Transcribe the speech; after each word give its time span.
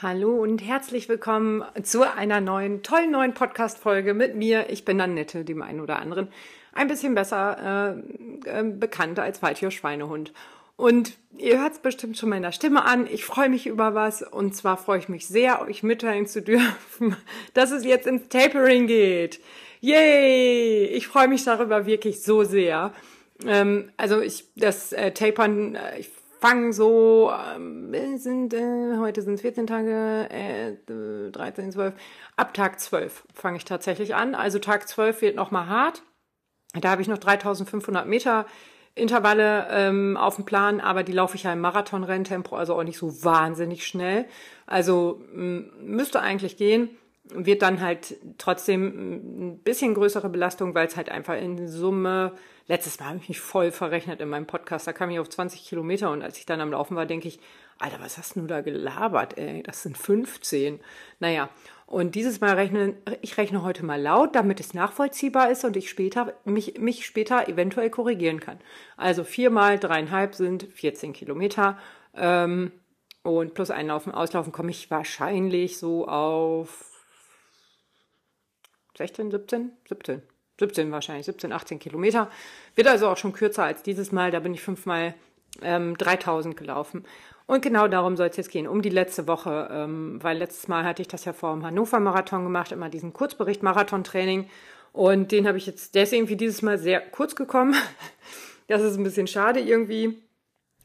Hallo 0.00 0.36
und 0.36 0.58
herzlich 0.58 1.08
willkommen 1.08 1.64
zu 1.82 2.02
einer 2.02 2.40
neuen, 2.40 2.84
tollen 2.84 3.10
neuen 3.10 3.34
Podcast-Folge 3.34 4.14
mit 4.14 4.36
mir. 4.36 4.70
Ich 4.70 4.84
bin 4.84 5.00
Annette, 5.00 5.44
dem 5.44 5.60
einen 5.60 5.80
oder 5.80 5.98
anderen 5.98 6.28
ein 6.72 6.86
bisschen 6.86 7.16
besser 7.16 7.96
äh, 8.46 8.60
äh, 8.60 8.62
bekannt 8.62 9.18
als 9.18 9.42
Waldtier 9.42 9.72
Schweinehund. 9.72 10.32
Und 10.76 11.14
ihr 11.36 11.60
hört 11.60 11.72
es 11.72 11.78
bestimmt 11.80 12.16
schon 12.16 12.28
meiner 12.28 12.52
Stimme 12.52 12.84
an. 12.84 13.08
Ich 13.10 13.24
freue 13.24 13.48
mich 13.48 13.66
über 13.66 13.96
was. 13.96 14.22
Und 14.22 14.54
zwar 14.54 14.76
freue 14.76 15.00
ich 15.00 15.08
mich 15.08 15.26
sehr, 15.26 15.62
euch 15.62 15.82
mitteilen 15.82 16.28
zu 16.28 16.42
dürfen, 16.42 17.16
dass 17.54 17.72
es 17.72 17.84
jetzt 17.84 18.06
ins 18.06 18.28
Tapering 18.28 18.86
geht. 18.86 19.40
Yay! 19.80 20.84
Ich 20.86 21.08
freue 21.08 21.26
mich 21.26 21.42
darüber 21.42 21.86
wirklich 21.86 22.22
so 22.22 22.44
sehr. 22.44 22.92
Ähm, 23.44 23.90
also 23.96 24.20
ich, 24.20 24.44
das 24.54 24.92
äh, 24.92 25.10
Tapern, 25.10 25.74
äh, 25.74 25.98
ich 25.98 26.08
fange 26.40 26.72
so, 26.72 27.30
äh, 27.30 28.16
sind, 28.16 28.54
äh, 28.54 28.96
heute 28.98 29.22
sind 29.22 29.40
14 29.40 29.66
Tage, 29.66 30.28
äh, 30.30 30.76
13, 31.30 31.72
12, 31.72 31.94
ab 32.36 32.54
Tag 32.54 32.80
12 32.80 33.24
fange 33.34 33.58
ich 33.58 33.64
tatsächlich 33.64 34.14
an. 34.14 34.34
Also 34.34 34.58
Tag 34.58 34.88
12 34.88 35.22
wird 35.22 35.36
nochmal 35.36 35.66
hart. 35.66 36.02
Da 36.80 36.90
habe 36.90 37.02
ich 37.02 37.08
noch 37.08 37.18
3500 37.18 38.06
Meter 38.06 38.46
Intervalle 38.94 39.68
ähm, 39.70 40.16
auf 40.16 40.36
dem 40.36 40.44
Plan, 40.44 40.80
aber 40.80 41.04
die 41.04 41.12
laufe 41.12 41.36
ich 41.36 41.44
ja 41.44 41.52
im 41.52 41.60
Marathon-Renntempo, 41.60 42.56
also 42.56 42.74
auch 42.74 42.82
nicht 42.82 42.98
so 42.98 43.24
wahnsinnig 43.24 43.86
schnell. 43.86 44.26
Also 44.66 45.22
müsste 45.32 46.20
eigentlich 46.20 46.56
gehen 46.56 46.90
wird 47.30 47.62
dann 47.62 47.80
halt 47.80 48.16
trotzdem 48.38 48.86
ein 48.86 49.58
bisschen 49.58 49.94
größere 49.94 50.28
Belastung, 50.28 50.74
weil 50.74 50.86
es 50.86 50.96
halt 50.96 51.10
einfach 51.10 51.36
in 51.36 51.68
Summe, 51.68 52.32
letztes 52.68 53.00
Mal 53.00 53.06
habe 53.06 53.18
ich 53.18 53.28
mich 53.28 53.40
voll 53.40 53.72
verrechnet 53.72 54.20
in 54.20 54.28
meinem 54.28 54.46
Podcast, 54.46 54.86
da 54.86 54.92
kam 54.92 55.10
ich 55.10 55.18
auf 55.18 55.28
20 55.28 55.64
Kilometer 55.66 56.10
und 56.10 56.22
als 56.22 56.38
ich 56.38 56.46
dann 56.46 56.60
am 56.60 56.70
Laufen 56.70 56.96
war, 56.96 57.06
denke 57.06 57.26
ich, 57.26 57.40
Alter, 57.78 58.00
was 58.00 58.18
hast 58.18 58.36
du 58.36 58.42
da 58.42 58.60
gelabert, 58.60 59.38
ey? 59.38 59.62
Das 59.62 59.82
sind 59.82 59.96
15. 59.96 60.80
Naja, 61.20 61.48
und 61.86 62.14
dieses 62.16 62.40
Mal 62.40 62.54
rechne, 62.54 62.96
ich 63.22 63.38
rechne 63.38 63.62
heute 63.62 63.84
mal 63.84 64.00
laut, 64.00 64.34
damit 64.34 64.60
es 64.60 64.74
nachvollziehbar 64.74 65.50
ist 65.50 65.64
und 65.64 65.76
ich 65.76 65.88
später, 65.88 66.34
mich, 66.44 66.78
mich 66.78 67.06
später 67.06 67.48
eventuell 67.48 67.88
korrigieren 67.88 68.40
kann. 68.40 68.58
Also 68.96 69.24
vier 69.24 69.50
mal 69.50 69.78
dreieinhalb 69.78 70.34
sind 70.34 70.64
14 70.74 71.12
Kilometer. 71.12 71.78
Ähm, 72.14 72.72
und 73.22 73.54
plus 73.54 73.70
Einlaufen, 73.70 74.12
Auslaufen 74.12 74.52
komme 74.52 74.70
ich 74.70 74.90
wahrscheinlich 74.90 75.78
so 75.78 76.08
auf 76.08 76.84
16, 78.96 79.30
17, 79.30 79.72
17, 79.88 80.22
17 80.58 80.90
wahrscheinlich, 80.90 81.26
17, 81.26 81.52
18 81.52 81.78
Kilometer. 81.78 82.30
Wird 82.74 82.88
also 82.88 83.08
auch 83.08 83.16
schon 83.16 83.32
kürzer 83.32 83.64
als 83.64 83.82
dieses 83.82 84.12
Mal. 84.12 84.30
Da 84.30 84.40
bin 84.40 84.54
ich 84.54 84.62
fünfmal 84.62 85.14
ähm, 85.62 85.96
3000 85.96 86.56
gelaufen. 86.56 87.04
Und 87.46 87.62
genau 87.62 87.88
darum 87.88 88.16
soll 88.16 88.28
es 88.28 88.36
jetzt 88.36 88.50
gehen, 88.50 88.66
um 88.66 88.82
die 88.82 88.90
letzte 88.90 89.26
Woche, 89.26 89.68
ähm, 89.72 90.22
weil 90.22 90.36
letztes 90.36 90.68
Mal 90.68 90.84
hatte 90.84 91.00
ich 91.00 91.08
das 91.08 91.24
ja 91.24 91.32
vor 91.32 91.54
dem 91.54 91.64
Hannover-Marathon 91.64 92.44
gemacht, 92.44 92.72
immer 92.72 92.90
diesen 92.90 93.14
Kurzbericht-Marathon-Training. 93.14 94.50
Und 94.92 95.32
den 95.32 95.46
habe 95.46 95.56
ich 95.56 95.66
jetzt, 95.66 95.94
der 95.94 96.02
ist 96.02 96.12
irgendwie 96.12 96.36
dieses 96.36 96.60
Mal 96.60 96.78
sehr 96.78 97.00
kurz 97.00 97.34
gekommen. 97.34 97.74
Das 98.70 98.82
ist 98.82 98.98
ein 98.98 99.02
bisschen 99.02 99.26
schade 99.26 99.60
irgendwie. 99.60 100.22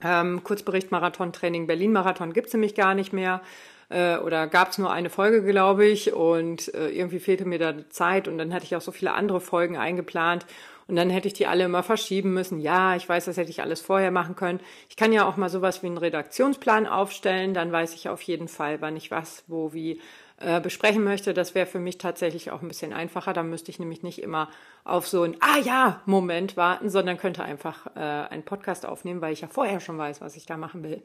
Ähm, 0.02 0.42
Kurzbericht-Marathon-Training, 0.46 1.68
Berlin-Marathon 1.68 2.32
gibt 2.32 2.48
es 2.48 2.54
nämlich 2.54 2.76
gar 2.76 2.96
nicht 2.96 3.12
mehr 3.12 3.42
äh, 3.89 4.17
oder 4.17 4.48
gab 4.48 4.72
es 4.72 4.78
nur 4.78 4.92
eine 4.92 5.09
Folge, 5.09 5.44
glaube 5.44 5.86
ich, 5.86 6.14
und 6.14 6.73
äh, 6.73 6.89
irgendwie 6.89 7.20
fehlte 7.20 7.45
mir 7.45 7.59
da 7.59 7.90
Zeit 7.90 8.28
und 8.28 8.38
dann 8.38 8.53
hatte 8.53 8.66
ich 8.66 8.75
auch 8.75 8.81
so 8.81 8.92
viele 8.92 9.14
andere 9.14 9.42
Folgen 9.42 9.78
eingeplant 9.78 10.45
und 10.88 10.95
dann 10.95 11.09
hätte 11.09 11.28
ich 11.28 11.34
die 11.34 11.48
alle 11.48 11.66
immer 11.66 11.84
verschieben 11.84 12.34
müssen. 12.34 12.59
Ja, 12.59 12.95
ich 12.95 13.08
weiß, 13.08 13.25
das 13.25 13.38
hätte 13.38 13.50
ich 13.50 13.62
alles 13.62 13.81
vorher 13.81 14.12
machen 14.12 14.36
können. 14.36 14.59
Ich 14.90 14.95
kann 14.95 15.14
ja 15.14 15.28
auch 15.28 15.38
mal 15.38 15.50
sowas 15.50 15.81
wie 15.81 15.88
einen 15.88 15.98
Redaktionsplan 15.98 16.88
aufstellen, 16.88 17.53
dann 17.53 17.72
weiß 17.72 17.94
ich 17.94 18.09
auf 18.09 18.22
jeden 18.22 18.48
Fall, 18.48 18.81
wann 18.81 18.98
ich 18.98 19.12
was, 19.12 19.44
wo, 19.48 19.73
wie 19.73 20.02
äh, 20.38 20.59
besprechen 20.59 21.03
möchte. 21.03 21.34
Das 21.34 21.56
wäre 21.56 21.66
für 21.66 21.80
mich 21.80 21.97
tatsächlich 21.97 22.52
auch 22.52 22.62
ein 22.62 22.68
bisschen 22.68 22.92
einfacher. 22.92 23.34
Da 23.34 23.44
müsste 23.44 23.72
ich 23.72 23.80
nämlich 23.80 24.03
nicht 24.03 24.22
immer 24.22 24.50
auf 24.84 25.08
so 25.08 25.23
ein 25.23 25.38
Ah 25.40 25.59
ja 25.59 26.02
Moment 26.06 26.58
warten, 26.58 26.90
sondern 26.90 27.18
könnte 27.18 27.44
einfach 27.44 27.88
äh, 27.96 28.00
einen 28.00 28.44
Podcast 28.44 28.85
aufnehmen, 28.85 29.22
weil 29.22 29.34
ich 29.34 29.41
ja 29.41 29.47
vorher 29.47 29.79
schon 29.79 29.97
weiß, 29.97 30.22
was 30.22 30.35
ich 30.35 30.46
da 30.46 30.58
machen 30.58 30.84
will. 30.84 31.02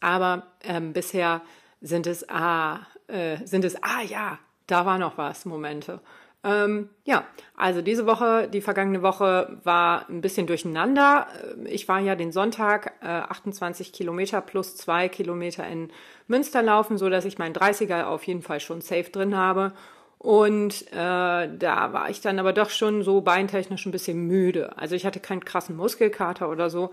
Aber 0.00 0.46
ähm, 0.62 0.92
bisher 0.92 1.42
sind 1.80 2.06
es, 2.06 2.28
ah, 2.28 2.80
äh, 3.08 3.38
sind 3.44 3.64
es, 3.64 3.82
ah 3.82 4.02
ja, 4.02 4.38
da 4.66 4.86
war 4.86 4.98
noch 4.98 5.18
was, 5.18 5.44
Momente. 5.44 6.00
Ähm, 6.42 6.88
ja, 7.04 7.24
also 7.54 7.82
diese 7.82 8.06
Woche, 8.06 8.48
die 8.48 8.62
vergangene 8.62 9.02
Woche 9.02 9.58
war 9.62 10.08
ein 10.08 10.22
bisschen 10.22 10.46
durcheinander. 10.46 11.26
Äh, 11.64 11.68
ich 11.68 11.86
war 11.88 12.00
ja 12.00 12.14
den 12.14 12.32
Sonntag 12.32 12.94
äh, 13.02 13.06
28 13.06 13.92
Kilometer 13.92 14.40
plus 14.40 14.76
zwei 14.76 15.08
Kilometer 15.08 15.66
in 15.66 15.90
Münster 16.28 16.62
laufen, 16.62 16.96
so 16.96 17.10
dass 17.10 17.26
ich 17.26 17.38
meinen 17.38 17.54
30er 17.54 18.04
auf 18.04 18.24
jeden 18.24 18.42
Fall 18.42 18.60
schon 18.60 18.80
safe 18.80 19.10
drin 19.10 19.36
habe. 19.36 19.72
Und 20.18 20.86
äh, 20.92 20.94
da 20.94 21.92
war 21.92 22.10
ich 22.10 22.20
dann 22.20 22.38
aber 22.38 22.52
doch 22.52 22.70
schon 22.70 23.02
so 23.02 23.20
beintechnisch 23.22 23.86
ein 23.86 23.92
bisschen 23.92 24.26
müde. 24.26 24.76
Also 24.76 24.94
ich 24.94 25.06
hatte 25.06 25.20
keinen 25.20 25.44
krassen 25.44 25.76
Muskelkater 25.76 26.50
oder 26.50 26.70
so, 26.70 26.92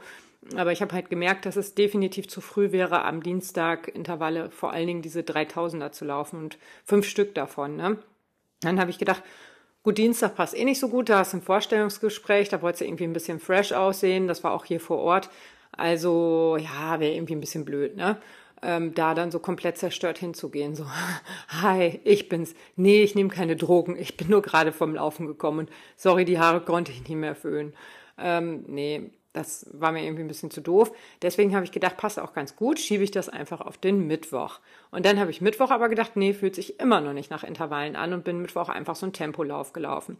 aber 0.56 0.72
ich 0.72 0.82
habe 0.82 0.94
halt 0.94 1.10
gemerkt, 1.10 1.46
dass 1.46 1.56
es 1.56 1.76
definitiv 1.76 2.28
zu 2.28 2.42
früh 2.42 2.72
wäre, 2.72 3.04
am 3.04 3.22
Dienstag 3.22 3.88
Intervalle, 3.88 4.50
vor 4.52 4.72
allen 4.72 4.88
Dingen 4.88 5.02
diese 5.02 5.22
3000er 5.22 5.92
zu 5.92 6.06
laufen 6.06 6.40
und 6.40 6.58
fünf 6.84 7.08
Stück 7.08 7.36
davon. 7.36 7.76
Ne? 7.76 7.98
Dann 8.62 8.80
habe 8.80 8.90
ich 8.90 8.98
gedacht, 8.98 9.24
gut, 9.84 9.98
Dienstag 9.98 10.36
passt 10.36 10.58
eh 10.58 10.66
nicht 10.66 10.80
so 10.80 10.90
gut, 10.90 11.10
da 11.10 11.20
hast 11.20 11.34
du 11.34 11.38
ein 11.38 11.42
Vorstellungsgespräch, 11.42 12.50
da 12.50 12.62
wolltest 12.62 12.82
du 12.82 12.86
irgendwie 12.86 13.06
ein 13.06 13.14
bisschen 13.14 13.40
fresh 13.40 13.72
aussehen, 13.74 14.28
das 14.28 14.44
war 14.44 14.54
auch 14.54 14.66
hier 14.66 14.80
vor 14.80 15.00
Ort. 15.00 15.30
Also 15.72 16.58
ja, 16.60 17.00
wäre 17.00 17.14
irgendwie 17.14 17.36
ein 17.36 17.42
bisschen 17.42 17.66
blöd, 17.66 17.96
ne? 17.96 18.18
Ähm, 18.64 18.96
da 18.96 19.14
dann 19.14 19.30
so 19.30 19.38
komplett 19.38 19.78
zerstört 19.78 20.18
hinzugehen. 20.18 20.76
So, 20.76 20.86
hi, 21.50 22.00
ich 22.04 22.28
bin's. 22.28 22.56
Nee, 22.76 23.04
ich 23.04 23.14
nehme 23.14 23.30
keine 23.30 23.56
Drogen. 23.56 23.96
Ich 23.96 24.18
bin 24.18 24.30
nur 24.30 24.42
gerade 24.42 24.72
vom 24.72 24.96
Laufen 24.96 25.28
gekommen 25.28 25.60
und 25.60 25.70
sorry, 25.96 26.26
die 26.26 26.40
Haare 26.40 26.62
konnte 26.62 26.92
ich 26.92 27.02
nicht 27.02 27.18
mehr 27.18 27.36
föhnen. 27.36 27.74
Ähm, 28.18 28.66
nee, 28.68 29.12
das 29.34 29.68
war 29.72 29.92
mir 29.92 30.04
irgendwie 30.04 30.24
ein 30.24 30.28
bisschen 30.28 30.52
zu 30.52 30.62
doof. 30.62 30.92
Deswegen 31.22 31.56
habe 31.56 31.66
ich 31.66 31.72
gedacht, 31.72 31.98
passt 31.98 32.20
auch 32.20 32.34
ganz 32.34 32.56
gut, 32.56 32.80
schiebe 32.80 33.04
ich 33.04 33.12
das 33.12 33.30
einfach 33.30 33.62
auf 33.62 33.78
den 33.78 34.08
Mittwoch. 34.08 34.60
Und 34.92 35.06
dann 35.06 35.20
habe 35.20 35.32
ich 35.32 35.42
Mittwoch 35.42 35.72
aber 35.72 35.90
gedacht, 35.90 36.16
nee, 36.16 36.34
fühlt 36.34 36.56
sich 36.56 36.80
immer 36.80 37.02
noch 37.02 37.14
nicht 37.14 37.30
nach 37.30 37.44
Intervallen 37.44 37.96
an 37.96 38.14
und 38.14 38.24
bin 38.24 38.42
Mittwoch 38.42 38.70
einfach 38.70 38.96
so 38.96 39.06
einen 39.06 39.14
Tempolauf 39.14 39.74
gelaufen. 39.74 40.18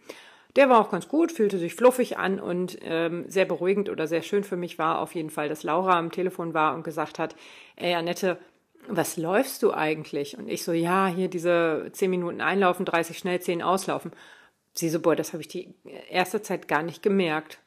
Der 0.56 0.70
war 0.70 0.80
auch 0.80 0.90
ganz 0.90 1.08
gut, 1.08 1.32
fühlte 1.32 1.60
sich 1.60 1.76
fluffig 1.76 2.18
an 2.18 2.40
und 2.40 2.80
ähm, 2.82 3.26
sehr 3.28 3.46
beruhigend 3.46 3.90
oder 3.90 4.08
sehr 4.08 4.24
schön 4.24 4.44
für 4.44 4.58
mich 4.58 4.80
war 4.80 5.00
auf 5.00 5.14
jeden 5.14 5.30
Fall, 5.30 5.50
dass 5.50 5.64
Laura 5.64 5.98
am 5.98 6.12
Telefon 6.12 6.54
war 6.54 6.74
und 6.74 6.84
gesagt 6.84 7.20
hat, 7.20 7.36
ey 7.76 7.94
Annette, 7.94 8.40
was 8.88 9.18
läufst 9.18 9.64
du 9.64 9.74
eigentlich? 9.74 10.38
Und 10.38 10.48
ich 10.48 10.64
so, 10.64 10.72
ja, 10.72 11.08
hier 11.08 11.28
diese 11.28 11.90
10 11.92 12.10
Minuten 12.10 12.42
einlaufen, 12.42 12.86
30 12.86 13.18
schnell, 13.18 13.40
10 13.40 13.62
auslaufen. 13.62 14.12
Sie 14.74 14.90
so, 14.90 15.00
boah, 15.00 15.16
das 15.16 15.34
habe 15.34 15.42
ich 15.42 15.48
die 15.48 15.74
erste 16.10 16.42
Zeit 16.42 16.68
gar 16.68 16.84
nicht 16.84 17.04
gemerkt. 17.04 17.60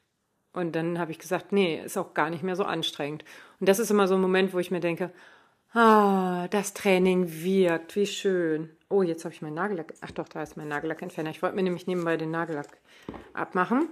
Und 0.53 0.75
dann 0.75 0.99
habe 0.99 1.13
ich 1.13 1.19
gesagt, 1.19 1.53
nee, 1.53 1.81
ist 1.85 1.97
auch 1.97 2.15
gar 2.15 2.31
nicht 2.31 2.43
mehr 2.43 2.57
so 2.57 2.65
anstrengend. 2.65 3.25
Und 3.61 3.69
das 3.69 3.79
ist 3.79 3.91
immer 3.91 4.09
so 4.09 4.15
ein 4.15 4.21
Moment, 4.21 4.53
wo 4.53 4.59
ich 4.59 4.71
mir 4.71 4.81
denke, 4.81 5.11
ah, 5.73 6.49
das 6.49 6.75
Training 6.75 7.31
wirkt, 7.43 7.95
wie 7.97 8.07
schön. 8.07 8.71
Oh, 8.89 9.03
jetzt 9.03 9.25
habe 9.25 9.33
ich 9.35 9.43
meinen 9.43 9.55
Nagellack. 9.55 9.95
Ach 10.01 10.11
doch, 10.11 10.29
da 10.29 10.43
ist 10.43 10.57
mein 10.57 10.69
Nagellackentferner. 10.69 11.31
Ich 11.31 11.43
wollte 11.43 11.55
mir 11.55 11.63
nämlich 11.63 11.87
nebenbei 11.87 12.17
den 12.17 12.33
Nagellack 12.33 12.79
abmachen. 13.33 13.89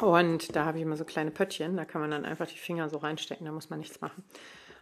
Und 0.00 0.54
da 0.54 0.66
habe 0.66 0.78
ich 0.78 0.82
immer 0.82 0.96
so 0.96 1.04
kleine 1.04 1.30
Pöttchen. 1.30 1.76
Da 1.76 1.84
kann 1.84 2.02
man 2.02 2.10
dann 2.10 2.24
einfach 2.24 2.46
die 2.46 2.58
Finger 2.58 2.88
so 2.90 2.98
reinstecken. 2.98 3.46
Da 3.46 3.52
muss 3.52 3.70
man 3.70 3.78
nichts 3.78 4.00
machen. 4.00 4.22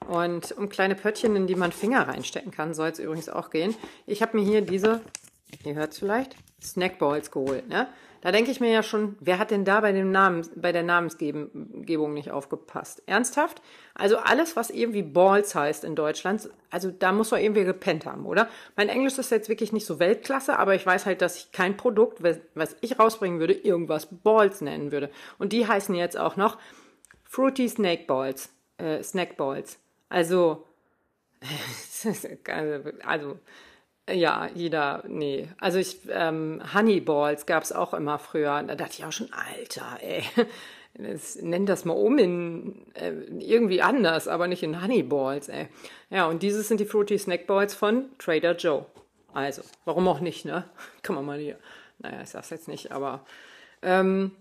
Und 0.07 0.53
um 0.53 0.69
kleine 0.69 0.95
Pöttchen, 0.95 1.35
in 1.37 1.47
die 1.47 1.57
man 1.57 1.73
Finger 1.73 2.07
reinstecken 2.09 2.51
kann, 2.51 2.75
soll 2.75 2.89
es 2.89 2.99
übrigens 2.99 3.29
auch 3.29 3.51
gehen. 3.51 3.75
Ich 4.07 4.23
habe 4.23 4.37
mir 4.37 4.45
hier 4.45 4.63
diese, 4.63 5.01
ihr 5.65 5.75
hört 5.75 5.93
es 5.93 5.99
vielleicht, 5.99 6.37
Snackballs 6.63 7.31
geholt. 7.31 7.69
Ne? 7.69 7.89
Da 8.21 8.33
denke 8.33 8.51
ich 8.51 8.61
mir 8.61 8.71
ja 8.71 8.83
schon, 8.83 9.17
wer 9.21 9.39
hat 9.39 9.51
denn 9.51 9.65
da 9.65 9.81
bei, 9.81 9.93
dem 9.93 10.11
Namen, 10.11 10.47
bei 10.57 10.73
der 10.73 10.83
Namensgebung 10.83 12.15
nicht 12.15 12.31
aufgepasst? 12.31 13.03
Ernsthaft? 13.07 13.63
Also 13.95 14.19
alles, 14.19 14.57
was 14.57 14.71
irgendwie 14.71 15.03
Balls 15.03 15.55
heißt 15.55 15.85
in 15.85 15.95
Deutschland, 15.95 16.51
also 16.71 16.91
da 16.91 17.13
muss 17.13 17.31
man 17.31 17.41
irgendwie 17.41 17.65
gepennt 17.65 18.07
haben, 18.07 18.27
oder? 18.27 18.49
Mein 18.77 18.89
Englisch 18.89 19.19
ist 19.19 19.31
jetzt 19.31 19.49
wirklich 19.49 19.73
nicht 19.73 19.87
so 19.87 20.01
Weltklasse, 20.01 20.59
aber 20.59 20.75
ich 20.75 20.85
weiß 20.85 21.07
halt, 21.07 21.23
dass 21.23 21.37
ich 21.37 21.53
kein 21.53 21.77
Produkt, 21.77 22.23
was 22.23 22.77
ich 22.81 22.99
rausbringen 22.99 23.39
würde, 23.39 23.55
irgendwas 23.55 24.07
Balls 24.07 24.61
nennen 24.61 24.91
würde. 24.91 25.11
Und 25.39 25.53
die 25.53 25.67
heißen 25.67 25.95
jetzt 25.95 26.19
auch 26.19 26.37
noch 26.37 26.59
Fruity 27.25 27.69
Snake 27.69 28.05
Balls, 28.07 28.51
äh, 28.79 29.03
Snack 29.03 29.37
Balls. 29.37 29.79
Also, 30.09 30.67
also 33.05 33.39
ja, 34.13 34.49
jeder, 34.55 35.05
nee. 35.07 35.49
Also 35.59 35.79
ich, 35.79 35.99
ähm, 36.11 36.63
Honeyballs 36.75 37.47
gab 37.47 37.63
es 37.63 37.73
auch 37.73 37.95
immer 37.95 38.19
früher. 38.19 38.63
Da 38.63 38.75
dachte 38.75 38.95
ich 38.99 39.05
auch 39.05 39.13
schon, 39.13 39.31
Alter, 39.33 39.99
ey. 40.01 40.23
Das, 40.95 41.37
nenn 41.37 41.65
das 41.65 41.85
mal 41.85 41.93
um 41.93 42.19
in 42.19 42.87
äh, 42.95 43.13
irgendwie 43.39 43.83
anders, 43.83 44.27
aber 44.27 44.49
nicht 44.49 44.65
in 44.65 44.83
Honeyballs, 44.83 45.49
ey. 45.49 45.69
Ja, 46.11 46.27
und 46.27 46.43
dieses 46.43 46.67
sind 46.67 46.81
die 46.81 46.87
Fruity 46.87 47.17
Snack 47.19 47.47
Balls 47.47 47.75
von 47.75 48.07
Trader 48.19 48.57
Joe. 48.57 48.87
Also, 49.33 49.63
warum 49.85 50.09
auch 50.09 50.21
nicht, 50.21 50.45
ne? 50.45 50.65
Kann 51.03 51.15
man 51.15 51.25
mal 51.25 51.39
hier. 51.39 51.57
Naja, 51.99 52.23
ich 52.23 52.31
sag's 52.31 52.51
jetzt 52.51 52.69
nicht, 52.69 52.91
aber 52.91 53.25
ähm, 53.83 54.33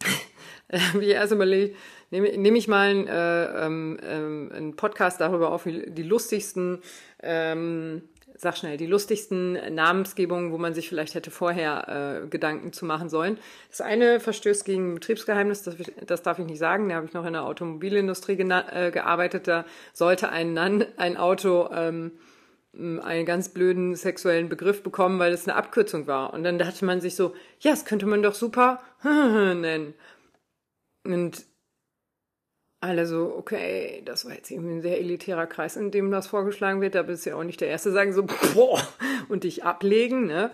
wie 0.94 1.10
erst 1.10 1.32
überlegt, 1.32 1.76
nehme 2.10 2.36
nehm 2.36 2.56
ich 2.56 2.68
mal 2.68 2.88
einen, 2.88 3.06
äh, 3.06 3.66
ähm, 3.66 3.98
ähm, 4.02 4.76
Podcast 4.76 5.20
darüber 5.20 5.52
auf, 5.52 5.66
wie 5.66 5.90
die 5.90 6.02
lustigsten 6.02 6.80
ähm, 7.22 8.02
sag 8.40 8.56
schnell, 8.56 8.76
die 8.76 8.86
lustigsten 8.86 9.74
Namensgebungen, 9.74 10.52
wo 10.52 10.58
man 10.58 10.72
sich 10.72 10.88
vielleicht 10.88 11.14
hätte 11.14 11.30
vorher 11.30 12.22
äh, 12.24 12.28
Gedanken 12.28 12.72
zu 12.72 12.84
machen 12.84 13.08
sollen. 13.08 13.38
Das 13.68 13.80
eine 13.80 14.20
verstößt 14.20 14.64
gegen 14.64 14.94
Betriebsgeheimnis, 14.94 15.64
das, 15.64 15.76
das 16.06 16.22
darf 16.22 16.38
ich 16.38 16.46
nicht 16.46 16.58
sagen. 16.58 16.88
Da 16.88 16.94
habe 16.96 17.06
ich 17.06 17.12
noch 17.12 17.26
in 17.26 17.32
der 17.32 17.44
Automobilindustrie 17.44 18.38
äh, 18.38 18.90
gearbeitet. 18.92 19.48
Da 19.48 19.64
sollte 19.92 20.28
ein, 20.28 20.56
ein 20.56 21.16
Auto 21.16 21.68
ähm, 21.72 22.12
einen 22.74 23.26
ganz 23.26 23.48
blöden 23.48 23.96
sexuellen 23.96 24.48
Begriff 24.48 24.84
bekommen, 24.84 25.18
weil 25.18 25.32
es 25.32 25.48
eine 25.48 25.56
Abkürzung 25.56 26.06
war. 26.06 26.32
Und 26.32 26.44
dann 26.44 26.58
dachte 26.58 26.84
man 26.84 27.00
sich 27.00 27.16
so, 27.16 27.34
ja, 27.60 27.72
das 27.72 27.84
könnte 27.84 28.06
man 28.06 28.22
doch 28.22 28.34
super 28.34 28.80
nennen. 29.02 29.94
Und 31.04 31.44
alle 32.80 33.06
so, 33.06 33.34
okay, 33.36 34.02
das 34.04 34.24
war 34.24 34.34
jetzt 34.34 34.50
irgendwie 34.50 34.74
ein 34.74 34.82
sehr 34.82 34.98
elitärer 34.98 35.46
Kreis, 35.46 35.76
in 35.76 35.90
dem 35.90 36.10
das 36.10 36.28
vorgeschlagen 36.28 36.80
wird. 36.80 36.94
Da 36.94 37.02
bist 37.02 37.26
du 37.26 37.30
ja 37.30 37.36
auch 37.36 37.44
nicht 37.44 37.60
der 37.60 37.68
Erste, 37.68 37.90
sagen 37.90 38.12
so, 38.12 38.24
boah, 38.54 38.80
und 39.28 39.44
dich 39.44 39.64
ablegen, 39.64 40.26
ne? 40.26 40.50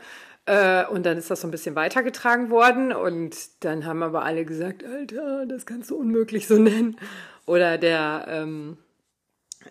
Äh, 0.47 0.87
und 0.87 1.07
dann 1.07 1.17
ist 1.17 1.31
das 1.31 1.41
so 1.41 1.49
ein 1.49 1.51
bisschen 1.51 1.75
weitergetragen 1.75 2.51
worden 2.51 2.93
und 2.93 3.35
dann 3.61 3.87
haben 3.87 4.03
aber 4.03 4.25
alle 4.25 4.45
gesagt, 4.45 4.85
Alter, 4.85 5.47
das 5.47 5.65
kannst 5.65 5.91
du 5.91 5.97
unmöglich 5.97 6.47
so 6.47 6.59
nennen. 6.59 6.99
Oder 7.47 7.79
der, 7.79 8.27
ähm, 8.29 8.77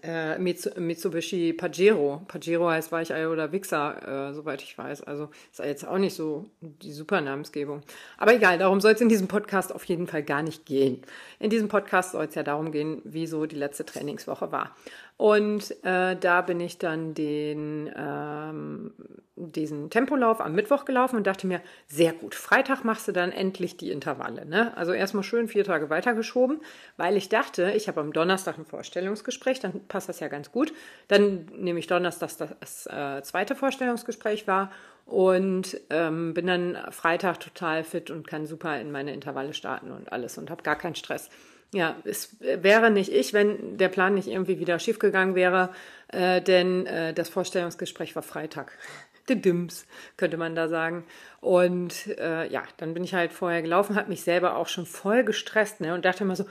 äh, 0.01 0.37
Mitsubishi 0.39 1.53
Pajero. 1.53 2.21
Pajero 2.27 2.69
heißt 2.69 2.91
Weichei 2.91 3.27
oder 3.27 3.51
Wichser, 3.51 4.29
äh, 4.29 4.33
soweit 4.33 4.61
ich 4.61 4.77
weiß. 4.77 5.03
Also 5.03 5.29
ist 5.51 5.59
jetzt 5.59 5.87
auch 5.87 5.97
nicht 5.97 6.15
so 6.15 6.45
die 6.61 6.91
super 6.91 7.21
Namensgebung. 7.21 7.81
Aber 8.17 8.33
egal, 8.33 8.57
darum 8.57 8.81
soll 8.81 8.93
es 8.93 9.01
in 9.01 9.09
diesem 9.09 9.27
Podcast 9.27 9.73
auf 9.73 9.83
jeden 9.85 10.07
Fall 10.07 10.23
gar 10.23 10.41
nicht 10.41 10.65
gehen. 10.65 11.01
In 11.39 11.49
diesem 11.49 11.67
Podcast 11.67 12.13
soll 12.13 12.25
es 12.25 12.35
ja 12.35 12.43
darum 12.43 12.71
gehen, 12.71 13.01
wie 13.03 13.27
so 13.27 13.45
die 13.45 13.55
letzte 13.55 13.85
Trainingswoche 13.85 14.51
war. 14.51 14.75
Und 15.17 15.71
äh, 15.85 16.15
da 16.15 16.41
bin 16.41 16.59
ich 16.59 16.79
dann 16.79 17.13
den, 17.13 17.89
ähm, 17.95 18.93
diesen 19.35 19.89
Tempolauf 19.89 20.41
am 20.41 20.53
Mittwoch 20.53 20.85
gelaufen 20.85 21.17
und 21.17 21.27
dachte 21.27 21.45
mir, 21.45 21.61
sehr 21.87 22.13
gut, 22.13 22.33
Freitag 22.35 22.83
machst 22.83 23.07
du 23.07 23.11
dann 23.11 23.31
endlich 23.31 23.77
die 23.77 23.91
Intervalle. 23.91 24.45
Ne? 24.45 24.75
Also 24.75 24.91
erstmal 24.91 25.23
schön 25.23 25.47
vier 25.47 25.63
Tage 25.63 25.89
weitergeschoben, 25.89 26.61
weil 26.97 27.15
ich 27.15 27.29
dachte, 27.29 27.71
ich 27.75 27.87
habe 27.87 28.01
am 28.01 28.11
Donnerstag 28.11 28.57
ein 28.57 28.65
Vorstellungsgespräch, 28.65 29.59
dann 29.59 29.87
passt 29.87 30.09
das 30.09 30.19
ja 30.19 30.27
ganz 30.27 30.51
gut. 30.51 30.73
Dann 31.07 31.45
nehme 31.55 31.79
ich 31.79 31.87
Donnerstag 31.87 32.29
das, 32.37 32.55
das 32.59 32.87
äh, 32.87 33.21
zweite 33.21 33.55
Vorstellungsgespräch 33.55 34.47
war 34.47 34.71
und 35.05 35.79
ähm, 35.89 36.33
bin 36.33 36.47
dann 36.47 36.77
Freitag 36.91 37.39
total 37.39 37.83
fit 37.83 38.09
und 38.09 38.27
kann 38.27 38.45
super 38.47 38.79
in 38.79 38.91
meine 38.91 39.13
Intervalle 39.13 39.53
starten 39.53 39.91
und 39.91 40.11
alles 40.11 40.37
und 40.37 40.49
habe 40.49 40.63
gar 40.63 40.77
keinen 40.77 40.95
Stress. 40.95 41.29
Ja, 41.73 41.95
es 42.03 42.37
wäre 42.39 42.91
nicht 42.91 43.11
ich, 43.11 43.33
wenn 43.33 43.77
der 43.77 43.89
Plan 43.89 44.13
nicht 44.13 44.27
irgendwie 44.27 44.59
wieder 44.59 44.77
schiefgegangen 44.77 45.33
wäre, 45.33 45.69
äh, 46.09 46.39
denn 46.39 46.85
äh, 46.85 47.13
das 47.13 47.29
Vorstellungsgespräch 47.29 48.15
war 48.15 48.21
Freitag. 48.21 48.71
Dims, 49.27 49.87
könnte 50.15 50.37
man 50.37 50.53
da 50.53 50.67
sagen. 50.67 51.03
Und 51.41 52.07
äh, 52.19 52.47
ja, 52.47 52.61
dann 52.77 52.93
bin 52.93 53.03
ich 53.03 53.15
halt 53.15 53.33
vorher 53.33 53.63
gelaufen, 53.63 53.95
habe 53.95 54.09
mich 54.09 54.21
selber 54.21 54.55
auch 54.55 54.67
schon 54.67 54.85
voll 54.85 55.23
gestresst 55.23 55.81
ne, 55.81 55.95
und 55.95 56.05
dachte 56.05 56.23
immer 56.23 56.35
so, 56.35 56.45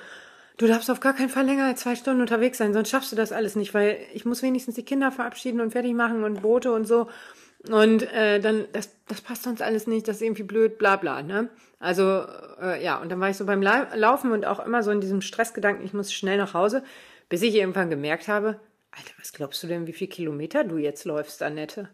du 0.56 0.66
darfst 0.66 0.90
auf 0.90 0.98
gar 0.98 1.14
keinen 1.14 1.28
Fall 1.28 1.46
länger 1.46 1.66
als 1.66 1.82
zwei 1.82 1.94
Stunden 1.94 2.20
unterwegs 2.20 2.58
sein, 2.58 2.72
sonst 2.72 2.90
schaffst 2.90 3.12
du 3.12 3.16
das 3.16 3.30
alles 3.30 3.54
nicht, 3.54 3.74
weil 3.74 3.98
ich 4.12 4.24
muss 4.24 4.42
wenigstens 4.42 4.74
die 4.74 4.84
Kinder 4.84 5.12
verabschieden 5.12 5.60
und 5.60 5.70
fertig 5.70 5.94
machen 5.94 6.24
und 6.24 6.42
Boote 6.42 6.72
und 6.72 6.86
so. 6.86 7.08
Und 7.70 8.02
äh, 8.12 8.40
dann, 8.40 8.66
das, 8.72 8.90
das 9.06 9.20
passt 9.20 9.44
sonst 9.44 9.62
alles 9.62 9.86
nicht, 9.86 10.08
das 10.08 10.16
ist 10.16 10.22
irgendwie 10.22 10.42
blöd, 10.42 10.78
bla 10.78 10.96
bla. 10.96 11.22
Ne? 11.22 11.48
Also 11.82 12.24
äh, 12.60 12.82
ja, 12.82 12.98
und 12.98 13.10
dann 13.10 13.18
war 13.18 13.28
ich 13.28 13.36
so 13.36 13.44
beim 13.44 13.60
La 13.60 13.92
Laufen 13.96 14.30
und 14.30 14.46
auch 14.46 14.64
immer 14.64 14.84
so 14.84 14.92
in 14.92 15.00
diesem 15.00 15.20
Stressgedanken, 15.20 15.84
ich 15.84 15.92
muss 15.92 16.12
schnell 16.12 16.36
nach 16.38 16.54
Hause, 16.54 16.84
bis 17.28 17.42
ich 17.42 17.56
irgendwann 17.56 17.90
gemerkt 17.90 18.28
habe, 18.28 18.60
Alter, 18.92 19.14
was 19.18 19.32
glaubst 19.32 19.60
du 19.64 19.66
denn, 19.66 19.88
wie 19.88 19.92
viel 19.92 20.06
Kilometer 20.06 20.62
du 20.62 20.76
jetzt 20.78 21.04
läufst, 21.04 21.42
Annette? 21.42 21.88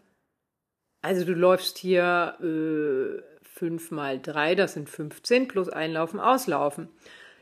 Also 1.01 1.25
du 1.25 1.33
läufst 1.33 1.79
hier 1.79 2.35
äh, 2.39 3.19
5 3.41 3.89
mal 3.89 4.21
3, 4.21 4.53
das 4.53 4.73
sind 4.73 4.91
15, 4.91 5.47
plus 5.47 5.69
Einlaufen, 5.69 6.19
Auslaufen. 6.19 6.89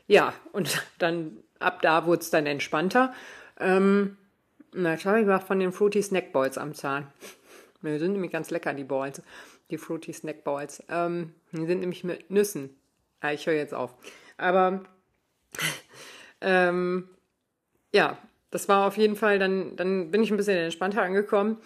Ja, 0.06 0.32
und 0.52 0.82
dann 0.98 1.36
ab 1.58 1.82
da 1.82 2.06
wurde 2.06 2.22
es 2.22 2.30
dann 2.30 2.46
entspannter. 2.46 3.12
Ähm, 3.60 4.16
na, 4.72 4.96
schau, 4.96 5.16
ich 5.16 5.26
war 5.26 5.40
von 5.40 5.60
den 5.60 5.72
Fruity 5.72 6.02
Snack 6.02 6.32
Balls 6.32 6.56
am 6.56 6.72
Zahn. 6.72 7.08
Die 7.82 7.98
sind 7.98 8.12
nämlich 8.12 8.32
ganz 8.32 8.50
lecker, 8.50 8.72
die 8.72 8.84
Balls. 8.84 9.22
Die 9.70 9.78
Fruity 9.78 10.12
Snack 10.12 10.42
Balls. 10.44 10.82
Ähm, 10.88 11.34
die 11.52 11.66
sind 11.66 11.80
nämlich 11.80 12.04
mit 12.04 12.30
Nüssen. 12.30 12.70
Ja, 13.22 13.32
ich 13.32 13.46
höre 13.46 13.54
jetzt 13.54 13.74
auf. 13.74 13.94
Aber 14.36 14.84
ähm, 16.40 17.08
ja, 17.92 18.18
das 18.50 18.68
war 18.68 18.86
auf 18.86 18.96
jeden 18.96 19.16
Fall, 19.16 19.38
dann, 19.38 19.76
dann 19.76 20.10
bin 20.10 20.22
ich 20.22 20.30
ein 20.30 20.36
bisschen 20.36 20.56
entspannter 20.56 21.02
angekommen. 21.02 21.58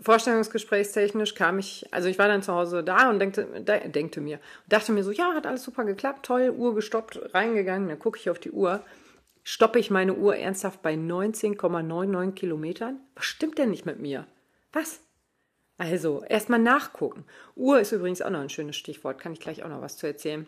Vorstellungsgesprächstechnisch 0.00 1.34
kam 1.34 1.58
ich, 1.58 1.86
also 1.90 2.08
ich 2.08 2.18
war 2.18 2.28
dann 2.28 2.42
zu 2.42 2.52
Hause 2.52 2.84
da 2.84 3.08
und 3.08 3.18
denkte, 3.18 3.46
denkte 3.62 4.20
mir, 4.20 4.40
dachte 4.68 4.92
mir 4.92 5.02
so, 5.02 5.10
ja, 5.10 5.32
hat 5.34 5.46
alles 5.46 5.62
super 5.62 5.84
geklappt, 5.84 6.26
toll, 6.26 6.50
Uhr 6.50 6.74
gestoppt, 6.74 7.34
reingegangen, 7.34 7.88
dann 7.88 7.98
gucke 7.98 8.18
ich 8.18 8.28
auf 8.28 8.38
die 8.38 8.50
Uhr, 8.50 8.84
stoppe 9.42 9.78
ich 9.78 9.90
meine 9.90 10.14
Uhr 10.14 10.36
ernsthaft 10.36 10.82
bei 10.82 10.94
19,99 10.94 12.32
Kilometern? 12.32 13.00
Was 13.14 13.24
stimmt 13.24 13.56
denn 13.56 13.70
nicht 13.70 13.86
mit 13.86 13.98
mir? 13.98 14.26
Was? 14.72 15.00
Also, 15.78 16.24
erstmal 16.24 16.58
nachgucken. 16.58 17.24
Uhr 17.54 17.80
ist 17.80 17.92
übrigens 17.92 18.22
auch 18.22 18.30
noch 18.30 18.40
ein 18.40 18.48
schönes 18.48 18.76
Stichwort, 18.76 19.20
kann 19.20 19.32
ich 19.32 19.40
gleich 19.40 19.62
auch 19.62 19.68
noch 19.68 19.82
was 19.82 19.96
zu 19.96 20.06
erzählen. 20.06 20.46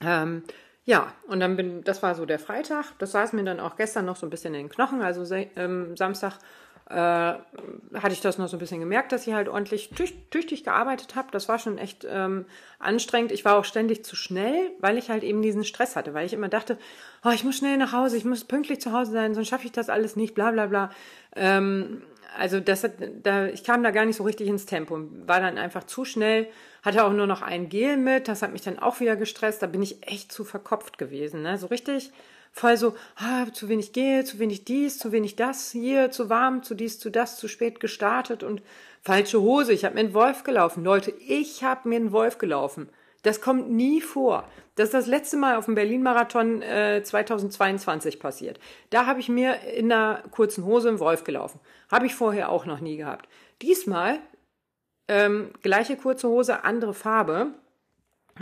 Ähm, 0.00 0.44
ja, 0.84 1.12
und 1.26 1.40
dann 1.40 1.56
bin, 1.56 1.82
das 1.82 2.02
war 2.02 2.14
so 2.14 2.26
der 2.26 2.38
Freitag. 2.38 2.92
Das 2.98 3.12
saß 3.12 3.32
mir 3.32 3.44
dann 3.44 3.60
auch 3.60 3.76
gestern 3.76 4.06
noch 4.06 4.16
so 4.16 4.24
ein 4.24 4.30
bisschen 4.30 4.54
in 4.54 4.62
den 4.62 4.68
Knochen. 4.68 5.02
Also 5.02 5.34
ähm, 5.34 5.96
Samstag 5.96 6.38
äh, 6.88 6.94
hatte 6.94 8.12
ich 8.12 8.20
das 8.20 8.38
noch 8.38 8.46
so 8.46 8.56
ein 8.56 8.60
bisschen 8.60 8.78
gemerkt, 8.78 9.10
dass 9.10 9.26
ich 9.26 9.34
halt 9.34 9.48
ordentlich 9.48 9.90
tüch 9.90 10.14
tüchtig 10.30 10.62
gearbeitet 10.62 11.16
habe. 11.16 11.28
Das 11.32 11.48
war 11.48 11.58
schon 11.58 11.78
echt 11.78 12.06
ähm, 12.08 12.46
anstrengend. 12.78 13.32
Ich 13.32 13.44
war 13.44 13.58
auch 13.58 13.64
ständig 13.64 14.04
zu 14.04 14.14
schnell, 14.14 14.70
weil 14.78 14.96
ich 14.96 15.10
halt 15.10 15.24
eben 15.24 15.42
diesen 15.42 15.64
Stress 15.64 15.96
hatte, 15.96 16.14
weil 16.14 16.26
ich 16.26 16.32
immer 16.32 16.48
dachte, 16.48 16.78
oh, 17.24 17.30
ich 17.30 17.42
muss 17.42 17.56
schnell 17.56 17.76
nach 17.76 17.92
Hause, 17.92 18.16
ich 18.16 18.24
muss 18.24 18.44
pünktlich 18.44 18.80
zu 18.80 18.92
Hause 18.92 19.10
sein, 19.10 19.34
sonst 19.34 19.48
schaffe 19.48 19.66
ich 19.66 19.72
das 19.72 19.88
alles 19.88 20.14
nicht, 20.14 20.36
bla 20.36 20.52
bla 20.52 20.66
bla. 20.66 20.90
Ähm, 21.34 22.02
also 22.36 22.60
das 22.60 22.84
hat, 22.84 22.92
da, 23.22 23.46
ich 23.46 23.64
kam 23.64 23.82
da 23.82 23.90
gar 23.90 24.04
nicht 24.04 24.16
so 24.16 24.24
richtig 24.24 24.48
ins 24.48 24.66
Tempo, 24.66 24.98
war 25.26 25.40
dann 25.40 25.58
einfach 25.58 25.84
zu 25.84 26.04
schnell, 26.04 26.48
hatte 26.82 27.04
auch 27.04 27.12
nur 27.12 27.26
noch 27.26 27.42
ein 27.42 27.68
Gel 27.68 27.96
mit, 27.96 28.28
das 28.28 28.42
hat 28.42 28.52
mich 28.52 28.62
dann 28.62 28.78
auch 28.78 29.00
wieder 29.00 29.16
gestresst, 29.16 29.62
da 29.62 29.66
bin 29.66 29.82
ich 29.82 30.06
echt 30.06 30.32
zu 30.32 30.44
verkopft 30.44 30.98
gewesen, 30.98 31.42
ne? 31.42 31.58
so 31.58 31.66
richtig 31.66 32.12
voll 32.56 32.78
so, 32.78 32.94
ah, 33.16 33.44
zu 33.52 33.68
wenig 33.68 33.92
Gel, 33.92 34.24
zu 34.24 34.38
wenig 34.38 34.64
dies, 34.64 34.98
zu 34.98 35.12
wenig 35.12 35.36
das, 35.36 35.70
hier, 35.72 36.10
zu 36.10 36.30
warm, 36.30 36.62
zu 36.62 36.74
dies, 36.74 36.98
zu 36.98 37.10
das, 37.10 37.36
zu 37.36 37.48
spät 37.48 37.80
gestartet 37.80 38.42
und 38.42 38.62
falsche 39.02 39.42
Hose, 39.42 39.74
ich 39.74 39.84
habe 39.84 39.94
mir 39.94 40.00
einen 40.00 40.14
Wolf 40.14 40.42
gelaufen. 40.42 40.82
Leute, 40.82 41.12
ich 41.28 41.62
habe 41.62 41.86
mir 41.88 41.96
einen 41.96 42.12
Wolf 42.12 42.38
gelaufen. 42.38 42.88
Das 43.26 43.40
kommt 43.40 43.68
nie 43.68 44.00
vor. 44.00 44.48
Das 44.76 44.84
ist 44.84 44.94
das 44.94 45.06
letzte 45.08 45.36
Mal 45.36 45.56
auf 45.56 45.64
dem 45.64 45.74
Berlin-Marathon 45.74 46.62
äh, 46.62 47.02
2022 47.02 48.20
passiert. 48.20 48.60
Da 48.90 49.06
habe 49.06 49.18
ich 49.18 49.28
mir 49.28 49.62
in 49.62 49.90
einer 49.90 50.22
kurzen 50.30 50.64
Hose 50.64 50.90
einen 50.90 51.00
Wolf 51.00 51.24
gelaufen. 51.24 51.58
Habe 51.90 52.06
ich 52.06 52.14
vorher 52.14 52.50
auch 52.50 52.66
noch 52.66 52.78
nie 52.78 52.96
gehabt. 52.96 53.28
Diesmal 53.62 54.20
ähm, 55.08 55.50
gleiche 55.60 55.96
kurze 55.96 56.28
Hose, 56.28 56.62
andere 56.62 56.94
Farbe. 56.94 57.48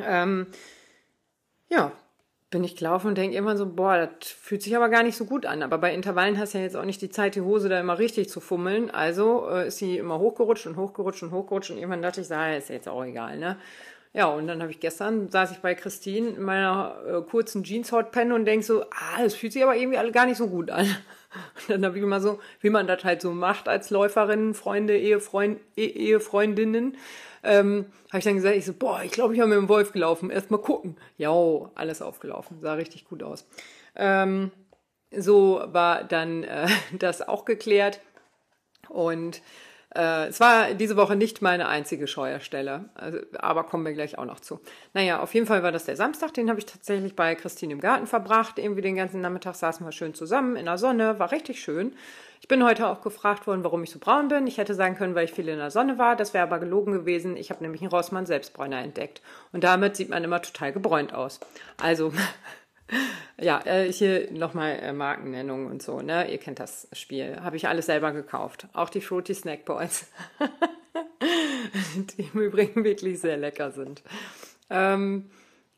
Ähm, 0.04 0.48
ja, 1.70 1.92
bin 2.50 2.62
ich 2.62 2.76
gelaufen 2.76 3.08
und 3.08 3.16
denke 3.16 3.38
immer 3.38 3.56
so, 3.56 3.64
boah, 3.64 4.10
das 4.20 4.28
fühlt 4.28 4.62
sich 4.62 4.76
aber 4.76 4.90
gar 4.90 5.02
nicht 5.02 5.16
so 5.16 5.24
gut 5.24 5.46
an. 5.46 5.62
Aber 5.62 5.78
bei 5.78 5.94
Intervallen 5.94 6.38
hast 6.38 6.52
du 6.52 6.58
ja 6.58 6.64
jetzt 6.64 6.76
auch 6.76 6.84
nicht 6.84 7.00
die 7.00 7.08
Zeit, 7.08 7.36
die 7.36 7.40
Hose 7.40 7.70
da 7.70 7.80
immer 7.80 7.98
richtig 7.98 8.28
zu 8.28 8.40
fummeln. 8.40 8.90
Also 8.90 9.48
äh, 9.48 9.68
ist 9.68 9.78
sie 9.78 9.96
immer 9.96 10.18
hochgerutscht 10.18 10.66
und 10.66 10.76
hochgerutscht 10.76 11.22
und 11.22 11.30
hochgerutscht 11.30 11.70
und 11.70 11.78
irgendwann 11.78 12.02
dachte 12.02 12.20
ich, 12.20 12.28
so, 12.28 12.34
ist 12.34 12.68
jetzt 12.68 12.88
auch 12.88 13.02
egal, 13.02 13.38
ne? 13.38 13.56
Ja, 14.16 14.26
und 14.28 14.46
dann 14.46 14.62
habe 14.62 14.70
ich 14.70 14.78
gestern, 14.78 15.28
saß 15.28 15.50
ich 15.50 15.58
bei 15.58 15.74
Christine 15.74 16.28
in 16.28 16.42
meiner 16.42 16.96
äh, 17.04 17.20
kurzen 17.22 17.64
Jeans-Hotpenne 17.64 18.32
und 18.32 18.44
denk 18.44 18.62
so, 18.62 18.84
ah, 18.84 19.20
das 19.20 19.34
fühlt 19.34 19.52
sich 19.52 19.62
aber 19.64 19.74
irgendwie 19.74 19.98
alle 19.98 20.12
gar 20.12 20.24
nicht 20.24 20.36
so 20.36 20.46
gut 20.48 20.70
an. 20.70 20.86
Und 21.66 21.68
dann 21.68 21.84
habe 21.84 21.98
ich 21.98 22.04
immer 22.04 22.20
so, 22.20 22.38
wie 22.60 22.70
man 22.70 22.86
das 22.86 23.02
halt 23.02 23.20
so 23.20 23.32
macht 23.32 23.68
als 23.68 23.90
Läuferinnen, 23.90 24.54
Freunde, 24.54 24.96
Ehefreund, 24.96 25.58
e 25.76 25.84
Ehefreundinnen, 25.84 26.96
ähm, 27.42 27.86
habe 28.10 28.18
ich 28.18 28.24
dann 28.24 28.36
gesagt, 28.36 28.54
ich 28.54 28.64
so, 28.64 28.72
boah, 28.72 29.02
ich 29.02 29.10
glaube, 29.10 29.34
ich 29.34 29.40
habe 29.40 29.50
mit 29.50 29.58
dem 29.58 29.68
Wolf 29.68 29.90
gelaufen. 29.90 30.30
Erst 30.30 30.52
mal 30.52 30.58
gucken. 30.58 30.96
Ja, 31.18 31.32
alles 31.74 32.02
aufgelaufen. 32.02 32.58
Sah 32.60 32.74
richtig 32.74 33.06
gut 33.06 33.24
aus. 33.24 33.48
Ähm, 33.96 34.52
so 35.10 35.60
war 35.66 36.04
dann 36.04 36.44
äh, 36.44 36.68
das 37.00 37.26
auch 37.26 37.44
geklärt. 37.44 37.98
Und 38.88 39.42
äh, 39.94 40.26
es 40.26 40.40
war 40.40 40.74
diese 40.74 40.96
Woche 40.96 41.16
nicht 41.16 41.42
meine 41.42 41.68
einzige 41.68 42.06
Scheuerstelle, 42.06 42.86
also, 42.94 43.18
aber 43.38 43.64
kommen 43.64 43.84
wir 43.84 43.92
gleich 43.92 44.18
auch 44.18 44.24
noch 44.24 44.40
zu. 44.40 44.60
Naja, 44.92 45.20
auf 45.20 45.34
jeden 45.34 45.46
Fall 45.46 45.62
war 45.62 45.72
das 45.72 45.84
der 45.84 45.96
Samstag, 45.96 46.34
den 46.34 46.48
habe 46.50 46.58
ich 46.58 46.66
tatsächlich 46.66 47.14
bei 47.16 47.34
Christine 47.34 47.74
im 47.74 47.80
Garten 47.80 48.06
verbracht. 48.06 48.58
Irgendwie 48.58 48.82
den 48.82 48.96
ganzen 48.96 49.20
Nachmittag 49.20 49.54
saßen 49.54 49.86
wir 49.86 49.92
schön 49.92 50.14
zusammen 50.14 50.56
in 50.56 50.64
der 50.64 50.78
Sonne, 50.78 51.18
war 51.18 51.32
richtig 51.32 51.60
schön. 51.62 51.94
Ich 52.44 52.48
bin 52.48 52.62
heute 52.62 52.88
auch 52.88 53.00
gefragt 53.00 53.46
worden, 53.46 53.64
warum 53.64 53.82
ich 53.84 53.90
so 53.90 53.98
braun 53.98 54.28
bin. 54.28 54.46
Ich 54.46 54.58
hätte 54.58 54.74
sagen 54.74 54.96
können, 54.96 55.14
weil 55.14 55.24
ich 55.24 55.32
viel 55.32 55.48
in 55.48 55.56
der 55.56 55.70
Sonne 55.70 55.96
war. 55.96 56.14
Das 56.14 56.34
wäre 56.34 56.44
aber 56.44 56.58
gelogen 56.58 56.92
gewesen. 56.92 57.38
Ich 57.38 57.48
habe 57.48 57.62
nämlich 57.62 57.80
einen 57.80 57.90
Rossmann 57.90 58.26
Selbstbräuner 58.26 58.82
entdeckt. 58.82 59.22
Und 59.52 59.64
damit 59.64 59.96
sieht 59.96 60.10
man 60.10 60.22
immer 60.22 60.42
total 60.42 60.70
gebräunt 60.70 61.14
aus. 61.14 61.40
Also 61.80 62.12
ja, 63.40 63.60
äh, 63.64 63.92
hier 63.92 64.30
nochmal 64.32 64.78
äh, 64.80 64.92
Markennennung 64.92 65.66
und 65.66 65.82
so, 65.82 66.00
ne? 66.00 66.30
Ihr 66.30 66.38
kennt 66.38 66.60
das 66.60 66.88
Spiel. 66.92 67.40
Habe 67.40 67.56
ich 67.56 67.68
alles 67.68 67.86
selber 67.86 68.12
gekauft. 68.12 68.68
Auch 68.72 68.90
die 68.90 69.00
Fruity 69.00 69.34
Snack 69.34 69.64
Boys. 69.64 70.06
die 71.96 72.30
im 72.32 72.40
Übrigen 72.40 72.84
wirklich 72.84 73.20
sehr 73.20 73.36
lecker 73.36 73.70
sind. 73.70 74.02
Ähm, 74.70 75.30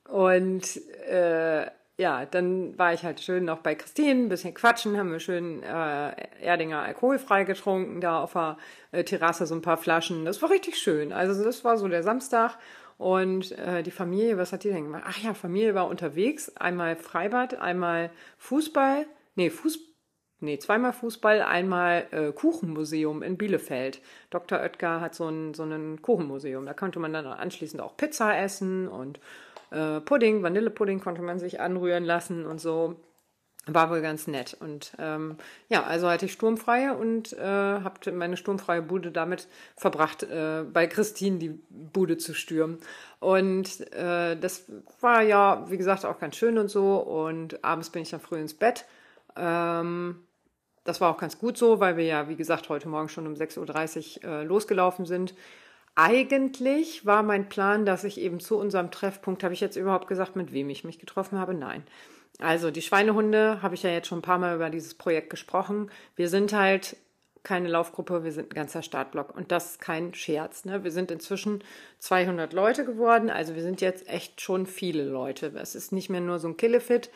und 0.08 0.80
äh, 1.08 1.66
ja, 1.98 2.26
dann 2.26 2.78
war 2.78 2.92
ich 2.92 3.04
halt 3.04 3.20
schön 3.20 3.46
noch 3.46 3.60
bei 3.60 3.74
Christine, 3.74 4.24
ein 4.24 4.28
bisschen 4.28 4.52
quatschen, 4.52 4.98
haben 4.98 5.12
wir 5.12 5.20
schön 5.20 5.62
äh, 5.62 6.12
Erdinger 6.42 6.82
alkoholfrei 6.82 7.44
getrunken, 7.44 8.02
da 8.02 8.22
auf 8.22 8.34
der 8.34 8.58
äh, 8.92 9.02
Terrasse 9.02 9.46
so 9.46 9.54
ein 9.54 9.62
paar 9.62 9.78
Flaschen. 9.78 10.26
Das 10.26 10.42
war 10.42 10.50
richtig 10.50 10.76
schön. 10.76 11.12
Also 11.12 11.42
das 11.42 11.64
war 11.64 11.78
so 11.78 11.88
der 11.88 12.02
Samstag. 12.02 12.58
Und 12.98 13.52
äh, 13.52 13.82
die 13.82 13.90
Familie, 13.90 14.38
was 14.38 14.52
hat 14.52 14.64
die 14.64 14.68
denn 14.68 14.84
gemacht? 14.84 15.04
Ach 15.06 15.18
ja, 15.18 15.34
Familie 15.34 15.74
war 15.74 15.88
unterwegs. 15.88 16.56
Einmal 16.56 16.96
Freibad, 16.96 17.54
einmal 17.54 18.10
Fußball. 18.38 19.06
Nee, 19.34 19.50
Fuß, 19.50 19.78
nee, 20.40 20.58
zweimal 20.58 20.94
Fußball, 20.94 21.42
einmal 21.42 22.06
äh, 22.10 22.32
Kuchenmuseum 22.32 23.22
in 23.22 23.36
Bielefeld. 23.36 24.00
Dr. 24.30 24.60
Oetker 24.60 25.00
hat 25.00 25.14
so 25.14 25.28
ein, 25.28 25.52
so 25.52 25.64
ein 25.64 26.00
Kuchenmuseum. 26.00 26.64
Da 26.64 26.72
konnte 26.72 26.98
man 26.98 27.12
dann 27.12 27.26
anschließend 27.26 27.82
auch 27.82 27.96
Pizza 27.98 28.38
essen 28.38 28.88
und 28.88 29.20
äh, 29.70 30.00
Pudding, 30.00 30.42
Vanillepudding 30.42 31.00
konnte 31.00 31.22
man 31.22 31.38
sich 31.38 31.60
anrühren 31.60 32.04
lassen 32.04 32.46
und 32.46 32.60
so. 32.60 32.96
War 33.68 33.90
wohl 33.90 34.00
ganz 34.00 34.28
nett. 34.28 34.56
Und 34.60 34.92
ähm, 35.00 35.38
ja, 35.68 35.82
also 35.82 36.08
hatte 36.08 36.26
ich 36.26 36.32
sturmfreie 36.32 36.96
und 36.96 37.32
äh, 37.32 37.42
habe 37.42 38.12
meine 38.12 38.36
sturmfreie 38.36 38.80
Bude 38.80 39.10
damit 39.10 39.48
verbracht, 39.74 40.22
äh, 40.22 40.62
bei 40.72 40.86
Christine 40.86 41.38
die 41.38 41.48
Bude 41.48 42.16
zu 42.16 42.32
stürmen. 42.32 42.78
Und 43.18 43.92
äh, 43.92 44.36
das 44.36 44.66
war 45.00 45.22
ja, 45.22 45.68
wie 45.68 45.78
gesagt, 45.78 46.04
auch 46.04 46.20
ganz 46.20 46.36
schön 46.36 46.58
und 46.58 46.68
so. 46.68 46.96
Und 46.98 47.64
abends 47.64 47.90
bin 47.90 48.02
ich 48.02 48.10
dann 48.10 48.20
früh 48.20 48.38
ins 48.38 48.54
Bett. 48.54 48.84
Ähm, 49.34 50.20
das 50.84 51.00
war 51.00 51.10
auch 51.10 51.18
ganz 51.18 51.38
gut 51.40 51.58
so, 51.58 51.80
weil 51.80 51.96
wir 51.96 52.04
ja, 52.04 52.28
wie 52.28 52.36
gesagt, 52.36 52.68
heute 52.68 52.88
Morgen 52.88 53.08
schon 53.08 53.26
um 53.26 53.34
6.30 53.34 54.24
Uhr 54.24 54.30
äh, 54.30 54.44
losgelaufen 54.44 55.06
sind. 55.06 55.34
Eigentlich 55.96 57.04
war 57.04 57.24
mein 57.24 57.48
Plan, 57.48 57.84
dass 57.84 58.04
ich 58.04 58.20
eben 58.20 58.38
zu 58.38 58.58
unserem 58.58 58.92
Treffpunkt, 58.92 59.42
habe 59.42 59.54
ich 59.54 59.60
jetzt 59.60 59.76
überhaupt 59.76 60.06
gesagt, 60.06 60.36
mit 60.36 60.52
wem 60.52 60.70
ich 60.70 60.84
mich 60.84 61.00
getroffen 61.00 61.40
habe? 61.40 61.54
Nein. 61.54 61.82
Also 62.40 62.70
die 62.70 62.82
Schweinehunde, 62.82 63.62
habe 63.62 63.74
ich 63.74 63.82
ja 63.82 63.90
jetzt 63.90 64.08
schon 64.08 64.18
ein 64.18 64.22
paar 64.22 64.38
Mal 64.38 64.54
über 64.54 64.70
dieses 64.70 64.94
Projekt 64.94 65.30
gesprochen. 65.30 65.90
Wir 66.16 66.28
sind 66.28 66.52
halt 66.52 66.96
keine 67.42 67.68
Laufgruppe, 67.68 68.24
wir 68.24 68.32
sind 68.32 68.50
ein 68.50 68.56
ganzer 68.56 68.82
Startblock 68.82 69.34
und 69.36 69.52
das 69.52 69.72
ist 69.72 69.80
kein 69.80 70.12
Scherz. 70.14 70.64
Ne? 70.64 70.82
Wir 70.82 70.90
sind 70.90 71.12
inzwischen 71.12 71.62
200 72.00 72.52
Leute 72.52 72.84
geworden, 72.84 73.30
also 73.30 73.54
wir 73.54 73.62
sind 73.62 73.80
jetzt 73.80 74.08
echt 74.08 74.40
schon 74.40 74.66
viele 74.66 75.04
Leute. 75.04 75.52
Es 75.54 75.76
ist 75.76 75.92
nicht 75.92 76.10
mehr 76.10 76.20
nur 76.20 76.40
so 76.40 76.48
ein 76.48 76.56
Killefit, 76.56 77.08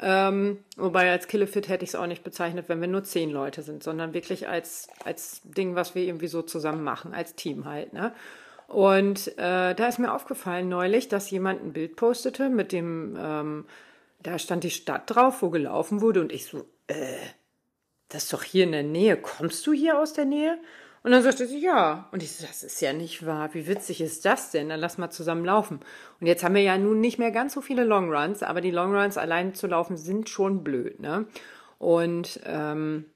ähm, 0.00 0.58
wobei 0.76 1.10
als 1.10 1.28
Killefit 1.28 1.68
hätte 1.68 1.84
ich 1.84 1.90
es 1.90 1.94
auch 1.96 2.06
nicht 2.06 2.24
bezeichnet, 2.24 2.68
wenn 2.68 2.80
wir 2.80 2.88
nur 2.88 3.04
10 3.04 3.30
Leute 3.30 3.62
sind, 3.62 3.82
sondern 3.82 4.14
wirklich 4.14 4.48
als, 4.48 4.88
als 5.04 5.42
Ding, 5.44 5.74
was 5.74 5.94
wir 5.94 6.02
irgendwie 6.02 6.28
so 6.28 6.40
zusammen 6.40 6.82
machen, 6.82 7.12
als 7.12 7.34
Team 7.34 7.66
halt. 7.66 7.92
Ne? 7.92 8.12
Und 8.66 9.28
äh, 9.38 9.74
da 9.74 9.86
ist 9.86 9.98
mir 9.98 10.14
aufgefallen 10.14 10.68
neulich, 10.68 11.08
dass 11.08 11.30
jemand 11.30 11.62
ein 11.62 11.72
Bild 11.74 11.96
postete 11.96 12.48
mit 12.48 12.72
dem 12.72 13.16
ähm, 13.20 13.64
da 14.24 14.38
stand 14.38 14.64
die 14.64 14.70
Stadt 14.70 15.14
drauf, 15.14 15.42
wo 15.42 15.50
gelaufen 15.50 16.00
wurde 16.00 16.20
und 16.20 16.32
ich 16.32 16.46
so, 16.46 16.66
äh, 16.88 17.16
das 18.08 18.24
ist 18.24 18.32
doch 18.32 18.42
hier 18.42 18.64
in 18.64 18.72
der 18.72 18.82
Nähe. 18.82 19.16
Kommst 19.16 19.66
du 19.66 19.72
hier 19.72 19.98
aus 19.98 20.12
der 20.12 20.24
Nähe? 20.24 20.58
Und 21.02 21.10
dann 21.10 21.22
sagte 21.22 21.46
sie, 21.46 21.60
ja. 21.60 22.08
Und 22.12 22.22
ich 22.22 22.32
so, 22.32 22.46
das 22.46 22.62
ist 22.62 22.80
ja 22.80 22.94
nicht 22.94 23.26
wahr. 23.26 23.52
Wie 23.52 23.66
witzig 23.66 24.00
ist 24.00 24.24
das 24.24 24.50
denn? 24.50 24.70
Dann 24.70 24.80
lass 24.80 24.96
mal 24.96 25.10
zusammen 25.10 25.44
laufen. 25.44 25.80
Und 26.20 26.26
jetzt 26.26 26.42
haben 26.42 26.54
wir 26.54 26.62
ja 26.62 26.78
nun 26.78 27.00
nicht 27.00 27.18
mehr 27.18 27.30
ganz 27.30 27.52
so 27.52 27.60
viele 27.60 27.84
Longruns, 27.84 28.42
aber 28.42 28.62
die 28.62 28.70
Longruns 28.70 29.18
allein 29.18 29.54
zu 29.54 29.66
laufen 29.66 29.98
sind 29.98 30.30
schon 30.30 30.64
blöd, 30.64 31.00
ne? 31.00 31.26
Und 31.78 32.40
ähm, 32.46 33.10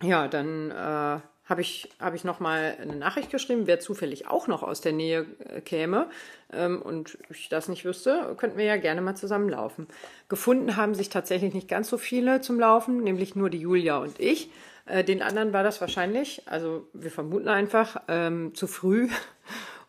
ja, 0.00 0.28
dann 0.28 0.70
äh, 0.70 1.20
habe 1.48 1.62
ich, 1.62 1.88
hab 1.98 2.14
ich 2.14 2.24
nochmal 2.24 2.76
eine 2.80 2.96
Nachricht 2.96 3.30
geschrieben, 3.30 3.66
wer 3.66 3.80
zufällig 3.80 4.26
auch 4.26 4.48
noch 4.48 4.62
aus 4.62 4.80
der 4.80 4.92
Nähe 4.92 5.26
äh, 5.48 5.60
käme 5.60 6.08
ähm, 6.52 6.82
und 6.82 7.18
ich 7.30 7.48
das 7.48 7.68
nicht 7.68 7.84
wüsste, 7.84 8.34
könnten 8.36 8.58
wir 8.58 8.64
ja 8.66 8.76
gerne 8.76 9.00
mal 9.00 9.16
zusammen 9.16 9.48
laufen. 9.48 9.86
Gefunden 10.28 10.76
haben 10.76 10.94
sich 10.94 11.08
tatsächlich 11.08 11.54
nicht 11.54 11.68
ganz 11.68 11.88
so 11.88 11.96
viele 11.96 12.40
zum 12.42 12.60
Laufen, 12.60 13.02
nämlich 13.02 13.34
nur 13.34 13.50
die 13.50 13.60
Julia 13.60 13.98
und 13.98 14.20
ich. 14.20 14.50
Äh, 14.84 15.04
den 15.04 15.22
anderen 15.22 15.52
war 15.52 15.62
das 15.62 15.80
wahrscheinlich, 15.80 16.42
also 16.46 16.86
wir 16.92 17.10
vermuten 17.10 17.48
einfach, 17.48 18.02
ähm, 18.08 18.54
zu 18.54 18.66
früh 18.66 19.08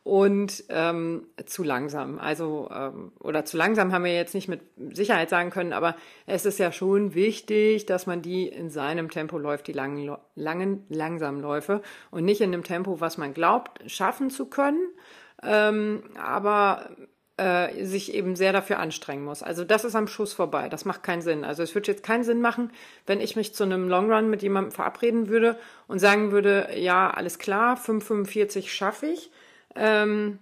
und 0.03 0.63
ähm, 0.69 1.27
zu 1.45 1.63
langsam. 1.63 2.19
Also, 2.19 2.69
ähm, 2.73 3.11
oder 3.19 3.45
zu 3.45 3.57
langsam 3.57 3.91
haben 3.91 4.05
wir 4.05 4.15
jetzt 4.15 4.33
nicht 4.33 4.47
mit 4.47 4.61
Sicherheit 4.93 5.29
sagen 5.29 5.49
können, 5.49 5.73
aber 5.73 5.95
es 6.25 6.45
ist 6.45 6.57
ja 6.57 6.71
schon 6.71 7.13
wichtig, 7.13 7.85
dass 7.85 8.07
man 8.07 8.21
die 8.21 8.47
in 8.47 8.69
seinem 8.69 9.09
Tempo 9.11 9.37
läuft, 9.37 9.67
die 9.67 9.73
langen, 9.73 10.17
langen 10.35 10.85
langsamen 10.89 11.41
Läufe 11.41 11.81
und 12.11 12.25
nicht 12.25 12.41
in 12.41 12.51
dem 12.51 12.63
Tempo, 12.63 13.01
was 13.01 13.17
man 13.17 13.33
glaubt, 13.33 13.79
schaffen 13.91 14.29
zu 14.29 14.45
können, 14.45 14.81
ähm, 15.43 16.03
aber 16.17 16.89
äh, 17.39 17.85
sich 17.85 18.13
eben 18.13 18.35
sehr 18.35 18.53
dafür 18.53 18.79
anstrengen 18.79 19.23
muss. 19.23 19.43
Also 19.43 19.63
das 19.63 19.85
ist 19.85 19.95
am 19.95 20.07
Schuss 20.07 20.33
vorbei. 20.33 20.69
Das 20.69 20.85
macht 20.85 21.03
keinen 21.03 21.21
Sinn. 21.21 21.43
Also 21.43 21.61
es 21.63 21.75
würde 21.75 21.91
jetzt 21.91 22.03
keinen 22.03 22.23
Sinn 22.23 22.41
machen, 22.41 22.71
wenn 23.05 23.21
ich 23.21 23.35
mich 23.35 23.53
zu 23.53 23.63
einem 23.63 23.87
Long 23.87 24.11
Run 24.11 24.29
mit 24.29 24.41
jemandem 24.41 24.71
verabreden 24.71 25.29
würde 25.29 25.57
und 25.87 25.99
sagen 25.99 26.31
würde, 26.31 26.69
ja, 26.75 27.09
alles 27.11 27.37
klar, 27.39 27.77
5,45 27.77 28.67
schaffe 28.67 29.05
ich 29.07 29.31
ähm, 29.75 30.39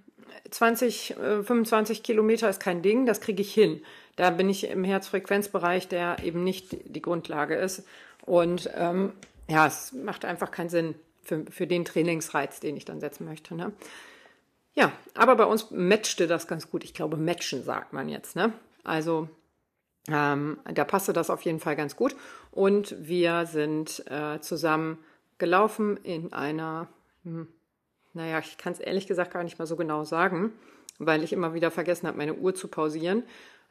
20, 0.50 1.18
äh, 1.18 1.44
25 1.44 2.04
Kilometer 2.04 2.50
ist 2.50 2.60
kein 2.60 2.82
Ding, 2.82 3.06
das 3.06 3.22
kriege 3.22 3.42
ich 3.42 3.54
hin. 3.54 3.82
Da 4.16 4.32
bin 4.32 4.50
ich 4.50 4.70
im 4.70 4.84
Herzfrequenzbereich, 4.84 5.88
der 5.88 6.18
eben 6.24 6.44
nicht 6.44 6.76
die 6.86 7.02
Grundlage 7.02 7.56
ist. 7.56 7.84
Und 8.26 8.70
ähm, 8.76 9.14
ja, 9.48 9.68
es 9.68 9.94
macht 9.94 10.26
einfach 10.26 10.52
keinen 10.52 10.70
Sinn 10.70 10.96
für, 11.24 11.46
für 11.50 11.68
den 11.68 11.86
Trainingsreiz, 11.86 12.60
den 12.60 12.76
ich 12.78 12.86
dann 12.86 13.00
setzen 13.00 13.26
möchte. 13.26 13.56
Ne? 13.56 13.72
Ja, 14.74 14.92
aber 15.14 15.36
bei 15.36 15.46
uns 15.46 15.72
matchte 15.72 16.28
das 16.28 16.48
ganz 16.48 16.70
gut. 16.70 16.84
Ich 16.84 16.94
glaube, 16.94 17.18
matchen 17.18 17.64
sagt 17.64 17.94
man 17.94 18.10
jetzt. 18.10 18.36
Ne? 18.36 18.54
Also 18.84 19.30
ähm, 20.08 20.60
da 20.74 20.84
passte 20.84 21.14
das 21.14 21.30
auf 21.30 21.44
jeden 21.44 21.60
Fall 21.60 21.76
ganz 21.76 21.96
gut. 21.96 22.16
Und 22.52 22.96
wir 23.00 23.46
sind 23.46 24.04
äh, 24.10 24.40
zusammen 24.40 24.98
gelaufen 25.38 25.98
in 25.98 26.34
einer, 26.34 26.88
hm, 27.24 27.48
naja, 28.18 28.40
ich 28.40 28.58
kann 28.58 28.74
es 28.74 28.80
ehrlich 28.80 29.08
gesagt 29.08 29.32
gar 29.32 29.44
nicht 29.44 29.60
mal 29.60 29.66
so 29.66 29.76
genau 29.76 30.04
sagen, 30.04 30.52
weil 31.00 31.24
ich 31.24 31.32
immer 31.32 31.54
wieder 31.54 31.72
vergessen 31.72 32.08
habe, 32.08 32.18
meine 32.18 32.34
Uhr 32.34 32.54
zu 32.54 32.68
pausieren. 32.68 33.24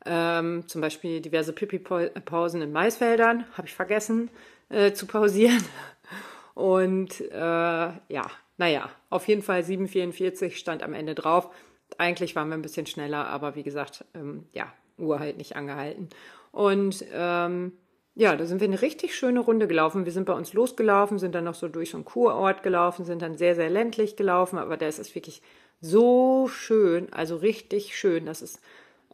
Ähm, 0.04 0.66
zum 0.68 0.80
Beispiel 0.80 1.20
diverse 1.20 1.52
Pipi-Pausen 1.52 2.62
in 2.62 2.72
Maisfeldern 2.72 3.44
habe 3.54 3.66
ich 3.66 3.74
vergessen 3.74 4.30
äh, 4.68 4.92
zu 4.92 5.06
pausieren. 5.06 5.62
Und 6.54 7.20
äh, 7.20 7.34
ja, 7.34 8.30
naja, 8.56 8.88
auf 9.10 9.26
jeden 9.28 9.42
Fall 9.42 9.60
7,44 9.60 10.52
stand 10.52 10.82
am 10.82 10.94
Ende 10.94 11.14
drauf. 11.14 11.50
Eigentlich 11.98 12.36
waren 12.36 12.48
wir 12.48 12.54
ein 12.54 12.62
bisschen 12.62 12.86
schneller, 12.86 13.26
aber 13.26 13.56
wie 13.56 13.62
gesagt, 13.62 14.04
ähm, 14.14 14.46
ja, 14.52 14.72
Uhr 14.96 15.18
halt 15.18 15.36
nicht 15.36 15.56
angehalten. 15.56 16.08
Und 16.52 17.04
ähm, 17.12 17.72
ja, 18.18 18.35
da 18.35 18.46
sind 18.46 18.61
wir 18.61 18.66
eine 18.66 18.80
richtig 18.80 19.14
schöne 19.14 19.40
Runde 19.40 19.68
gelaufen. 19.68 20.06
Wir 20.06 20.12
sind 20.12 20.25
bei 20.25 20.32
uns 20.32 20.54
losgelaufen, 20.54 21.18
sind 21.18 21.35
dann 21.35 21.44
noch 21.44 21.54
so 21.54 21.68
durch 21.68 21.90
so 21.90 21.99
einen 21.99 22.06
Kurort 22.06 22.62
gelaufen, 22.62 23.04
sind 23.04 23.20
dann 23.20 23.37
sehr, 23.37 23.54
sehr 23.54 23.68
ländlich 23.68 24.16
gelaufen, 24.16 24.58
aber 24.58 24.78
da 24.78 24.88
ist 24.88 24.99
es 24.99 25.14
wirklich 25.14 25.42
so 25.82 26.49
schön, 26.49 27.12
also 27.12 27.37
richtig 27.37 27.94
schön. 27.94 28.25
Das 28.25 28.40
ist, 28.40 28.58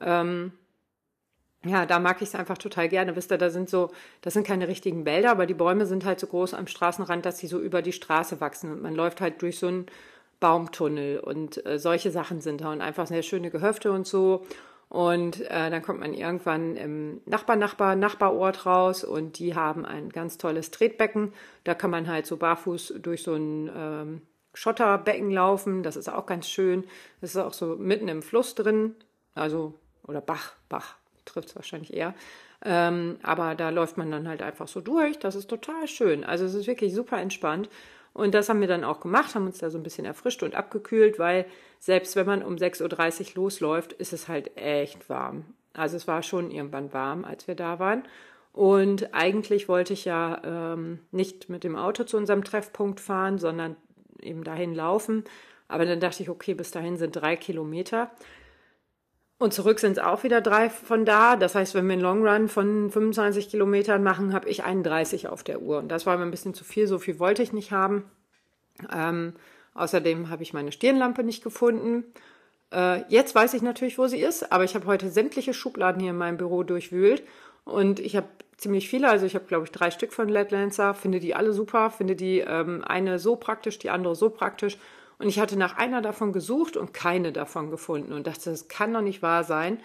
ähm, 0.00 0.52
ja, 1.64 1.84
da 1.84 1.98
mag 1.98 2.22
ich 2.22 2.28
es 2.28 2.36
einfach 2.36 2.56
total 2.58 2.88
gerne. 2.88 3.16
Wisst 3.16 3.32
ihr, 3.32 3.38
da 3.38 3.50
sind 3.50 3.68
so, 3.68 3.90
das 4.20 4.34
sind 4.34 4.46
keine 4.46 4.68
richtigen 4.68 5.04
Wälder, 5.04 5.32
aber 5.32 5.46
die 5.46 5.54
Bäume 5.54 5.84
sind 5.86 6.04
halt 6.04 6.20
so 6.20 6.28
groß 6.28 6.54
am 6.54 6.68
Straßenrand, 6.68 7.26
dass 7.26 7.38
sie 7.38 7.48
so 7.48 7.58
über 7.58 7.82
die 7.82 7.92
Straße 7.92 8.40
wachsen 8.40 8.70
und 8.70 8.82
man 8.82 8.94
läuft 8.94 9.20
halt 9.20 9.42
durch 9.42 9.58
so 9.58 9.66
einen 9.66 9.86
Baumtunnel 10.38 11.18
und 11.18 11.66
äh, 11.66 11.80
solche 11.80 12.12
Sachen 12.12 12.40
sind 12.40 12.60
da 12.60 12.70
und 12.70 12.80
einfach 12.80 13.08
sehr 13.08 13.22
schöne 13.22 13.50
Gehöfte 13.50 13.90
und 13.90 14.06
so. 14.06 14.46
Und 14.92 15.40
äh, 15.50 15.70
dann 15.70 15.80
kommt 15.80 16.00
man 16.00 16.12
irgendwann 16.12 16.76
im 16.76 17.22
Nachbar-Nachbar-Nachbarort 17.24 18.66
raus 18.66 19.04
und 19.04 19.38
die 19.38 19.54
haben 19.54 19.86
ein 19.86 20.10
ganz 20.10 20.36
tolles 20.36 20.70
Tretbecken. 20.70 21.32
Da 21.64 21.72
kann 21.72 21.90
man 21.90 22.08
halt 22.08 22.26
so 22.26 22.36
barfuß 22.36 22.96
durch 23.00 23.22
so 23.22 23.32
ein 23.32 23.70
ähm, 23.74 24.20
Schotterbecken 24.52 25.30
laufen. 25.30 25.82
Das 25.82 25.96
ist 25.96 26.10
auch 26.10 26.26
ganz 26.26 26.46
schön. 26.46 26.84
Das 27.22 27.30
ist 27.30 27.38
auch 27.38 27.54
so 27.54 27.76
mitten 27.76 28.06
im 28.08 28.20
Fluss 28.20 28.54
drin. 28.54 28.94
Also, 29.34 29.72
oder 30.06 30.20
Bach, 30.20 30.52
Bach 30.68 30.96
trifft 31.24 31.48
es 31.48 31.56
wahrscheinlich 31.56 31.94
eher. 31.94 32.14
Ähm, 32.62 33.16
aber 33.22 33.54
da 33.54 33.70
läuft 33.70 33.96
man 33.96 34.10
dann 34.10 34.28
halt 34.28 34.42
einfach 34.42 34.68
so 34.68 34.82
durch. 34.82 35.18
Das 35.18 35.36
ist 35.36 35.48
total 35.48 35.88
schön. 35.88 36.22
Also 36.22 36.44
es 36.44 36.52
ist 36.52 36.66
wirklich 36.66 36.94
super 36.94 37.16
entspannt. 37.18 37.70
Und 38.14 38.34
das 38.34 38.48
haben 38.48 38.60
wir 38.60 38.68
dann 38.68 38.84
auch 38.84 39.00
gemacht, 39.00 39.34
haben 39.34 39.46
uns 39.46 39.58
da 39.58 39.70
so 39.70 39.78
ein 39.78 39.82
bisschen 39.82 40.04
erfrischt 40.04 40.42
und 40.42 40.54
abgekühlt, 40.54 41.18
weil 41.18 41.46
selbst 41.78 42.14
wenn 42.14 42.26
man 42.26 42.42
um 42.42 42.56
6.30 42.56 43.30
Uhr 43.30 43.44
losläuft, 43.44 43.92
ist 43.94 44.12
es 44.12 44.28
halt 44.28 44.56
echt 44.56 45.08
warm. 45.08 45.44
Also 45.72 45.96
es 45.96 46.06
war 46.06 46.22
schon 46.22 46.50
irgendwann 46.50 46.92
warm, 46.92 47.24
als 47.24 47.48
wir 47.48 47.54
da 47.54 47.78
waren. 47.78 48.02
Und 48.52 49.14
eigentlich 49.14 49.68
wollte 49.68 49.94
ich 49.94 50.04
ja 50.04 50.42
ähm, 50.44 50.98
nicht 51.10 51.48
mit 51.48 51.64
dem 51.64 51.74
Auto 51.74 52.04
zu 52.04 52.18
unserem 52.18 52.44
Treffpunkt 52.44 53.00
fahren, 53.00 53.38
sondern 53.38 53.76
eben 54.20 54.44
dahin 54.44 54.74
laufen. 54.74 55.24
Aber 55.68 55.86
dann 55.86 56.00
dachte 56.00 56.22
ich, 56.22 56.28
okay, 56.28 56.52
bis 56.52 56.70
dahin 56.70 56.98
sind 56.98 57.16
drei 57.16 57.34
Kilometer. 57.36 58.10
Und 59.42 59.52
zurück 59.52 59.80
sind 59.80 59.92
es 59.92 59.98
auch 59.98 60.22
wieder 60.22 60.40
drei 60.40 60.70
von 60.70 61.04
da. 61.04 61.34
Das 61.34 61.56
heißt, 61.56 61.74
wenn 61.74 61.86
wir 61.86 61.94
einen 61.94 62.02
Long 62.02 62.24
Run 62.24 62.48
von 62.48 62.92
25 62.92 63.48
Kilometern 63.48 64.00
machen, 64.00 64.32
habe 64.34 64.48
ich 64.48 64.62
31 64.62 65.26
auf 65.26 65.42
der 65.42 65.62
Uhr. 65.62 65.78
Und 65.78 65.88
das 65.88 66.06
war 66.06 66.16
mir 66.16 66.22
ein 66.22 66.30
bisschen 66.30 66.54
zu 66.54 66.62
viel. 66.62 66.86
So 66.86 67.00
viel 67.00 67.18
wollte 67.18 67.42
ich 67.42 67.52
nicht 67.52 67.72
haben. 67.72 68.04
Ähm, 68.94 69.32
außerdem 69.74 70.30
habe 70.30 70.44
ich 70.44 70.52
meine 70.52 70.70
Stirnlampe 70.70 71.24
nicht 71.24 71.42
gefunden. 71.42 72.04
Äh, 72.72 73.02
jetzt 73.08 73.34
weiß 73.34 73.54
ich 73.54 73.62
natürlich, 73.62 73.98
wo 73.98 74.06
sie 74.06 74.20
ist, 74.20 74.52
aber 74.52 74.62
ich 74.62 74.76
habe 74.76 74.86
heute 74.86 75.10
sämtliche 75.10 75.54
Schubladen 75.54 76.00
hier 76.00 76.10
in 76.10 76.18
meinem 76.18 76.36
Büro 76.36 76.62
durchwühlt 76.62 77.24
und 77.64 77.98
ich 77.98 78.14
habe 78.14 78.28
ziemlich 78.58 78.88
viele, 78.88 79.10
also 79.10 79.26
ich 79.26 79.34
habe 79.34 79.46
glaube 79.46 79.64
ich 79.64 79.72
drei 79.72 79.90
Stück 79.90 80.12
von 80.12 80.28
Led 80.28 80.52
Lancer, 80.52 80.94
finde 80.94 81.18
die 81.18 81.34
alle 81.34 81.52
super, 81.52 81.90
finde 81.90 82.14
die 82.14 82.38
ähm, 82.38 82.84
eine 82.84 83.18
so 83.18 83.34
praktisch, 83.34 83.80
die 83.80 83.90
andere 83.90 84.14
so 84.14 84.30
praktisch 84.30 84.78
und 85.22 85.28
ich 85.28 85.38
hatte 85.38 85.56
nach 85.56 85.76
einer 85.76 86.02
davon 86.02 86.32
gesucht 86.32 86.76
und 86.76 86.92
keine 86.92 87.32
davon 87.32 87.70
gefunden 87.70 88.12
und 88.12 88.26
dachte, 88.26 88.50
das 88.50 88.66
kann 88.66 88.92
doch 88.92 89.02
nicht 89.02 89.22
wahr 89.22 89.44
sein. 89.44 89.78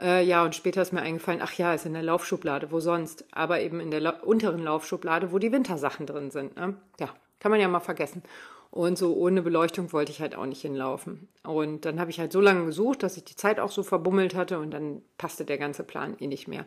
Äh, 0.00 0.24
ja, 0.24 0.44
und 0.44 0.54
später 0.54 0.82
ist 0.82 0.92
mir 0.92 1.02
eingefallen, 1.02 1.40
ach 1.42 1.52
ja, 1.54 1.74
ist 1.74 1.84
in 1.84 1.94
der 1.94 2.04
Laufschublade, 2.04 2.70
wo 2.70 2.78
sonst? 2.78 3.24
Aber 3.32 3.60
eben 3.60 3.80
in 3.80 3.90
der 3.90 3.98
La 3.98 4.10
unteren 4.10 4.62
Laufschublade, 4.62 5.32
wo 5.32 5.40
die 5.40 5.50
Wintersachen 5.50 6.06
drin 6.06 6.30
sind. 6.30 6.56
Ne? 6.56 6.76
Ja, 7.00 7.08
kann 7.40 7.50
man 7.50 7.60
ja 7.60 7.66
mal 7.66 7.80
vergessen. 7.80 8.22
Und 8.70 8.98
so 8.98 9.16
ohne 9.16 9.42
Beleuchtung 9.42 9.92
wollte 9.92 10.12
ich 10.12 10.20
halt 10.20 10.36
auch 10.36 10.46
nicht 10.46 10.62
hinlaufen. 10.62 11.26
Und 11.42 11.84
dann 11.84 11.98
habe 11.98 12.10
ich 12.10 12.20
halt 12.20 12.30
so 12.30 12.40
lange 12.40 12.66
gesucht, 12.66 13.02
dass 13.02 13.16
ich 13.16 13.24
die 13.24 13.34
Zeit 13.34 13.58
auch 13.58 13.72
so 13.72 13.82
verbummelt 13.82 14.36
hatte 14.36 14.60
und 14.60 14.70
dann 14.70 15.02
passte 15.16 15.44
der 15.44 15.58
ganze 15.58 15.82
Plan 15.82 16.16
eh 16.20 16.28
nicht 16.28 16.46
mehr. 16.46 16.66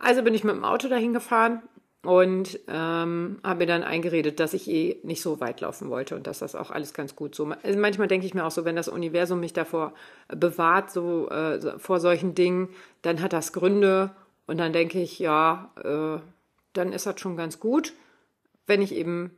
Also 0.00 0.22
bin 0.22 0.34
ich 0.34 0.44
mit 0.44 0.54
dem 0.54 0.64
Auto 0.64 0.88
dahin 0.88 1.14
gefahren 1.14 1.62
und 2.02 2.60
ähm, 2.68 3.38
habe 3.42 3.58
mir 3.60 3.66
dann 3.66 3.82
eingeredet, 3.82 4.38
dass 4.38 4.54
ich 4.54 4.68
eh 4.70 5.00
nicht 5.02 5.20
so 5.20 5.40
weit 5.40 5.60
laufen 5.60 5.90
wollte 5.90 6.14
und 6.14 6.26
dass 6.26 6.38
das 6.38 6.54
auch 6.54 6.70
alles 6.70 6.94
ganz 6.94 7.16
gut 7.16 7.34
so. 7.34 7.52
Also 7.62 7.78
manchmal 7.78 8.08
denke 8.08 8.26
ich 8.26 8.34
mir 8.34 8.44
auch 8.44 8.52
so, 8.52 8.64
wenn 8.64 8.76
das 8.76 8.88
Universum 8.88 9.40
mich 9.40 9.52
davor 9.52 9.92
bewahrt, 10.28 10.92
so 10.92 11.28
äh, 11.28 11.78
vor 11.78 11.98
solchen 11.98 12.34
Dingen, 12.34 12.68
dann 13.02 13.20
hat 13.20 13.32
das 13.32 13.52
Gründe 13.52 14.10
und 14.46 14.58
dann 14.58 14.72
denke 14.72 15.00
ich, 15.00 15.18
ja, 15.18 15.72
äh, 15.82 16.20
dann 16.72 16.92
ist 16.92 17.06
das 17.06 17.20
schon 17.20 17.36
ganz 17.36 17.58
gut, 17.58 17.92
wenn 18.66 18.80
ich 18.80 18.94
eben 18.94 19.32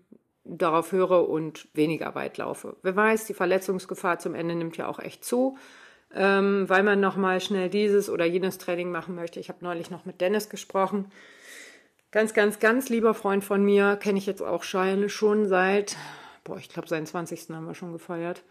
darauf 0.45 0.93
höre 0.93 1.29
und 1.29 1.69
weniger 1.75 2.15
weit 2.15 2.37
laufe. 2.39 2.77
Wer 2.83 2.97
weiß, 2.97 3.25
die 3.27 3.35
Verletzungsgefahr 3.35 4.19
zum 4.19 4.35
Ende 4.35 4.55
nimmt 4.55 4.77
ja 4.77 4.87
auch 4.87 4.99
echt 4.99 5.25
zu, 5.25 5.57
ähm, 6.15 6.69
weil 6.69 6.83
man 6.83 7.01
nochmal 7.01 7.41
schnell 7.41 7.71
dieses 7.71 8.11
oder 8.11 8.27
jenes 8.27 8.59
Training 8.59 8.91
machen 8.91 9.15
möchte. 9.15 9.41
Ich 9.41 9.49
habe 9.49 9.65
neulich 9.65 9.91
noch 9.91 10.05
mit 10.05 10.21
Dennis 10.21 10.51
gesprochen 10.51 11.11
Ganz, 12.13 12.35
ganz, 12.35 12.59
ganz 12.59 12.89
lieber 12.89 13.15
Freund 13.15 13.45
von 13.45 13.65
mir, 13.65 13.97
kenne 13.97 14.19
ich 14.19 14.27
jetzt 14.27 14.43
auch 14.43 14.65
schon 14.65 15.47
seit, 15.47 15.97
boah, 16.43 16.57
ich 16.57 16.69
glaube, 16.69 16.89
seinen 16.89 17.07
20. 17.07 17.51
haben 17.51 17.67
wir 17.67 17.75
schon 17.75 17.93
gefeiert. 17.93 18.43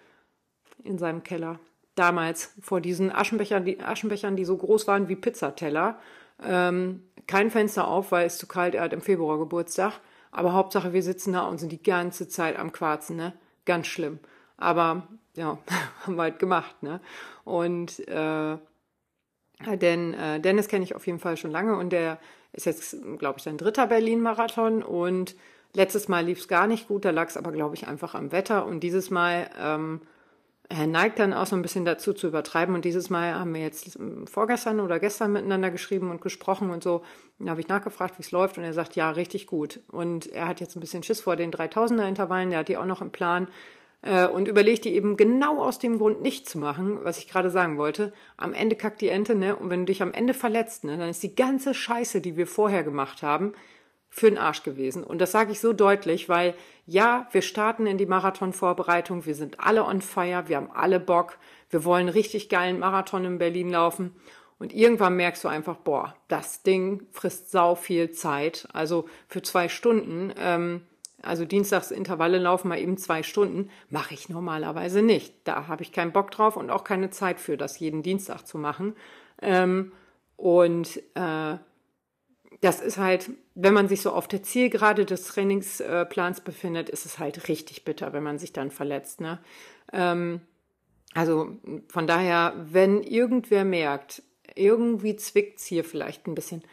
In 0.86 0.98
seinem 0.98 1.24
Keller. 1.24 1.60
Damals, 1.96 2.54
vor 2.62 2.80
diesen 2.80 3.12
Aschenbechern, 3.12 3.66
die, 3.66 3.82
Aschenbechern, 3.82 4.38
die 4.38 4.46
so 4.46 4.56
groß 4.56 4.88
waren 4.88 5.10
wie 5.10 5.18
Pizzateller. 5.18 6.00
Ähm, 6.42 7.04
kein 7.28 7.52
Fenster 7.52 7.90
auf, 7.90 8.14
weil 8.14 8.28
es 8.28 8.38
zu 8.38 8.48
kalt, 8.48 8.76
er 8.76 8.84
hat 8.84 8.94
im 8.94 9.02
Februar 9.02 9.38
Geburtstag. 9.38 10.00
Aber 10.32 10.54
Hauptsache, 10.54 10.94
wir 10.94 11.04
sitzen 11.04 11.34
da 11.34 11.42
und 11.42 11.58
sind 11.58 11.74
die 11.74 11.84
ganze 11.84 12.30
Zeit 12.30 12.58
am 12.58 12.72
Quarzen, 12.72 13.18
ne? 13.18 13.34
Ganz 13.66 13.88
schlimm. 13.88 14.20
Aber 14.56 15.08
ja, 15.36 15.58
haben 16.06 16.16
wir 16.16 16.22
halt 16.22 16.40
gemacht, 16.40 16.82
ne? 16.82 17.02
Und 17.44 18.08
äh, 18.08 18.58
denn 19.76 20.14
äh, 20.14 20.40
Dennis 20.40 20.68
kenne 20.68 20.84
ich 20.84 20.96
auf 20.96 21.06
jeden 21.08 21.20
Fall 21.20 21.38
schon 21.38 21.52
lange 21.52 21.78
und 21.78 21.92
der 21.92 22.20
ist 22.54 22.66
jetzt, 22.66 22.98
glaube 23.18 23.38
ich, 23.38 23.44
sein 23.44 23.58
dritter 23.58 23.88
Berlin-Marathon. 23.88 24.82
Und 24.84 25.36
letztes 25.74 26.08
Mal 26.08 26.26
lief 26.26 26.40
es 26.40 26.48
gar 26.48 26.68
nicht 26.68 26.88
gut, 26.88 27.06
da 27.06 27.12
lag 27.12 27.28
es 27.28 27.38
aber, 27.38 27.52
glaube 27.52 27.76
ich, 27.76 27.88
einfach 27.88 28.16
am 28.16 28.32
Wetter. 28.32 28.66
Und 28.66 28.82
dieses 28.82 29.10
Mal 29.10 29.50
ähm, 29.60 30.02
er 30.72 30.86
neigt 30.86 31.18
dann 31.18 31.34
auch 31.34 31.48
so 31.48 31.56
ein 31.56 31.64
bisschen 31.64 31.84
dazu 31.84 32.14
zu 32.14 32.28
übertreiben. 32.28 32.76
Und 32.76 32.86
dieses 32.86 33.10
Mal 33.10 33.34
haben 33.34 33.56
wir 33.56 33.62
jetzt 33.62 33.96
ähm, 33.96 34.28
vorgestern 34.28 34.80
oder 34.80 35.00
gestern 35.00 35.32
miteinander 35.32 35.72
geschrieben 35.72 36.12
und 36.12 36.22
gesprochen 36.22 36.70
und 36.70 36.84
so. 36.84 37.04
Da 37.40 37.52
habe 37.52 37.62
ich 37.62 37.68
nachgefragt, 37.68 38.20
wie 38.20 38.22
es 38.22 38.32
läuft. 38.32 38.60
Und 38.60 38.64
er 38.64 38.74
sagt, 38.74 38.96
ja, 38.96 39.10
richtig 39.10 39.48
gut. 39.48 39.80
Und 39.92 40.28
er 40.28 40.48
hat 40.48 40.60
jetzt 40.60 40.78
ein 40.78 40.80
bisschen 40.80 41.02
Schiss 41.02 41.22
vor 41.22 41.36
den 41.36 41.52
3000er 41.52 42.08
Intervallen, 42.08 42.52
der 42.52 42.60
hat 42.60 42.68
die 42.68 42.78
auch 42.78 42.86
noch 42.86 43.02
im 43.02 43.10
Plan 43.10 43.48
und 44.02 44.48
überlegt 44.48 44.86
die 44.86 44.96
eben 44.96 45.18
genau 45.18 45.62
aus 45.62 45.78
dem 45.78 45.98
Grund 45.98 46.22
nicht 46.22 46.48
zu 46.48 46.58
machen, 46.58 47.00
was 47.04 47.18
ich 47.18 47.28
gerade 47.28 47.50
sagen 47.50 47.78
wollte. 47.78 48.14
Am 48.38 48.54
Ende 48.54 48.78
kackt 48.78 49.02
die 49.02 49.10
Ente, 49.10 49.36
ne? 49.36 49.58
Und 49.58 49.70
wenn 49.70 49.82
du 49.82 49.88
dich 49.88 50.02
am 50.02 50.14
Ende 50.14 50.34
verletzt, 50.34 50.86
ne, 50.86 50.98
dann 50.98 51.10
ist 51.10 51.22
die 51.22 51.36
ganze 51.36 51.74
Scheiße, 51.74 52.22
die 52.22 52.38
wir 52.38 52.48
vorher 52.48 52.84
gemacht 52.84 53.24
haben, 53.24 53.54
für 54.10 54.30
den 54.30 54.38
Arsch 54.38 54.64
gewesen. 54.64 55.04
Und 55.04 55.20
das 55.20 55.32
sage 55.32 55.52
ich 55.52 55.60
so 55.60 55.74
deutlich, 55.74 56.30
weil 56.30 56.56
ja, 56.86 57.28
wir 57.32 57.42
starten 57.42 57.86
in 57.86 57.98
die 57.98 58.06
Marathonvorbereitung, 58.06 59.26
wir 59.26 59.36
sind 59.36 59.60
alle 59.60 59.86
on 59.86 60.02
fire, 60.02 60.46
wir 60.48 60.58
haben 60.58 60.72
alle 60.72 61.00
Bock, 61.00 61.38
wir 61.70 61.84
wollen 61.84 62.10
richtig 62.10 62.50
geilen 62.50 62.80
Marathon 62.80 63.26
in 63.26 63.38
Berlin 63.38 63.70
laufen. 63.70 64.16
Und 64.58 64.74
irgendwann 64.74 65.16
merkst 65.16 65.44
du 65.44 65.48
einfach, 65.48 65.78
boah, 65.78 66.16
das 66.28 66.64
Ding 66.64 67.06
frisst 67.12 67.52
sau 67.52 67.76
viel 67.76 68.12
Zeit. 68.12 68.68
Also 68.74 69.08
für 69.28 69.42
zwei 69.42 69.70
Stunden 69.70 70.34
ähm, 70.38 70.82
also 71.22 71.46
Dienstagsintervalle 71.46 72.38
laufen 72.38 72.70
mal 72.70 72.80
eben 72.80 72.98
zwei 72.98 73.24
Stunden, 73.24 73.70
mache 73.90 74.14
ich 74.14 74.30
normalerweise 74.30 75.02
nicht. 75.02 75.34
Da 75.44 75.68
habe 75.68 75.84
ich 75.84 75.92
keinen 75.92 76.12
Bock 76.12 76.32
drauf 76.32 76.56
und 76.58 76.70
auch 76.70 76.84
keine 76.84 77.10
Zeit 77.10 77.40
für, 77.40 77.58
das 77.58 77.80
jeden 77.80 78.04
Dienstag 78.04 78.44
zu 78.46 78.58
machen. 78.58 78.96
Ähm, 79.42 79.92
und 80.38 80.98
äh, 81.16 81.58
das 82.62 82.82
ist 82.82 82.98
halt, 82.98 83.32
wenn 83.56 83.74
man 83.74 83.88
sich 83.88 84.02
so 84.02 84.12
auf 84.12 84.28
der 84.28 84.44
Zielgerade 84.44 85.06
des 85.06 85.26
Trainingsplans 85.26 86.42
befindet, 86.42 86.90
ist 86.90 87.06
es 87.06 87.20
halt 87.20 87.48
richtig 87.48 87.86
bitter, 87.86 88.14
wenn 88.14 88.24
man 88.24 88.40
sich 88.40 88.54
dann 88.54 88.72
verletzt. 88.72 89.22
Ne? 89.22 89.40
Ähm, 89.94 90.42
also 91.14 91.58
von 91.88 92.08
daher, 92.08 92.54
wenn 92.58 93.02
irgendwer 93.02 93.66
merkt, 93.66 94.24
irgendwie 94.56 95.16
zwickt's 95.16 95.66
hier 95.66 95.84
vielleicht 95.84 96.28
ein 96.28 96.36
bisschen, 96.36 96.64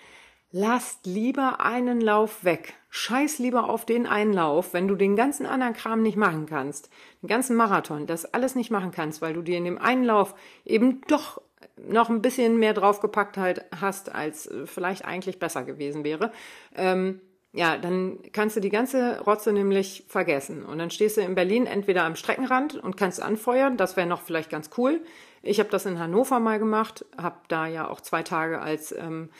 lasst 0.51 1.07
lieber 1.07 1.61
einen 1.61 2.01
Lauf 2.01 2.45
weg. 2.45 2.75
Scheiß 2.89 3.39
lieber 3.39 3.69
auf 3.69 3.85
den 3.85 4.07
einen 4.07 4.33
Lauf, 4.33 4.73
wenn 4.73 4.89
du 4.89 4.95
den 4.95 5.17
ganzen 5.17 5.45
anderen 5.47 5.75
Kram 5.75 6.03
nicht 6.03 6.17
machen 6.17 6.47
kannst. 6.47 6.89
Den 7.23 7.29
ganzen 7.29 7.57
Marathon, 7.57 8.07
das 8.07 8.33
alles 8.33 8.55
nicht 8.55 8.71
machen 8.71 8.91
kannst, 8.91 9.21
weil 9.21 9.35
du 9.35 9.43
dir 9.43 9.59
in 9.59 9.65
dem 9.65 9.79
einen 9.79 10.05
Lauf 10.05 10.35
eben 10.65 11.03
doch 11.09 11.41
noch 11.77 12.09
ein 12.09 12.23
bisschen 12.23 12.59
mehr 12.59 12.75
draufgepackt 12.75 13.37
halt 13.37 13.65
hast, 13.81 14.15
als 14.15 14.47
äh, 14.47 14.67
vielleicht 14.67 15.05
eigentlich 15.05 15.39
besser 15.39 15.65
gewesen 15.65 16.05
wäre. 16.05 16.33
Ähm, 16.75 17.21
ja, 17.53 17.79
dann 17.79 18.19
kannst 18.33 18.57
du 18.57 18.61
die 18.61 18.71
ganze 18.71 19.21
Rotze 19.21 19.53
nämlich 19.53 20.05
vergessen. 20.09 20.65
Und 20.65 20.79
dann 20.79 20.91
stehst 20.91 21.17
du 21.17 21.23
in 21.23 21.35
Berlin 21.35 21.67
entweder 21.67 22.05
am 22.05 22.15
Streckenrand 22.15 22.75
und 22.77 22.97
kannst 22.99 23.23
anfeuern. 23.23 23.79
Das 23.79 23.97
wäre 23.97 24.07
noch 24.07 24.21
vielleicht 24.21 24.51
ganz 24.51 24.71
cool. 24.77 25.01
Ich 25.43 25.59
habe 25.59 25.71
das 25.71 25.87
in 25.87 25.99
Hannover 25.99 26.39
mal 26.39 26.59
gemacht, 26.59 27.07
habe 27.17 27.37
da 27.49 27.67
ja 27.67 27.89
auch 27.89 28.01
zwei 28.01 28.23
Tage 28.23 28.61
als 28.61 28.93
ähm, 28.93 29.31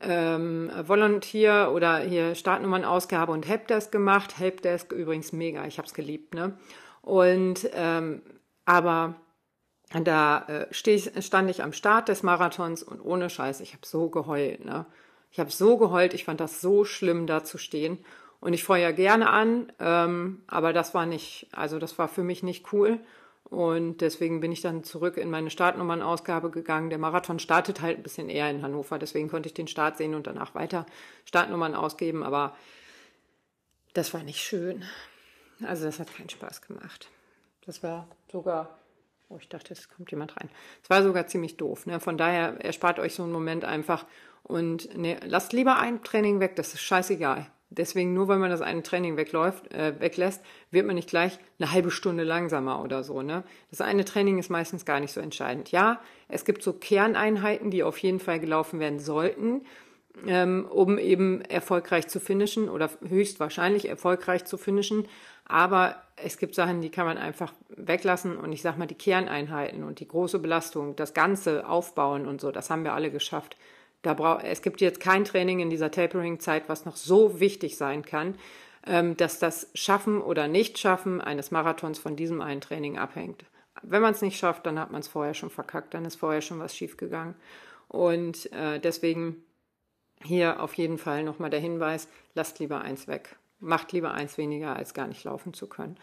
ähm, 0.00 0.70
Volunteer 0.86 1.72
oder 1.74 1.98
hier 1.98 2.34
Startnummernausgabe 2.34 3.32
und 3.32 3.46
Helpdesk 3.46 3.92
gemacht. 3.92 4.38
Helpdesk 4.38 4.92
übrigens 4.92 5.32
mega, 5.32 5.66
ich 5.66 5.78
habe 5.78 5.86
es 5.86 5.94
geliebt. 5.94 6.34
Ne? 6.34 6.56
Und 7.02 7.68
ähm, 7.74 8.22
aber 8.64 9.14
da 10.04 10.44
äh, 10.48 10.90
ich, 10.90 11.10
stand 11.24 11.50
ich 11.50 11.62
am 11.62 11.72
Start 11.72 12.08
des 12.08 12.22
Marathons 12.22 12.82
und 12.82 13.00
ohne 13.00 13.30
Scheiß, 13.30 13.60
ich 13.60 13.72
habe 13.72 13.86
so 13.86 14.10
geheult. 14.10 14.64
Ne? 14.64 14.86
Ich 15.30 15.40
habe 15.40 15.50
so 15.50 15.76
geheult, 15.76 16.14
ich 16.14 16.24
fand 16.24 16.40
das 16.40 16.60
so 16.60 16.84
schlimm, 16.84 17.26
da 17.26 17.44
zu 17.44 17.58
stehen. 17.58 17.98
Und 18.40 18.52
ich 18.52 18.62
feuer 18.62 18.92
gerne 18.92 19.30
an, 19.30 19.72
ähm, 19.80 20.42
aber 20.46 20.72
das 20.72 20.94
war 20.94 21.06
nicht, 21.06 21.48
also 21.52 21.80
das 21.80 21.98
war 21.98 22.06
für 22.06 22.22
mich 22.22 22.44
nicht 22.44 22.72
cool. 22.72 23.00
Und 23.50 24.02
deswegen 24.02 24.40
bin 24.40 24.52
ich 24.52 24.60
dann 24.60 24.84
zurück 24.84 25.16
in 25.16 25.30
meine 25.30 25.50
Startnummernausgabe 25.50 26.50
gegangen. 26.50 26.90
Der 26.90 26.98
Marathon 26.98 27.38
startet 27.38 27.80
halt 27.80 27.98
ein 27.98 28.02
bisschen 28.02 28.28
eher 28.28 28.50
in 28.50 28.62
Hannover, 28.62 28.98
deswegen 28.98 29.28
konnte 29.28 29.48
ich 29.48 29.54
den 29.54 29.68
Start 29.68 29.96
sehen 29.96 30.14
und 30.14 30.26
danach 30.26 30.54
weiter 30.54 30.84
Startnummern 31.24 31.74
ausgeben. 31.74 32.22
Aber 32.22 32.54
das 33.94 34.12
war 34.12 34.22
nicht 34.22 34.40
schön. 34.40 34.84
Also 35.66 35.86
das 35.86 35.98
hat 35.98 36.14
keinen 36.14 36.28
Spaß 36.28 36.62
gemacht. 36.62 37.08
Das 37.64 37.82
war 37.82 38.06
sogar, 38.30 38.78
oh, 39.28 39.38
ich 39.40 39.48
dachte, 39.48 39.72
es 39.72 39.88
kommt 39.88 40.10
jemand 40.10 40.36
rein. 40.36 40.50
Es 40.82 40.90
war 40.90 41.02
sogar 41.02 41.26
ziemlich 41.26 41.56
doof. 41.56 41.86
Ne? 41.86 42.00
Von 42.00 42.18
daher 42.18 42.62
erspart 42.64 42.98
euch 42.98 43.14
so 43.14 43.22
einen 43.22 43.32
Moment 43.32 43.64
einfach 43.64 44.06
und 44.42 44.96
ne, 44.96 45.18
lasst 45.24 45.52
lieber 45.52 45.78
ein 45.78 46.02
Training 46.02 46.40
weg, 46.40 46.56
das 46.56 46.74
ist 46.74 46.80
scheißegal. 46.80 47.46
Deswegen, 47.70 48.14
nur 48.14 48.28
weil 48.28 48.38
man 48.38 48.50
das 48.50 48.62
eine 48.62 48.82
Training 48.82 49.16
wegläuft, 49.16 49.72
äh, 49.72 50.00
weglässt, 50.00 50.42
wird 50.70 50.86
man 50.86 50.96
nicht 50.96 51.10
gleich 51.10 51.38
eine 51.58 51.70
halbe 51.70 51.90
Stunde 51.90 52.24
langsamer 52.24 52.82
oder 52.82 53.04
so. 53.04 53.20
Ne? 53.20 53.44
Das 53.70 53.82
eine 53.82 54.06
Training 54.06 54.38
ist 54.38 54.48
meistens 54.48 54.86
gar 54.86 55.00
nicht 55.00 55.12
so 55.12 55.20
entscheidend. 55.20 55.70
Ja, 55.70 56.00
es 56.28 56.46
gibt 56.46 56.62
so 56.62 56.72
Kerneinheiten, 56.72 57.70
die 57.70 57.82
auf 57.82 57.98
jeden 57.98 58.20
Fall 58.20 58.40
gelaufen 58.40 58.80
werden 58.80 59.00
sollten, 59.00 59.66
ähm, 60.26 60.66
um 60.70 60.96
eben 60.98 61.42
erfolgreich 61.42 62.08
zu 62.08 62.20
finishen 62.20 62.70
oder 62.70 62.88
höchstwahrscheinlich 63.06 63.86
erfolgreich 63.88 64.46
zu 64.46 64.56
finishen. 64.56 65.06
Aber 65.44 65.96
es 66.16 66.38
gibt 66.38 66.54
Sachen, 66.54 66.80
die 66.80 66.90
kann 66.90 67.06
man 67.06 67.18
einfach 67.18 67.52
weglassen. 67.68 68.38
Und 68.38 68.52
ich 68.52 68.62
sag 68.62 68.78
mal, 68.78 68.86
die 68.86 68.94
Kerneinheiten 68.94 69.84
und 69.84 70.00
die 70.00 70.08
große 70.08 70.38
Belastung, 70.38 70.96
das 70.96 71.12
Ganze 71.12 71.68
aufbauen 71.68 72.26
und 72.26 72.40
so, 72.40 72.50
das 72.50 72.70
haben 72.70 72.84
wir 72.84 72.94
alle 72.94 73.10
geschafft. 73.10 73.56
Da 74.02 74.14
brauch, 74.14 74.40
es 74.42 74.62
gibt 74.62 74.80
jetzt 74.80 75.00
kein 75.00 75.24
Training 75.24 75.60
in 75.60 75.70
dieser 75.70 75.90
Tapering-Zeit, 75.90 76.68
was 76.68 76.84
noch 76.84 76.96
so 76.96 77.40
wichtig 77.40 77.76
sein 77.76 78.04
kann, 78.04 78.36
ähm, 78.86 79.16
dass 79.16 79.38
das 79.38 79.70
Schaffen 79.74 80.20
oder 80.20 80.48
Nicht-Schaffen 80.48 81.20
eines 81.20 81.50
Marathons 81.50 81.98
von 81.98 82.16
diesem 82.16 82.40
einen 82.40 82.60
Training 82.60 82.98
abhängt. 82.98 83.44
wenn 83.82 84.02
man 84.02 84.12
es 84.12 84.22
nicht 84.22 84.38
schafft, 84.38 84.66
dann 84.66 84.78
hat 84.78 84.90
man 84.90 85.00
es 85.00 85.08
vorher 85.08 85.34
schon 85.34 85.50
verkackt, 85.50 85.94
dann 85.94 86.04
ist 86.04 86.16
vorher 86.16 86.40
schon 86.40 86.58
was 86.58 86.74
schiefgegangen. 86.74 87.36
Und 87.86 88.52
äh, 88.52 88.80
deswegen 88.80 89.44
hier 90.22 90.60
auf 90.60 90.74
jeden 90.74 90.98
Fall 90.98 91.22
nochmal 91.22 91.50
der 91.50 91.60
Hinweis, 91.60 92.08
lasst 92.34 92.58
lieber 92.58 92.80
eins 92.80 93.06
weg. 93.06 93.36
Macht 93.60 93.92
lieber 93.92 94.12
eins 94.12 94.36
weniger, 94.38 94.76
als 94.76 94.94
gar 94.94 95.06
nicht 95.06 95.24
laufen 95.24 95.54
zu 95.54 95.68
können. 95.68 95.96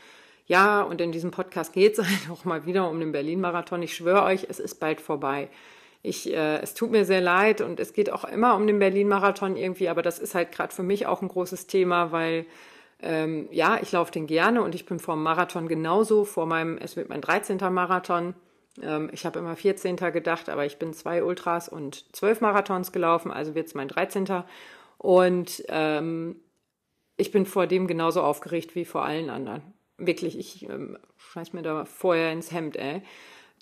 Ja, 0.47 0.83
und 0.83 1.01
in 1.01 1.11
diesem 1.11 1.31
Podcast 1.31 1.73
geht 1.73 1.97
es 1.97 2.05
halt 2.05 2.29
auch 2.31 2.45
mal 2.45 2.65
wieder 2.65 2.89
um 2.89 2.99
den 2.99 3.11
Berlin-Marathon. 3.11 3.81
Ich 3.83 3.95
schwöre 3.95 4.23
euch, 4.23 4.47
es 4.49 4.59
ist 4.59 4.75
bald 4.79 5.01
vorbei. 5.01 5.49
Ich, 6.05 6.31
äh, 6.31 6.61
es 6.61 6.75
tut 6.75 6.91
mir 6.91 7.03
sehr 7.03 7.21
leid 7.21 7.61
und 7.61 7.79
es 7.79 7.93
geht 7.93 8.11
auch 8.11 8.25
immer 8.25 8.55
um 8.55 8.67
den 8.67 8.79
Berlin-Marathon 8.79 9.57
irgendwie, 9.57 9.89
aber 9.89 10.01
das 10.01 10.19
ist 10.19 10.35
halt 10.35 10.51
gerade 10.51 10.73
für 10.73 10.83
mich 10.83 11.07
auch 11.07 11.21
ein 11.21 11.27
großes 11.27 11.67
Thema, 11.67 12.11
weil 12.11 12.45
ähm, 13.01 13.47
ja, 13.51 13.79
ich 13.81 13.91
laufe 13.91 14.11
den 14.11 14.27
gerne 14.27 14.61
und 14.61 14.75
ich 14.75 14.85
bin 14.85 14.99
vor 14.99 15.15
dem 15.15 15.23
Marathon 15.23 15.67
genauso, 15.67 16.23
vor 16.23 16.45
meinem, 16.45 16.77
es 16.77 16.95
wird 16.95 17.09
mein 17.09 17.21
13. 17.21 17.57
Marathon. 17.71 18.35
Ähm, 18.81 19.09
ich 19.11 19.25
habe 19.25 19.39
immer 19.39 19.55
14. 19.55 19.95
gedacht, 19.95 20.49
aber 20.49 20.65
ich 20.65 20.77
bin 20.77 20.93
zwei 20.93 21.23
Ultras 21.23 21.67
und 21.69 22.05
zwölf 22.15 22.39
Marathons 22.39 22.91
gelaufen, 22.91 23.31
also 23.31 23.55
wird 23.55 23.67
es 23.67 23.73
mein 23.73 23.87
13. 23.87 24.43
Und 24.97 25.63
ähm, 25.69 26.37
ich 27.17 27.31
bin 27.31 27.45
vor 27.45 27.67
dem 27.67 27.87
genauso 27.87 28.21
aufgeregt 28.21 28.75
wie 28.75 28.85
vor 28.85 29.05
allen 29.05 29.29
anderen. 29.29 29.61
Wirklich, 29.97 30.37
ich 30.37 30.69
ähm, 30.69 30.97
scheiß 31.17 31.53
mir 31.53 31.61
da 31.63 31.85
vorher 31.85 32.31
ins 32.31 32.51
Hemd, 32.51 32.75
ey. 32.75 33.01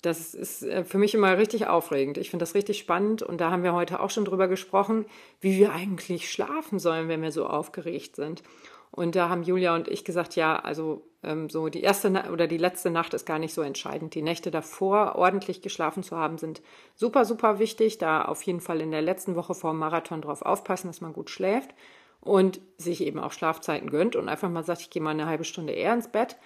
Das 0.04 0.34
ist 0.34 0.62
äh, 0.62 0.84
für 0.84 0.98
mich 0.98 1.14
immer 1.14 1.38
richtig 1.38 1.66
aufregend. 1.66 2.18
Ich 2.18 2.30
finde 2.30 2.42
das 2.42 2.54
richtig 2.54 2.78
spannend 2.78 3.22
und 3.22 3.40
da 3.40 3.50
haben 3.50 3.62
wir 3.62 3.72
heute 3.72 4.00
auch 4.00 4.10
schon 4.10 4.24
drüber 4.24 4.48
gesprochen, 4.48 5.06
wie 5.40 5.58
wir 5.58 5.72
eigentlich 5.72 6.30
schlafen 6.30 6.78
sollen, 6.78 7.08
wenn 7.08 7.22
wir 7.22 7.32
so 7.32 7.46
aufgeregt 7.46 8.16
sind. 8.16 8.42
Und 8.90 9.16
da 9.16 9.28
haben 9.28 9.42
Julia 9.42 9.74
und 9.74 9.88
ich 9.88 10.04
gesagt, 10.04 10.36
ja, 10.36 10.56
also 10.56 11.02
ähm, 11.24 11.48
so 11.48 11.68
die 11.68 11.80
erste 11.80 12.10
oder 12.30 12.46
die 12.46 12.58
letzte 12.58 12.90
Nacht 12.90 13.14
ist 13.14 13.26
gar 13.26 13.38
nicht 13.38 13.54
so 13.54 13.62
entscheidend. 13.62 14.14
Die 14.14 14.22
Nächte 14.22 14.50
davor 14.50 15.16
ordentlich 15.16 15.62
geschlafen 15.62 16.02
zu 16.02 16.16
haben, 16.16 16.38
sind 16.38 16.62
super, 16.94 17.24
super 17.24 17.58
wichtig. 17.58 17.98
Da 17.98 18.24
auf 18.24 18.42
jeden 18.42 18.60
Fall 18.60 18.80
in 18.80 18.90
der 18.90 19.02
letzten 19.02 19.34
Woche 19.34 19.54
vor 19.54 19.72
dem 19.72 19.80
Marathon 19.80 20.20
drauf 20.20 20.42
aufpassen, 20.42 20.88
dass 20.88 21.00
man 21.00 21.12
gut 21.12 21.30
schläft 21.30 21.74
und 22.20 22.60
sich 22.76 23.00
eben 23.02 23.18
auch 23.18 23.32
Schlafzeiten 23.32 23.90
gönnt 23.90 24.16
und 24.16 24.28
einfach 24.28 24.50
mal 24.50 24.64
sagt, 24.64 24.82
ich 24.82 24.90
gehe 24.90 25.02
mal 25.02 25.10
eine 25.10 25.26
halbe 25.26 25.44
Stunde 25.44 25.72
eher 25.72 25.94
ins 25.94 26.08
Bett 26.08 26.36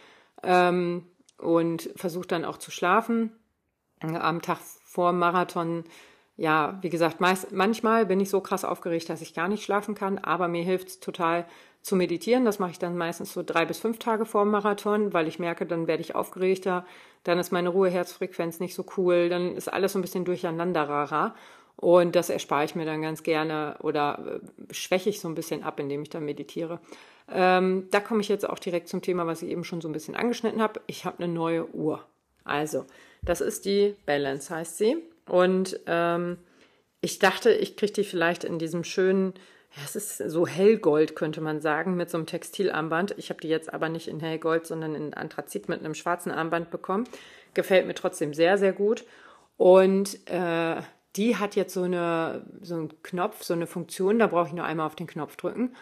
ähm, 0.42 1.04
und 1.38 1.90
versucht 1.96 2.32
dann 2.32 2.44
auch 2.44 2.56
zu 2.56 2.70
schlafen 2.70 3.32
am 4.00 4.42
Tag 4.42 4.58
vor 4.84 5.12
Marathon, 5.12 5.84
ja, 6.36 6.78
wie 6.82 6.88
gesagt, 6.88 7.20
meist, 7.20 7.52
manchmal 7.52 8.06
bin 8.06 8.20
ich 8.20 8.30
so 8.30 8.40
krass 8.40 8.64
aufgeregt, 8.64 9.08
dass 9.08 9.22
ich 9.22 9.34
gar 9.34 9.48
nicht 9.48 9.64
schlafen 9.64 9.94
kann, 9.94 10.18
aber 10.18 10.46
mir 10.48 10.62
hilft 10.62 10.88
es 10.88 11.00
total 11.00 11.46
zu 11.82 11.96
meditieren. 11.96 12.44
Das 12.44 12.58
mache 12.58 12.72
ich 12.72 12.78
dann 12.78 12.96
meistens 12.96 13.32
so 13.32 13.42
drei 13.42 13.64
bis 13.64 13.78
fünf 13.78 13.98
Tage 13.98 14.24
vor 14.24 14.44
dem 14.44 14.50
Marathon, 14.50 15.12
weil 15.12 15.26
ich 15.26 15.38
merke, 15.38 15.66
dann 15.66 15.86
werde 15.86 16.02
ich 16.02 16.14
aufgeregter, 16.14 16.86
dann 17.24 17.38
ist 17.38 17.50
meine 17.50 17.70
Ruheherzfrequenz 17.70 18.60
nicht 18.60 18.74
so 18.74 18.84
cool, 18.96 19.28
dann 19.28 19.56
ist 19.56 19.72
alles 19.72 19.92
so 19.92 19.98
ein 19.98 20.02
bisschen 20.02 20.24
durcheinander 20.24 20.88
rarer. 20.88 21.34
Und 21.76 22.16
das 22.16 22.28
erspare 22.28 22.64
ich 22.64 22.74
mir 22.74 22.84
dann 22.84 23.02
ganz 23.02 23.22
gerne 23.22 23.76
oder 23.80 24.40
äh, 24.40 24.74
schwäche 24.74 25.10
ich 25.10 25.20
so 25.20 25.28
ein 25.28 25.36
bisschen 25.36 25.62
ab, 25.62 25.78
indem 25.78 26.02
ich 26.02 26.10
dann 26.10 26.24
meditiere. 26.24 26.80
Ähm, 27.30 27.86
da 27.90 28.00
komme 28.00 28.20
ich 28.20 28.28
jetzt 28.28 28.48
auch 28.48 28.58
direkt 28.58 28.88
zum 28.88 29.00
Thema, 29.00 29.26
was 29.26 29.42
ich 29.42 29.50
eben 29.50 29.62
schon 29.62 29.80
so 29.80 29.88
ein 29.88 29.92
bisschen 29.92 30.16
angeschnitten 30.16 30.60
habe. 30.60 30.80
Ich 30.88 31.04
habe 31.04 31.22
eine 31.22 31.32
neue 31.32 31.72
Uhr. 31.72 32.04
Also, 32.42 32.84
das 33.22 33.40
ist 33.40 33.64
die 33.64 33.94
Balance, 34.06 34.54
heißt 34.54 34.78
sie. 34.78 34.96
Und 35.26 35.78
ähm, 35.86 36.38
ich 37.00 37.18
dachte, 37.18 37.50
ich 37.50 37.76
kriege 37.76 37.92
die 37.92 38.04
vielleicht 38.04 38.44
in 38.44 38.58
diesem 38.58 38.84
schönen, 38.84 39.34
ja, 39.76 39.82
es 39.84 39.96
ist 39.96 40.18
so 40.18 40.46
hellgold, 40.46 41.14
könnte 41.14 41.40
man 41.40 41.60
sagen, 41.60 41.96
mit 41.96 42.10
so 42.10 42.16
einem 42.16 42.26
Textilarmband. 42.26 43.14
Ich 43.18 43.30
habe 43.30 43.40
die 43.40 43.48
jetzt 43.48 43.72
aber 43.72 43.88
nicht 43.88 44.08
in 44.08 44.20
hellgold, 44.20 44.66
sondern 44.66 44.94
in 44.94 45.14
Anthrazit 45.14 45.68
mit 45.68 45.80
einem 45.80 45.94
schwarzen 45.94 46.32
Armband 46.32 46.70
bekommen. 46.70 47.04
Gefällt 47.54 47.86
mir 47.86 47.94
trotzdem 47.94 48.34
sehr, 48.34 48.58
sehr 48.58 48.72
gut. 48.72 49.04
Und 49.56 50.18
äh, 50.30 50.80
die 51.16 51.36
hat 51.36 51.56
jetzt 51.56 51.74
so, 51.74 51.82
eine, 51.82 52.46
so 52.62 52.74
einen 52.74 53.02
Knopf, 53.02 53.42
so 53.42 53.54
eine 53.54 53.66
Funktion, 53.66 54.18
da 54.18 54.28
brauche 54.28 54.48
ich 54.48 54.54
nur 54.54 54.64
einmal 54.64 54.86
auf 54.86 54.96
den 54.96 55.06
Knopf 55.06 55.36
drücken. 55.36 55.74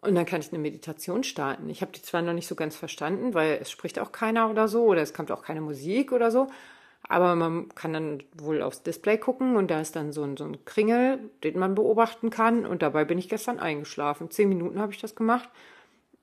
Und 0.00 0.14
dann 0.14 0.26
kann 0.26 0.40
ich 0.40 0.50
eine 0.52 0.60
Meditation 0.60 1.24
starten. 1.24 1.68
Ich 1.68 1.80
habe 1.82 1.92
die 1.92 2.02
zwar 2.02 2.22
noch 2.22 2.32
nicht 2.32 2.46
so 2.46 2.54
ganz 2.54 2.76
verstanden, 2.76 3.34
weil 3.34 3.58
es 3.60 3.70
spricht 3.70 3.98
auch 3.98 4.12
keiner 4.12 4.48
oder 4.50 4.68
so, 4.68 4.84
oder 4.84 5.02
es 5.02 5.12
kommt 5.12 5.32
auch 5.32 5.42
keine 5.42 5.60
Musik 5.60 6.12
oder 6.12 6.30
so. 6.30 6.48
Aber 7.08 7.36
man 7.36 7.68
kann 7.74 7.92
dann 7.92 8.22
wohl 8.36 8.62
aufs 8.62 8.82
Display 8.82 9.16
gucken 9.16 9.56
und 9.56 9.70
da 9.70 9.80
ist 9.80 9.94
dann 9.94 10.12
so 10.12 10.22
ein, 10.24 10.36
so 10.36 10.44
ein 10.44 10.64
Kringel, 10.64 11.30
den 11.44 11.58
man 11.58 11.74
beobachten 11.74 12.30
kann. 12.30 12.66
Und 12.66 12.82
dabei 12.82 13.04
bin 13.04 13.18
ich 13.18 13.28
gestern 13.28 13.60
eingeschlafen. 13.60 14.30
Zehn 14.30 14.48
Minuten 14.48 14.80
habe 14.80 14.92
ich 14.92 15.00
das 15.00 15.14
gemacht. 15.14 15.48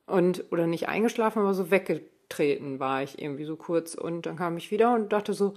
Und, 0.05 0.51
oder 0.51 0.67
nicht 0.67 0.89
eingeschlafen, 0.89 1.39
aber 1.39 1.53
so 1.53 1.71
weggetreten 1.71 2.79
war 2.79 3.01
ich 3.01 3.21
irgendwie 3.21 3.45
so 3.45 3.55
kurz. 3.55 3.95
Und 3.95 4.25
dann 4.25 4.35
kam 4.35 4.57
ich 4.57 4.71
wieder 4.71 4.93
und 4.93 5.13
dachte 5.13 5.33
so, 5.33 5.53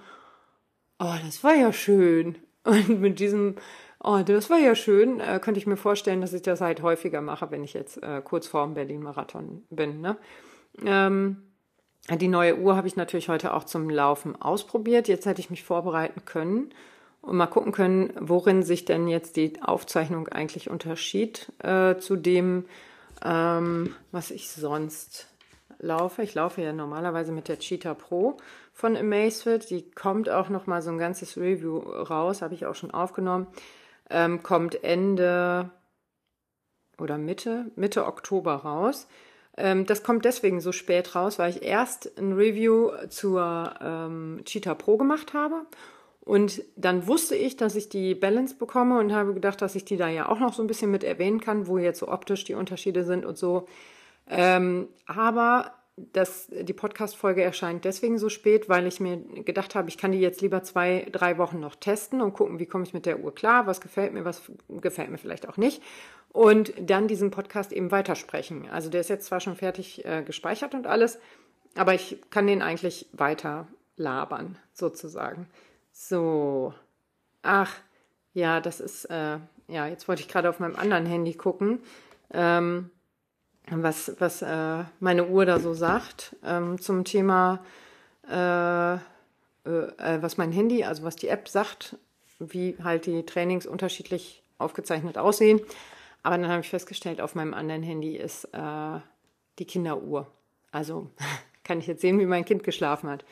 oh, 1.01 1.15
das 1.25 1.43
war 1.43 1.55
ja 1.55 1.73
schön. 1.73 2.39
Und 2.67 3.01
mit 3.01 3.21
diesem, 3.21 3.55
oh, 4.03 4.23
das 4.27 4.51
war 4.51 4.59
ja 4.59 4.75
schön, 4.75 5.21
äh, 5.21 5.39
könnte 5.41 5.61
ich 5.61 5.69
mir 5.69 5.77
vorstellen, 5.77 6.21
dass 6.21 6.33
ich 6.33 6.43
das 6.43 6.61
halt 6.61 6.83
häufiger 6.83 7.21
mache, 7.21 7.53
wenn 7.53 7.63
ich 7.63 7.75
jetzt 7.75 8.03
äh, 8.03 8.21
kurz 8.25 8.49
vor 8.49 8.65
dem 8.65 8.75
Berlin-Marathon 8.75 9.63
bin. 9.71 10.01
Ne? 10.01 10.17
Ähm, 10.85 11.43
die 12.15 12.29
neue 12.29 12.57
Uhr 12.57 12.77
habe 12.77 12.87
ich 12.87 12.97
natürlich 12.97 13.29
heute 13.29 13.53
auch 13.53 13.65
zum 13.65 13.91
Laufen 13.91 14.41
ausprobiert. 14.41 15.09
Jetzt 15.09 15.27
hätte 15.27 15.41
ich 15.41 15.51
mich 15.51 15.65
vorbereiten 15.65 16.25
können 16.25 16.71
und 17.21 17.37
mal 17.37 17.47
gucken 17.47 17.73
können, 17.73 18.13
worin 18.21 18.63
sich 18.63 18.85
denn 18.85 19.09
jetzt 19.09 19.37
die 19.37 19.61
Aufzeichnung 19.61 20.29
eigentlich 20.29 20.71
unterschied 20.71 21.53
äh, 21.59 21.97
zu 21.97 22.15
dem, 22.15 22.65
ähm, 23.25 23.95
was 24.13 24.31
ich 24.31 24.49
sonst 24.49 25.27
laufe. 25.79 26.23
Ich 26.23 26.35
laufe 26.35 26.63
ja 26.63 26.73
normalerweise 26.73 27.33
mit 27.33 27.49
der 27.49 27.59
Cheetah 27.59 27.95
Pro 27.95 28.37
von 28.73 28.97
Amazfit. 28.97 29.71
Die 29.71 29.91
kommt 29.91 30.29
auch 30.29 30.49
noch 30.49 30.67
mal 30.67 30.83
so 30.83 30.91
ein 30.91 30.99
ganzes 30.99 31.37
Review 31.37 31.79
raus, 31.79 32.41
habe 32.41 32.55
ich 32.55 32.67
auch 32.67 32.77
schon 32.77 32.93
aufgenommen. 32.93 33.49
Ähm, 34.09 34.45
kommt 34.45 34.85
Ende 34.85 35.71
oder 36.99 37.19
Mitte, 37.19 37.71
Mitte 37.75 38.07
Oktober 38.07 38.55
raus. 38.55 39.09
Ähm, 39.57 39.87
das 39.87 40.03
kommt 40.03 40.25
deswegen 40.25 40.61
so 40.61 40.73
spät 40.73 41.15
raus, 41.15 41.39
weil 41.39 41.51
ich 41.51 41.63
erst 41.63 42.19
ein 42.19 42.33
Review 42.33 42.91
zur 43.09 43.75
ähm, 43.81 44.41
Cheetah 44.45 44.75
Pro 44.75 44.97
gemacht 44.97 45.33
habe. 45.35 45.67
Und 46.21 46.63
dann 46.75 47.07
wusste 47.07 47.37
ich, 47.37 47.57
dass 47.57 47.77
ich 47.77 47.89
die 47.89 48.17
Balance 48.17 48.57
bekomme 48.57 48.99
und 48.99 49.13
habe 49.13 49.33
gedacht, 49.33 49.63
dass 49.63 49.77
ich 49.77 49.85
die 49.85 49.97
da 49.97 50.09
ja 50.09 50.29
auch 50.29 50.41
noch 50.41 50.55
so 50.55 50.63
ein 50.63 50.67
bisschen 50.67 50.91
mit 50.91 51.05
erwähnen 51.05 51.41
kann, 51.41 51.69
wo 51.69 51.79
jetzt 51.79 52.01
so 52.01 52.09
optisch 52.09 52.43
die 52.45 52.55
Unterschiede 52.55 53.05
sind 53.05 53.25
und 53.25 53.39
so. 53.39 53.69
Ähm, 54.29 54.89
aber 55.07 55.73
das, 55.97 56.49
die 56.51 56.73
Podcast-Folge 56.73 57.43
erscheint 57.43 57.85
deswegen 57.85 58.19
so 58.19 58.29
spät, 58.29 58.69
weil 58.69 58.87
ich 58.87 59.01
mir 59.01 59.17
gedacht 59.17 59.75
habe, 59.75 59.89
ich 59.89 59.97
kann 59.97 60.13
die 60.13 60.21
jetzt 60.21 60.43
lieber 60.43 60.63
zwei, 60.63 61.07
drei 61.11 61.39
Wochen 61.39 61.59
noch 61.59 61.75
testen 61.75 62.21
und 62.21 62.35
gucken, 62.35 62.59
wie 62.59 62.67
komme 62.67 62.85
ich 62.85 62.93
mit 62.93 63.07
der 63.07 63.21
Uhr 63.21 63.35
klar, 63.35 63.67
was 63.67 63.81
gefällt 63.81 64.13
mir, 64.13 64.25
was 64.25 64.43
gefällt 64.69 65.11
mir 65.11 65.19
vielleicht 65.19 65.49
auch 65.49 65.57
nicht. 65.57 65.83
Und 66.33 66.73
dann 66.79 67.09
diesen 67.09 67.31
Podcast 67.31 67.73
eben 67.73 67.91
weitersprechen. 67.91 68.69
Also 68.69 68.91
der 68.91 69.01
ist 69.01 69.09
jetzt 69.09 69.27
zwar 69.27 69.41
schon 69.41 69.57
fertig 69.57 70.05
äh, 70.05 70.23
gespeichert 70.23 70.75
und 70.75 70.87
alles, 70.87 71.19
aber 71.75 71.95
ich 71.95 72.19
kann 72.31 72.47
den 72.47 72.63
eigentlich 72.63 73.07
weiter 73.13 73.69
labern, 73.97 74.59
sozusagen. 74.73 75.49
So. 75.93 76.75
Ach, 77.43 77.73
ja, 78.35 78.61
das 78.61 78.81
ist, 78.81 79.07
äh, 79.07 79.39
ja, 79.69 79.87
jetzt 79.87 80.09
wollte 80.09 80.21
ich 80.21 80.29
gerade 80.29 80.51
auf 80.51 80.61
meinem 80.61 80.77
anderen 80.77 81.07
Handy 81.07 81.35
gucken. 81.35 81.81
Ähm, 82.33 82.91
was, 83.71 84.15
was 84.19 84.43
äh, 84.43 84.85
meine 85.01 85.27
Uhr 85.27 85.45
da 85.47 85.59
so 85.59 85.75
sagt 85.75 86.37
ähm, 86.45 86.81
zum 86.81 87.05
Thema, 87.05 87.65
äh, 88.31 88.95
äh, 88.95 88.99
äh, 89.65 90.23
was 90.23 90.37
mein 90.37 90.53
Handy, 90.53 90.85
also 90.85 91.03
was 91.03 91.17
die 91.17 91.29
App 91.29 91.49
sagt, 91.49 91.97
wie 92.39 92.77
halt 92.83 93.07
die 93.07 93.25
Trainings 93.25 93.67
unterschiedlich 93.67 94.43
aufgezeichnet 94.59 95.19
aussehen. 95.19 95.61
Aber 96.27 96.39
dann 96.39 96.51
habe 96.51 96.61
ich 96.61 96.71
festgestellt, 96.71 97.21
auf 97.21 97.37
meinem 97.37 97.55
anderen 97.55 97.85
Handy 97.85 98.17
ist 98.17 98.47
äh, 98.47 98.99
die 99.61 99.65
Kinderuhr. 99.65 100.27
Also 100.73 101.09
kann 101.63 101.79
ich 101.79 101.87
jetzt 101.87 102.01
sehen, 102.01 102.19
wie 102.19 102.27
mein 102.27 102.45
Kind 102.45 102.65
geschlafen 102.65 103.09
hat. 103.09 103.25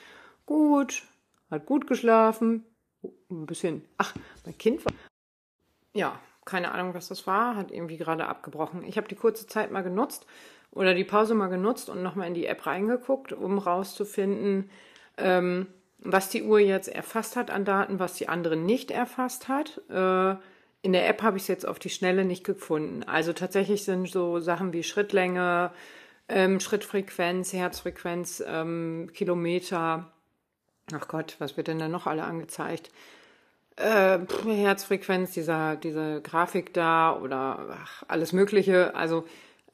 Gut, 0.46 1.02
hat 1.50 1.66
gut 1.66 1.88
geschlafen. 1.88 2.64
Ein 3.02 3.46
bisschen. 3.46 3.85
Ach, 3.98 4.14
mein 4.44 4.57
Kind 4.59 4.85
war. 4.85 4.92
Ja, 5.92 6.20
keine 6.44 6.70
Ahnung, 6.70 6.94
was 6.94 7.09
das 7.09 7.26
war, 7.26 7.57
hat 7.57 7.72
irgendwie 7.72 7.96
gerade 7.96 8.28
abgebrochen. 8.28 8.85
Ich 8.85 8.96
habe 8.96 9.09
die 9.09 9.16
kurze 9.16 9.48
Zeit 9.48 9.72
mal 9.72 9.83
genutzt 9.83 10.24
oder 10.70 10.94
die 10.94 11.02
Pause 11.02 11.35
mal 11.35 11.48
genutzt 11.48 11.88
und 11.88 12.00
nochmal 12.00 12.28
in 12.28 12.35
die 12.35 12.46
App 12.46 12.64
reingeguckt, 12.64 13.33
um 13.33 13.59
rauszufinden, 13.59 14.70
ähm, 15.16 15.66
was 15.98 16.28
die 16.28 16.44
Uhr 16.44 16.61
jetzt 16.61 16.87
erfasst 16.87 17.35
hat 17.35 17.50
an 17.50 17.64
Daten, 17.64 17.98
was 17.98 18.14
die 18.14 18.28
andere 18.28 18.54
nicht 18.54 18.92
erfasst 18.92 19.48
hat. 19.48 19.83
Äh, 19.90 20.37
in 20.84 20.92
der 20.92 21.08
App 21.08 21.22
habe 21.22 21.36
ich 21.36 21.44
es 21.44 21.48
jetzt 21.48 21.66
auf 21.66 21.78
die 21.78 21.90
Schnelle 21.90 22.24
nicht 22.24 22.44
gefunden. 22.44 23.02
Also 23.02 23.32
tatsächlich 23.32 23.84
sind 23.84 24.08
so 24.08 24.38
Sachen 24.38 24.72
wie 24.72 24.82
Schrittlänge, 24.82 25.72
ähm, 26.28 26.60
Schrittfrequenz, 26.60 27.52
Herzfrequenz, 27.52 28.42
ähm, 28.46 29.10
Kilometer. 29.12 30.12
Ach 30.92 31.08
Gott, 31.08 31.36
was 31.38 31.56
wird 31.56 31.68
denn 31.68 31.78
da 31.78 31.88
noch 31.88 32.06
alle 32.06 32.24
angezeigt? 32.24 32.90
äh, 33.76 34.18
Herzfrequenz, 34.46 35.32
dieser, 35.32 35.76
diese 35.76 36.20
Grafik 36.22 36.72
da 36.74 37.16
oder 37.16 37.78
ach, 37.82 38.04
alles 38.08 38.32
Mögliche. 38.32 38.94
Also 38.94 39.24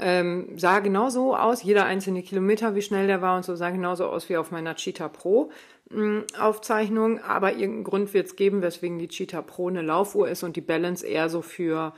ähm, 0.00 0.58
sah 0.58 0.80
genauso 0.80 1.36
aus, 1.36 1.62
jeder 1.62 1.84
einzelne 1.84 2.22
Kilometer, 2.22 2.74
wie 2.74 2.82
schnell 2.82 3.06
der 3.06 3.20
war 3.20 3.36
und 3.36 3.44
so, 3.44 3.54
sah 3.54 3.70
genauso 3.70 4.06
aus 4.06 4.28
wie 4.30 4.38
auf 4.38 4.50
meiner 4.50 4.74
Cheetah 4.74 5.08
Pro 5.08 5.50
mh, 5.90 6.02
mm, 6.02 6.24
Aufzeichnung. 6.40 7.20
Aber 7.20 7.52
irgendeinen 7.52 7.84
Grund 7.84 8.14
wird 8.14 8.26
es 8.26 8.36
geben, 8.36 8.62
weswegen 8.62 8.98
die 8.98 9.08
Cheetah 9.08 9.42
Pro 9.42 9.68
eine 9.68 9.82
Laufuhr 9.82 10.28
ist 10.28 10.42
und 10.42 10.56
die 10.56 10.62
Balance 10.62 11.06
eher 11.06 11.28
so 11.28 11.42
für 11.42 11.92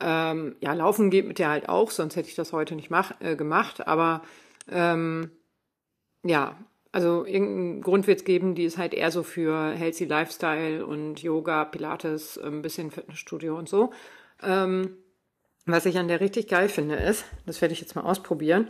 ähm, 0.00 0.56
ja, 0.60 0.74
Laufen 0.74 1.10
geht 1.10 1.26
mit 1.26 1.38
der 1.38 1.48
halt 1.48 1.68
auch, 1.68 1.90
sonst 1.90 2.16
hätte 2.16 2.28
ich 2.28 2.34
das 2.34 2.52
heute 2.52 2.74
nicht 2.74 2.90
mach, 2.90 3.18
äh, 3.20 3.34
gemacht. 3.34 3.86
Aber 3.86 4.22
ähm, 4.70 5.30
ja, 6.22 6.56
also 6.92 7.24
irgendeinen 7.24 7.80
Grund 7.80 8.06
wird 8.06 8.18
es 8.18 8.24
geben, 8.24 8.54
die 8.54 8.64
ist 8.64 8.78
halt 8.78 8.92
eher 8.92 9.10
so 9.10 9.22
für 9.22 9.70
Healthy 9.70 10.04
Lifestyle 10.04 10.84
und 10.84 11.22
Yoga, 11.22 11.64
Pilates, 11.64 12.38
ein 12.38 12.62
bisschen 12.62 12.90
Fitnessstudio 12.90 13.56
und 13.56 13.68
so. 13.68 13.92
Ähm, 14.42 14.96
was 15.72 15.86
ich 15.86 15.98
an 15.98 16.08
der 16.08 16.20
richtig 16.20 16.48
geil 16.48 16.68
finde 16.68 16.96
ist, 16.96 17.24
das 17.46 17.60
werde 17.60 17.72
ich 17.72 17.80
jetzt 17.80 17.94
mal 17.96 18.02
ausprobieren, 18.02 18.68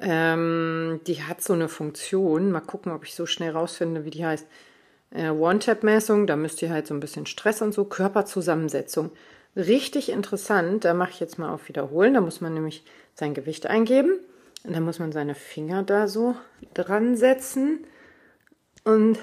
ähm, 0.00 1.00
die 1.06 1.22
hat 1.22 1.42
so 1.42 1.52
eine 1.52 1.68
Funktion, 1.68 2.50
mal 2.50 2.60
gucken, 2.60 2.92
ob 2.92 3.04
ich 3.04 3.14
so 3.14 3.26
schnell 3.26 3.52
rausfinde, 3.52 4.04
wie 4.04 4.10
die 4.10 4.26
heißt. 4.26 4.46
Äh, 5.10 5.30
One-Tap-Messung, 5.30 6.26
da 6.26 6.36
müsst 6.36 6.60
ihr 6.62 6.70
halt 6.70 6.86
so 6.86 6.94
ein 6.94 7.00
bisschen 7.00 7.26
Stress 7.26 7.62
und 7.62 7.72
so, 7.72 7.84
Körperzusammensetzung. 7.84 9.12
Richtig 9.56 10.10
interessant, 10.10 10.84
da 10.84 10.94
mache 10.94 11.12
ich 11.12 11.20
jetzt 11.20 11.38
mal 11.38 11.52
auf 11.52 11.68
Wiederholen, 11.68 12.14
da 12.14 12.20
muss 12.20 12.40
man 12.40 12.54
nämlich 12.54 12.84
sein 13.14 13.34
Gewicht 13.34 13.66
eingeben 13.66 14.18
und 14.64 14.74
dann 14.74 14.82
muss 14.82 14.98
man 14.98 15.12
seine 15.12 15.36
Finger 15.36 15.84
da 15.84 16.08
so 16.08 16.34
dran 16.74 17.16
setzen 17.16 17.86
und 18.82 19.18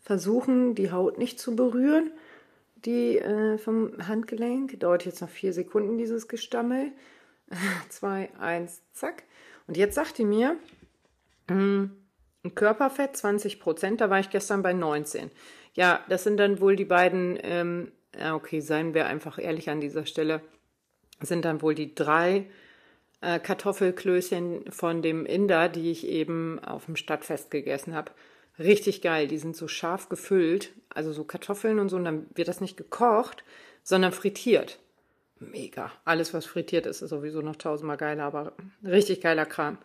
versuchen, 0.00 0.74
die 0.74 0.90
Haut 0.90 1.18
nicht 1.18 1.38
zu 1.38 1.54
berühren, 1.54 2.10
die 2.84 3.18
äh, 3.18 3.58
vom 3.58 3.92
Handgelenk. 4.06 4.78
Dauert 4.80 5.04
jetzt 5.04 5.20
noch 5.20 5.28
vier 5.28 5.52
Sekunden, 5.52 5.98
dieses 5.98 6.28
Gestammel. 6.28 6.92
Zwei, 7.88 8.30
eins, 8.38 8.82
zack. 8.92 9.24
Und 9.66 9.76
jetzt 9.76 9.94
sagt 9.94 10.18
die 10.18 10.24
mir, 10.24 10.56
mh, 11.48 11.90
hm, 12.42 12.54
Körperfett 12.54 13.16
20 13.16 13.60
Prozent, 13.60 14.00
da 14.00 14.08
war 14.08 14.20
ich 14.20 14.30
gestern 14.30 14.62
bei 14.62 14.72
19. 14.72 15.30
Ja, 15.74 16.04
das 16.08 16.24
sind 16.24 16.38
dann 16.38 16.60
wohl 16.60 16.74
die 16.74 16.86
beiden 16.86 17.38
ähm, 17.42 17.92
okay, 18.32 18.60
seien 18.60 18.94
wir 18.94 19.06
einfach 19.06 19.38
ehrlich 19.38 19.70
an 19.70 19.80
dieser 19.80 20.06
Stelle, 20.06 20.40
sind 21.20 21.44
dann 21.44 21.62
wohl 21.62 21.74
die 21.74 21.94
drei 21.94 22.46
äh, 23.20 23.38
Kartoffelklößchen 23.38 24.70
von 24.72 25.02
dem 25.02 25.26
Inder, 25.26 25.68
die 25.68 25.90
ich 25.90 26.06
eben 26.06 26.58
auf 26.60 26.86
dem 26.86 26.96
Stadtfest 26.96 27.50
gegessen 27.50 27.94
habe. 27.94 28.12
Richtig 28.58 29.02
geil, 29.02 29.28
die 29.28 29.38
sind 29.38 29.56
so 29.56 29.68
scharf 29.68 30.08
gefüllt, 30.08 30.72
also 30.94 31.12
so 31.12 31.24
Kartoffeln 31.24 31.78
und 31.78 31.88
so, 31.88 31.96
und 31.96 32.04
dann 32.04 32.26
wird 32.34 32.48
das 32.48 32.60
nicht 32.60 32.76
gekocht, 32.76 33.44
sondern 33.82 34.12
frittiert. 34.12 34.78
Mega. 35.38 35.90
Alles, 36.04 36.34
was 36.34 36.44
frittiert 36.44 36.86
ist, 36.86 37.00
ist 37.00 37.10
sowieso 37.10 37.40
noch 37.40 37.56
tausendmal 37.56 37.96
geiler, 37.96 38.24
aber 38.24 38.52
richtig 38.84 39.22
geiler 39.22 39.46
Kram. 39.46 39.78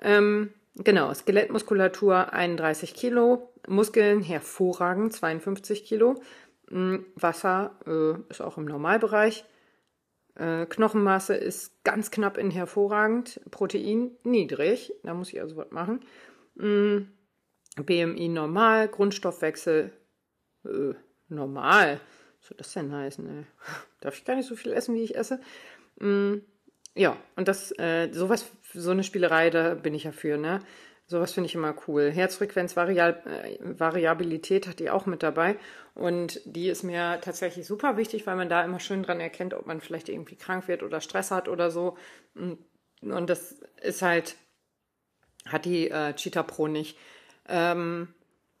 Ähm, 0.00 0.52
genau, 0.74 1.14
Skelettmuskulatur 1.14 2.32
31 2.32 2.94
Kilo, 2.94 3.52
Muskeln 3.68 4.22
hervorragend 4.22 5.12
52 5.12 5.84
Kilo. 5.84 6.20
Hm, 6.68 7.06
Wasser 7.14 7.76
äh, 7.86 8.18
ist 8.30 8.40
auch 8.40 8.58
im 8.58 8.64
Normalbereich. 8.64 9.44
Äh, 10.34 10.66
Knochenmasse 10.66 11.34
ist 11.34 11.84
ganz 11.84 12.10
knapp 12.10 12.36
in 12.36 12.50
hervorragend. 12.50 13.40
Protein 13.50 14.10
niedrig. 14.24 14.92
Da 15.02 15.14
muss 15.14 15.32
ich 15.32 15.40
also 15.40 15.56
was 15.56 15.70
machen. 15.70 16.00
Mhm. 16.56 17.12
BMI 17.76 18.28
normal. 18.28 18.88
Grundstoffwechsel 18.88 19.92
äh, 20.66 20.94
normal. 21.28 22.00
Was 22.40 22.48
soll 22.48 22.58
das 22.58 22.72
denn 22.72 22.92
heißen? 22.92 23.26
Ey? 23.26 23.44
Darf 24.00 24.16
ich 24.16 24.24
gar 24.24 24.36
nicht 24.36 24.48
so 24.48 24.56
viel 24.56 24.72
essen, 24.72 24.94
wie 24.94 25.02
ich 25.02 25.16
esse? 25.16 25.40
Mhm. 25.98 26.42
Ja, 26.94 27.16
und 27.36 27.48
das, 27.48 27.72
äh, 27.78 28.10
sowas, 28.12 28.50
so 28.72 28.90
eine 28.90 29.04
Spielerei, 29.04 29.50
da 29.50 29.74
bin 29.74 29.94
ich 29.94 30.04
ja 30.04 30.12
für, 30.12 30.38
ne? 30.38 30.60
Sowas 31.08 31.32
finde 31.32 31.46
ich 31.46 31.54
immer 31.54 31.74
cool. 31.86 32.10
Herzfrequenzvariabilität 32.10 34.66
hat 34.66 34.80
die 34.80 34.90
auch 34.90 35.06
mit 35.06 35.22
dabei. 35.22 35.56
Und 35.94 36.40
die 36.46 36.68
ist 36.68 36.82
mir 36.82 37.20
tatsächlich 37.20 37.64
super 37.66 37.96
wichtig, 37.96 38.26
weil 38.26 38.34
man 38.34 38.48
da 38.48 38.64
immer 38.64 38.80
schön 38.80 39.04
dran 39.04 39.20
erkennt, 39.20 39.54
ob 39.54 39.66
man 39.66 39.80
vielleicht 39.80 40.08
irgendwie 40.08 40.34
krank 40.34 40.66
wird 40.66 40.82
oder 40.82 41.00
Stress 41.00 41.30
hat 41.30 41.46
oder 41.48 41.70
so. 41.70 41.96
Und 42.34 43.30
das 43.30 43.52
ist 43.82 44.02
halt, 44.02 44.34
hat 45.46 45.64
die 45.64 45.88
äh, 45.90 46.12
Cheetah 46.14 46.42
Pro 46.42 46.66
nicht. 46.66 46.98
Ähm, 47.48 48.08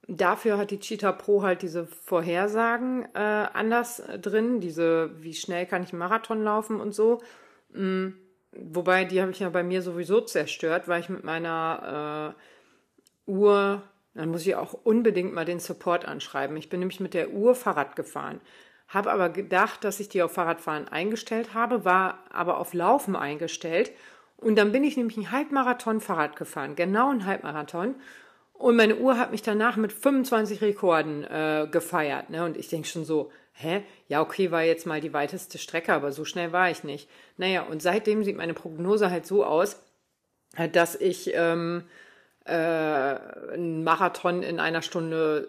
dafür 0.08 0.58
hat 0.58 0.70
die 0.70 0.80
Cheetah 0.80 1.12
Pro 1.12 1.42
halt 1.42 1.62
diese 1.62 1.86
Vorhersagen 1.86 3.06
äh, 3.14 3.18
anders 3.18 4.02
drin. 4.20 4.60
Diese, 4.60 5.10
wie 5.22 5.34
schnell 5.34 5.66
kann 5.66 5.82
ich 5.82 5.92
einen 5.92 5.98
Marathon 5.98 6.42
laufen 6.42 6.80
und 6.80 6.94
so. 6.94 7.22
Mhm 7.72 8.16
Wobei, 8.58 9.04
die 9.04 9.20
habe 9.20 9.30
ich 9.30 9.40
ja 9.40 9.48
bei 9.48 9.62
mir 9.62 9.82
sowieso 9.82 10.20
zerstört, 10.20 10.88
weil 10.88 11.00
ich 11.00 11.08
mit 11.08 11.24
meiner 11.24 12.34
äh, 13.26 13.30
Uhr, 13.30 13.82
dann 14.14 14.30
muss 14.30 14.46
ich 14.46 14.54
auch 14.56 14.72
unbedingt 14.72 15.34
mal 15.34 15.44
den 15.44 15.60
Support 15.60 16.06
anschreiben. 16.06 16.56
Ich 16.56 16.68
bin 16.68 16.80
nämlich 16.80 17.00
mit 17.00 17.12
der 17.12 17.32
Uhr 17.32 17.54
Fahrrad 17.54 17.96
gefahren. 17.96 18.40
Habe 18.88 19.12
aber 19.12 19.28
gedacht, 19.28 19.84
dass 19.84 20.00
ich 20.00 20.08
die 20.08 20.22
auf 20.22 20.32
Fahrradfahren 20.32 20.88
eingestellt 20.88 21.54
habe, 21.54 21.84
war 21.84 22.24
aber 22.30 22.58
auf 22.58 22.72
Laufen 22.72 23.16
eingestellt. 23.16 23.92
Und 24.36 24.56
dann 24.56 24.72
bin 24.72 24.84
ich 24.84 24.96
nämlich 24.96 25.16
einen 25.16 25.32
Halbmarathon 25.32 26.00
Fahrrad 26.00 26.36
gefahren, 26.36 26.76
genau 26.76 27.10
einen 27.10 27.26
Halbmarathon. 27.26 27.96
Und 28.58 28.76
meine 28.76 28.96
Uhr 28.96 29.18
hat 29.18 29.32
mich 29.32 29.42
danach 29.42 29.76
mit 29.76 29.92
25 29.92 30.62
Rekorden 30.62 31.24
äh, 31.24 31.68
gefeiert. 31.70 32.30
Ne? 32.30 32.44
Und 32.44 32.56
ich 32.56 32.68
denke 32.68 32.88
schon 32.88 33.04
so, 33.04 33.30
hä? 33.52 33.82
Ja, 34.08 34.22
okay, 34.22 34.50
war 34.50 34.62
jetzt 34.62 34.86
mal 34.86 35.00
die 35.00 35.12
weiteste 35.12 35.58
Strecke, 35.58 35.92
aber 35.92 36.12
so 36.12 36.24
schnell 36.24 36.52
war 36.52 36.70
ich 36.70 36.84
nicht. 36.84 37.08
Naja, 37.36 37.62
und 37.62 37.82
seitdem 37.82 38.24
sieht 38.24 38.36
meine 38.36 38.54
Prognose 38.54 39.10
halt 39.10 39.26
so 39.26 39.44
aus, 39.44 39.82
dass 40.72 40.94
ich 40.94 41.32
ähm, 41.34 41.84
äh, 42.44 42.52
einen 42.52 43.84
Marathon 43.84 44.42
in 44.42 44.60
einer 44.60 44.82
Stunde 44.82 45.48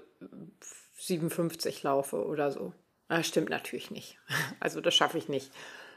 57 0.98 1.84
laufe 1.84 2.26
oder 2.26 2.52
so. 2.52 2.74
Das 3.08 3.28
stimmt 3.28 3.50
natürlich 3.50 3.91
nicht. 3.91 4.17
Also 4.60 4.82
das 4.82 4.96
schaffe 4.96 5.17
ich 5.17 5.30
nicht. 5.30 5.52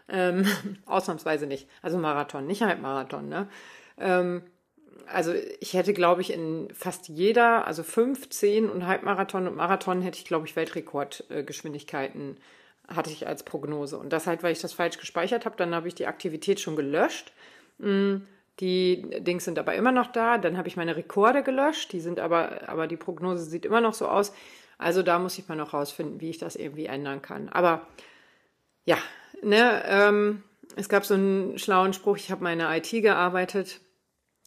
Ähm, 0.08 0.46
ausnahmsweise 0.86 1.46
nicht. 1.46 1.68
Also 1.82 1.98
Marathon, 1.98 2.46
nicht 2.46 2.62
Halbmarathon. 2.62 3.28
Ne? 3.28 3.48
Ähm, 3.98 4.42
also 5.06 5.32
ich 5.60 5.74
hätte, 5.74 5.92
glaube 5.92 6.20
ich, 6.20 6.32
in 6.32 6.68
fast 6.72 7.08
jeder, 7.08 7.66
also 7.66 7.82
fünf, 7.82 8.30
zehn 8.30 8.68
und 8.68 8.86
Halbmarathon 8.86 9.46
und 9.46 9.56
Marathon 9.56 10.02
hätte 10.02 10.18
ich, 10.18 10.24
glaube 10.24 10.46
ich, 10.46 10.56
Weltrekordgeschwindigkeiten 10.56 12.36
hatte 12.94 13.10
ich 13.10 13.26
als 13.26 13.44
Prognose. 13.44 13.98
Und 13.98 14.12
das 14.12 14.26
halt, 14.26 14.42
weil 14.42 14.52
ich 14.52 14.60
das 14.60 14.72
falsch 14.72 14.98
gespeichert 14.98 15.44
habe, 15.44 15.56
dann 15.56 15.74
habe 15.74 15.88
ich 15.88 15.94
die 15.94 16.06
Aktivität 16.06 16.60
schon 16.60 16.76
gelöscht. 16.76 17.32
Mm, 17.78 18.16
die 18.58 19.02
Dings 19.20 19.44
sind 19.44 19.58
aber 19.58 19.74
immer 19.74 19.92
noch 19.92 20.08
da. 20.08 20.38
Dann 20.38 20.58
habe 20.58 20.68
ich 20.68 20.76
meine 20.76 20.96
Rekorde 20.96 21.42
gelöscht. 21.42 21.92
Die 21.92 22.00
sind 22.00 22.20
aber, 22.20 22.68
aber 22.68 22.86
die 22.86 22.96
Prognose 22.96 23.44
sieht 23.44 23.64
immer 23.64 23.80
noch 23.80 23.94
so 23.94 24.08
aus. 24.08 24.32
Also 24.76 25.02
da 25.02 25.18
muss 25.18 25.38
ich 25.38 25.48
mal 25.48 25.56
noch 25.56 25.72
rausfinden, 25.72 26.20
wie 26.20 26.30
ich 26.30 26.38
das 26.38 26.56
irgendwie 26.56 26.86
ändern 26.86 27.22
kann. 27.22 27.48
Aber 27.48 27.86
ja, 28.84 28.98
ne, 29.42 29.82
ähm, 29.86 30.42
es 30.76 30.88
gab 30.88 31.04
so 31.04 31.14
einen 31.14 31.58
schlauen 31.58 31.92
Spruch, 31.92 32.16
ich 32.16 32.30
habe 32.30 32.42
meine 32.42 32.76
IT 32.76 32.90
gearbeitet 32.90 33.80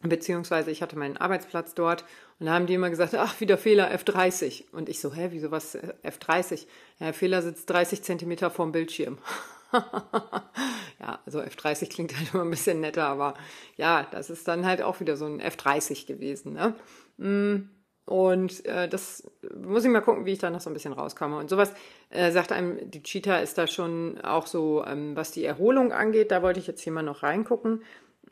Beziehungsweise 0.04 0.70
ich 0.72 0.82
hatte 0.82 0.98
meinen 0.98 1.18
Arbeitsplatz 1.18 1.74
dort 1.74 2.04
und 2.40 2.48
da 2.48 2.54
haben 2.54 2.66
die 2.66 2.74
immer 2.74 2.90
gesagt, 2.90 3.16
ach, 3.16 3.40
wieder 3.40 3.58
Fehler 3.58 3.94
F30. 3.94 4.72
Und 4.72 4.90
ich 4.90 5.00
so, 5.00 5.14
hä, 5.14 5.30
wieso 5.32 5.52
was 5.52 5.76
äh, 5.76 5.94
F30? 6.04 6.68
Ja, 7.00 7.14
Fehler 7.14 7.42
sitzt 7.42 7.70
30 7.70 8.04
Zentimeter 8.04 8.52
vorm 8.52 8.72
Bildschirm. 8.72 9.18
ja, 11.00 11.20
also 11.26 11.40
F30 11.40 11.90
klingt 11.90 12.18
halt 12.18 12.34
immer 12.34 12.44
ein 12.44 12.50
bisschen 12.50 12.82
netter, 12.82 13.06
aber 13.06 13.36
ja, 13.78 14.08
das 14.12 14.30
ist 14.30 14.48
dann 14.48 14.66
halt 14.66 14.82
auch 14.82 15.00
wieder 15.00 15.16
so 15.16 15.26
ein 15.26 15.42
F30 15.42 16.06
gewesen. 16.06 16.54
Ne? 16.54 16.76
Mm, 17.18 17.70
und 18.06 18.66
äh, 18.66 18.90
das 18.90 19.24
muss 19.56 19.86
ich 19.86 19.90
mal 19.90 20.02
gucken, 20.02 20.26
wie 20.26 20.34
ich 20.34 20.40
da 20.40 20.50
noch 20.50 20.60
so 20.60 20.70
ein 20.70 20.74
bisschen 20.74 20.94
rauskomme. 20.94 21.38
Und 21.38 21.50
sowas 21.50 21.74
äh, 22.10 22.32
sagt 22.32 22.52
einem, 22.52 22.92
die 22.92 23.02
Cheetah 23.02 23.40
ist 23.40 23.58
da 23.58 23.68
schon 23.68 24.20
auch 24.22 24.48
so, 24.48 24.84
ähm, 24.86 25.16
was 25.16 25.32
die 25.32 25.46
Erholung 25.46 25.94
angeht, 25.94 26.32
da 26.32 26.42
wollte 26.42 26.60
ich 26.60 26.68
jetzt 26.68 26.82
hier 26.82 26.92
mal 26.92 27.04
noch 27.04 27.24
reingucken. 27.24 27.84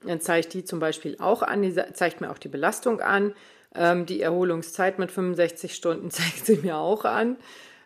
Dann 0.05 0.21
zeigt 0.21 0.53
die 0.53 0.63
zum 0.63 0.79
Beispiel 0.79 1.17
auch 1.19 1.43
an, 1.43 1.61
die 1.61 1.73
zeigt 1.93 2.21
mir 2.21 2.31
auch 2.31 2.37
die 2.37 2.47
Belastung 2.47 3.01
an. 3.01 3.33
Ähm, 3.75 4.05
die 4.05 4.21
Erholungszeit 4.21 4.99
mit 4.99 5.11
65 5.11 5.75
Stunden 5.75 6.11
zeigt 6.11 6.45
sie 6.45 6.57
mir 6.57 6.77
auch 6.77 7.05
an. 7.05 7.37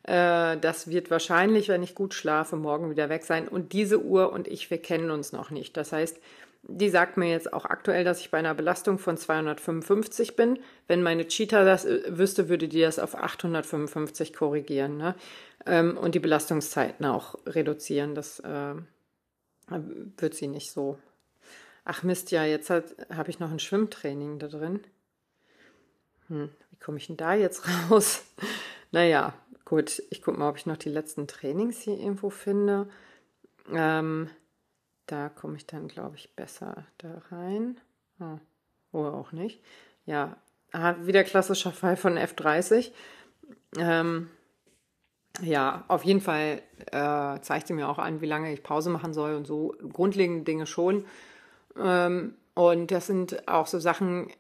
Äh, 0.04 0.58
das 0.58 0.90
wird 0.90 1.12
wahrscheinlich, 1.12 1.70
wenn 1.70 1.84
ich 1.84 1.96
gut 1.96 2.14
schlafe, 2.14 2.56
morgen 2.56 2.90
wieder 2.90 3.10
weg 3.10 3.24
sein. 3.24 3.48
Und 3.48 3.74
diese 3.74 4.02
Uhr 4.02 4.32
und 4.32 4.48
ich, 4.48 4.70
wir 4.70 4.78
kennen 4.78 5.12
uns 5.12 5.32
noch 5.32 5.50
nicht. 5.50 5.76
Das 5.78 5.92
heißt, 5.92 6.20
die 6.68 6.90
sagt 6.90 7.18
mir 7.18 7.30
jetzt 7.30 7.54
auch 7.54 7.66
aktuell, 7.66 8.04
dass 8.04 8.22
ich 8.22 8.32
bei 8.32 8.40
einer 8.40 8.56
Belastung 8.56 8.98
von 8.98 9.18
255 9.18 10.36
bin. 10.36 10.58
Wenn 10.88 11.04
meine 11.04 11.28
Cheetah 11.28 11.64
das 11.64 11.86
äh, 11.86 12.02
wüsste, 12.08 12.50
würde 12.50 12.68
die 12.68 12.82
das 12.82 13.00
auf 13.00 13.16
855 13.16 14.34
korrigieren. 14.34 14.98
Ne? 14.98 15.16
Ähm, 15.66 15.98
und 15.98 16.16
die 16.16 16.20
Belastungszeiten 16.20 17.06
auch 17.06 17.36
reduzieren. 17.46 18.16
Das 18.16 18.40
äh, 18.40 18.74
wird 20.18 20.34
sie 20.36 20.48
nicht 20.48 20.72
so 20.72 20.98
Ach 21.86 22.02
Mist, 22.02 22.32
ja, 22.32 22.44
jetzt 22.44 22.72
habe 22.72 23.30
ich 23.30 23.40
noch 23.40 23.52
ein 23.52 23.60
Schwimmtraining 23.60 24.40
da 24.40 24.48
drin. 24.48 24.82
Hm, 26.28 26.50
wie 26.72 26.78
komme 26.78 26.98
ich 26.98 27.08
denn 27.08 27.18
da 27.18 27.36
jetzt 27.36 27.64
raus? 27.92 28.26
naja, 28.92 29.34
gut, 29.66 30.02
ich 30.10 30.24
gucke 30.24 30.40
mal, 30.40 30.50
ob 30.50 30.58
ich 30.58 30.66
noch 30.66 30.78
die 30.78 30.90
letzten 30.90 31.28
Trainings 31.28 31.80
hier 31.82 31.98
irgendwo 31.98 32.32
finde. 32.32 32.90
Ähm, 33.72 34.32
da 35.06 35.30
komme 35.30 35.58
ich 35.58 35.68
dann, 35.68 35.88
glaube 35.88 36.16
ich, 36.16 36.36
besser 36.36 36.88
da 36.98 37.22
rein. 37.30 37.80
Oh, 38.20 38.40
oder 38.92 39.14
auch 39.14 39.32
nicht. 39.32 39.62
Ja, 40.08 40.38
wieder 41.02 41.24
klassischer 41.24 41.72
Fall 41.72 41.98
von 41.98 42.18
F30. 42.18 42.92
Ähm, 43.78 44.32
ja, 45.42 45.84
auf 45.88 46.04
jeden 46.04 46.22
Fall 46.22 46.64
äh, 46.92 47.40
zeigt 47.42 47.68
sie 47.68 47.74
mir 47.74 47.90
auch 47.90 48.00
an, 48.00 48.22
wie 48.22 48.26
lange 48.26 48.52
ich 48.52 48.64
Pause 48.64 48.90
machen 48.90 49.14
soll 49.14 49.36
und 49.36 49.46
so 49.46 49.76
grundlegende 49.94 50.44
Dinge 50.44 50.66
schon. 50.66 51.06
Ähm, 51.78 52.36
und 52.54 52.92
das 52.92 53.08
sind 53.08 53.48
auch 53.48 53.68
so 53.68 53.80
Sachen, 53.80 54.32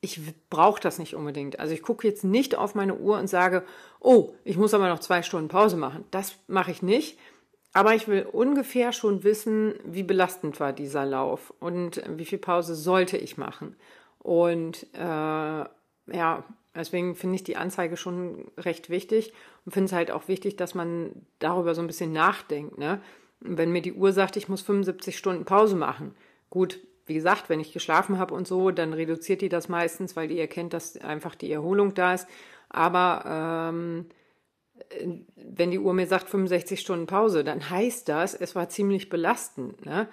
ich 0.00 0.20
brauche 0.50 0.80
das 0.80 0.98
nicht 0.98 1.14
unbedingt. 1.14 1.58
Also 1.58 1.74
ich 1.74 1.82
gucke 1.82 2.06
jetzt 2.06 2.24
nicht 2.24 2.54
auf 2.56 2.74
meine 2.74 2.96
Uhr 2.96 3.18
und 3.18 3.28
sage, 3.28 3.64
oh, 4.00 4.34
ich 4.44 4.56
muss 4.56 4.74
aber 4.74 4.88
noch 4.88 5.00
zwei 5.00 5.22
Stunden 5.22 5.48
Pause 5.48 5.76
machen. 5.76 6.04
Das 6.10 6.36
mache 6.46 6.70
ich 6.70 6.82
nicht. 6.82 7.18
Aber 7.72 7.94
ich 7.94 8.08
will 8.08 8.26
ungefähr 8.30 8.92
schon 8.92 9.22
wissen, 9.22 9.74
wie 9.84 10.02
belastend 10.02 10.60
war 10.60 10.72
dieser 10.72 11.04
Lauf 11.04 11.52
und 11.60 12.02
wie 12.08 12.24
viel 12.24 12.38
Pause 12.38 12.74
sollte 12.74 13.18
ich 13.18 13.36
machen. 13.36 13.76
Und 14.18 14.86
äh, 14.94 14.98
ja, 14.98 16.44
deswegen 16.74 17.14
finde 17.16 17.34
ich 17.34 17.44
die 17.44 17.56
Anzeige 17.56 17.98
schon 17.98 18.50
recht 18.56 18.88
wichtig 18.88 19.34
und 19.64 19.72
finde 19.72 19.86
es 19.86 19.92
halt 19.92 20.10
auch 20.10 20.26
wichtig, 20.28 20.56
dass 20.56 20.74
man 20.74 21.26
darüber 21.38 21.74
so 21.74 21.82
ein 21.82 21.86
bisschen 21.86 22.12
nachdenkt. 22.12 22.78
Ne? 22.78 23.00
Wenn 23.40 23.72
mir 23.72 23.82
die 23.82 23.92
Uhr 23.92 24.12
sagt, 24.12 24.36
ich 24.36 24.48
muss 24.48 24.62
75 24.62 25.18
Stunden 25.18 25.44
Pause 25.44 25.76
machen, 25.76 26.14
gut, 26.50 26.80
wie 27.06 27.14
gesagt, 27.14 27.48
wenn 27.48 27.60
ich 27.60 27.72
geschlafen 27.72 28.18
habe 28.18 28.34
und 28.34 28.46
so, 28.46 28.70
dann 28.70 28.92
reduziert 28.92 29.40
die 29.40 29.48
das 29.48 29.68
meistens, 29.68 30.16
weil 30.16 30.28
die 30.28 30.40
erkennt, 30.40 30.72
dass 30.72 30.96
einfach 30.96 31.34
die 31.34 31.52
Erholung 31.52 31.94
da 31.94 32.14
ist. 32.14 32.26
Aber 32.68 33.70
ähm, 33.72 34.06
wenn 35.36 35.70
die 35.70 35.78
Uhr 35.78 35.94
mir 35.94 36.06
sagt 36.06 36.28
65 36.28 36.80
Stunden 36.80 37.06
Pause, 37.06 37.44
dann 37.44 37.70
heißt 37.70 38.08
das, 38.08 38.34
es 38.34 38.54
war 38.54 38.68
ziemlich 38.68 39.08
belastend. 39.08 39.84
Ne? 39.86 40.08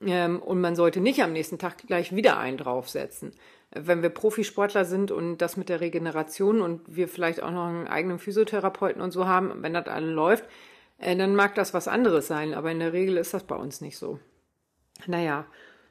Ähm, 0.00 0.40
und 0.40 0.60
man 0.60 0.76
sollte 0.76 1.00
nicht 1.00 1.22
am 1.22 1.32
nächsten 1.32 1.58
Tag 1.58 1.78
gleich 1.86 2.14
wieder 2.14 2.38
einen 2.38 2.58
draufsetzen. 2.58 3.32
Wenn 3.72 4.02
wir 4.02 4.10
Profisportler 4.10 4.84
sind 4.84 5.10
und 5.10 5.38
das 5.38 5.56
mit 5.56 5.68
der 5.68 5.80
Regeneration 5.80 6.60
und 6.60 6.82
wir 6.86 7.08
vielleicht 7.08 7.42
auch 7.42 7.50
noch 7.50 7.66
einen 7.66 7.88
eigenen 7.88 8.18
Physiotherapeuten 8.18 9.02
und 9.02 9.10
so 9.10 9.26
haben, 9.26 9.62
wenn 9.62 9.74
das 9.74 9.86
alle 9.88 10.10
läuft, 10.10 10.44
äh, 10.98 11.16
dann 11.16 11.34
mag 11.34 11.54
das 11.54 11.74
was 11.74 11.88
anderes 11.88 12.26
sein. 12.26 12.54
Aber 12.54 12.70
in 12.70 12.78
der 12.78 12.92
Regel 12.92 13.16
ist 13.16 13.34
das 13.34 13.44
bei 13.44 13.56
uns 13.56 13.80
nicht 13.80 13.98
so. 13.98 14.18
Naja, 15.06 15.46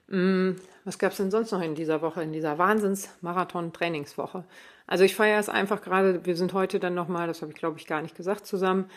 was 0.07 0.99
gab 0.99 1.11
es 1.11 1.17
denn 1.17 1.31
sonst 1.31 1.51
noch 1.51 1.61
in 1.61 1.75
dieser 1.75 2.01
Woche, 2.01 2.21
in 2.21 2.31
dieser 2.31 2.57
Wahnsinns-Marathon-Trainingswoche? 2.57 4.43
Also 4.87 5.03
ich 5.03 5.15
feiere 5.15 5.39
es 5.39 5.49
einfach 5.49 5.81
gerade, 5.81 6.25
wir 6.25 6.35
sind 6.35 6.53
heute 6.53 6.79
dann 6.79 6.93
nochmal, 6.93 7.27
das 7.27 7.41
habe 7.41 7.51
ich 7.51 7.57
glaube 7.57 7.79
ich 7.79 7.87
gar 7.87 8.01
nicht 8.01 8.15
gesagt, 8.15 8.45
zusammen. 8.45 8.89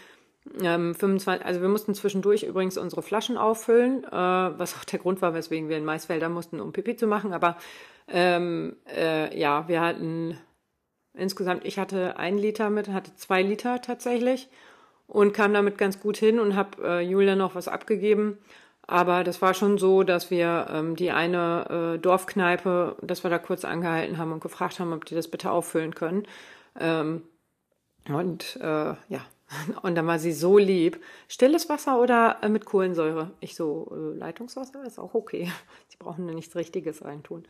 Ähm, 0.63 0.95
25, 0.95 1.45
also 1.45 1.61
wir 1.61 1.69
mussten 1.69 1.95
zwischendurch 1.95 2.43
übrigens 2.43 2.79
unsere 2.79 3.03
Flaschen 3.03 3.37
auffüllen, 3.37 4.05
äh, 4.05 4.11
was 4.11 4.77
auch 4.77 4.85
der 4.85 4.99
Grund 4.99 5.21
war, 5.21 5.35
weswegen 5.35 5.69
wir 5.69 5.77
in 5.77 5.85
Maisfelder 5.85 6.29
mussten, 6.29 6.61
um 6.61 6.73
Pipi 6.73 6.97
zu 6.97 7.07
machen. 7.07 7.33
Aber 7.33 7.57
ähm, 8.07 8.77
äh, 8.95 9.39
ja, 9.39 9.69
wir 9.69 9.81
hatten 9.81 10.39
insgesamt, 11.15 11.65
ich 11.65 11.79
hatte 11.79 12.17
ein 12.17 12.39
Liter 12.39 12.71
mit, 12.71 12.89
hatte 12.89 13.15
zwei 13.17 13.43
Liter 13.43 13.81
tatsächlich 13.83 14.49
und 15.07 15.33
kam 15.33 15.53
damit 15.53 15.79
ganz 15.79 16.01
gut 16.01 16.17
hin 16.17 16.39
und 16.39 16.55
habe 16.55 16.83
äh, 16.83 17.01
Julia 17.01 17.35
noch 17.35 17.55
was 17.55 17.69
abgegeben. 17.69 18.39
Aber 18.89 19.23
das 19.23 19.43
war 19.43 19.53
schon 19.53 19.77
so, 19.77 20.03
dass 20.03 20.31
wir 20.31 20.67
ähm, 20.71 20.97
die 20.97 21.11
eine 21.11 21.95
äh, 21.97 21.99
Dorfkneipe, 21.99 22.97
dass 23.03 23.23
wir 23.23 23.31
da 23.31 23.39
kurz 23.39 23.67
angehalten 23.67 24.17
haben 24.17 24.33
und 24.33 24.41
gefragt 24.41 24.81
haben, 24.81 24.95
ob 24.95 25.05
die 25.05 25.15
das 25.15 25.29
bitte 25.29 25.51
auffüllen 25.51 25.95
können. 25.95 26.27
Ähm, 26.81 27.23
und 28.09 28.57
äh, 28.57 28.95
ja, 29.09 29.27
und 29.83 29.95
dann 29.95 30.07
war 30.07 30.19
sie 30.19 30.33
so 30.33 30.57
lieb. 30.57 31.03
Stilles 31.29 31.69
Wasser 31.69 32.01
oder 32.01 32.39
äh, 32.41 32.49
mit 32.49 32.65
Kohlensäure? 32.65 33.31
Ich 33.41 33.55
so, 33.57 33.93
äh, 33.93 34.19
Leitungswasser 34.19 34.83
ist 34.87 34.99
auch 34.99 35.13
okay. 35.13 35.53
Sie 35.89 35.99
brauchen 35.99 36.27
da 36.27 36.33
nichts 36.33 36.57
Richtiges 36.57 37.05
reintun. 37.05 37.45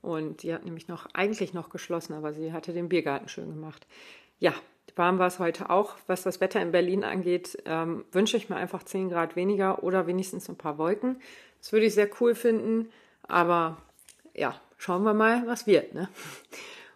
Und 0.00 0.42
die 0.42 0.54
hat 0.54 0.64
nämlich 0.64 0.88
noch, 0.88 1.06
eigentlich 1.12 1.52
noch 1.52 1.68
geschlossen, 1.68 2.14
aber 2.14 2.32
sie 2.32 2.52
hatte 2.52 2.72
den 2.72 2.88
Biergarten 2.88 3.28
schön 3.28 3.50
gemacht. 3.50 3.86
Ja, 4.38 4.54
warm 4.96 5.18
war 5.18 5.26
es 5.26 5.38
heute 5.38 5.70
auch. 5.70 5.96
Was 6.06 6.22
das 6.22 6.40
Wetter 6.40 6.60
in 6.60 6.72
Berlin 6.72 7.04
angeht, 7.04 7.58
ähm, 7.66 8.04
wünsche 8.12 8.36
ich 8.36 8.48
mir 8.48 8.56
einfach 8.56 8.82
10 8.82 9.10
Grad 9.10 9.36
weniger 9.36 9.82
oder 9.82 10.06
wenigstens 10.06 10.48
ein 10.48 10.56
paar 10.56 10.78
Wolken. 10.78 11.20
Das 11.60 11.72
würde 11.72 11.86
ich 11.86 11.94
sehr 11.94 12.08
cool 12.20 12.34
finden. 12.34 12.90
Aber 13.22 13.78
ja, 14.34 14.60
schauen 14.76 15.02
wir 15.02 15.14
mal, 15.14 15.46
was 15.46 15.66
wird. 15.66 15.94
Ne? 15.94 16.08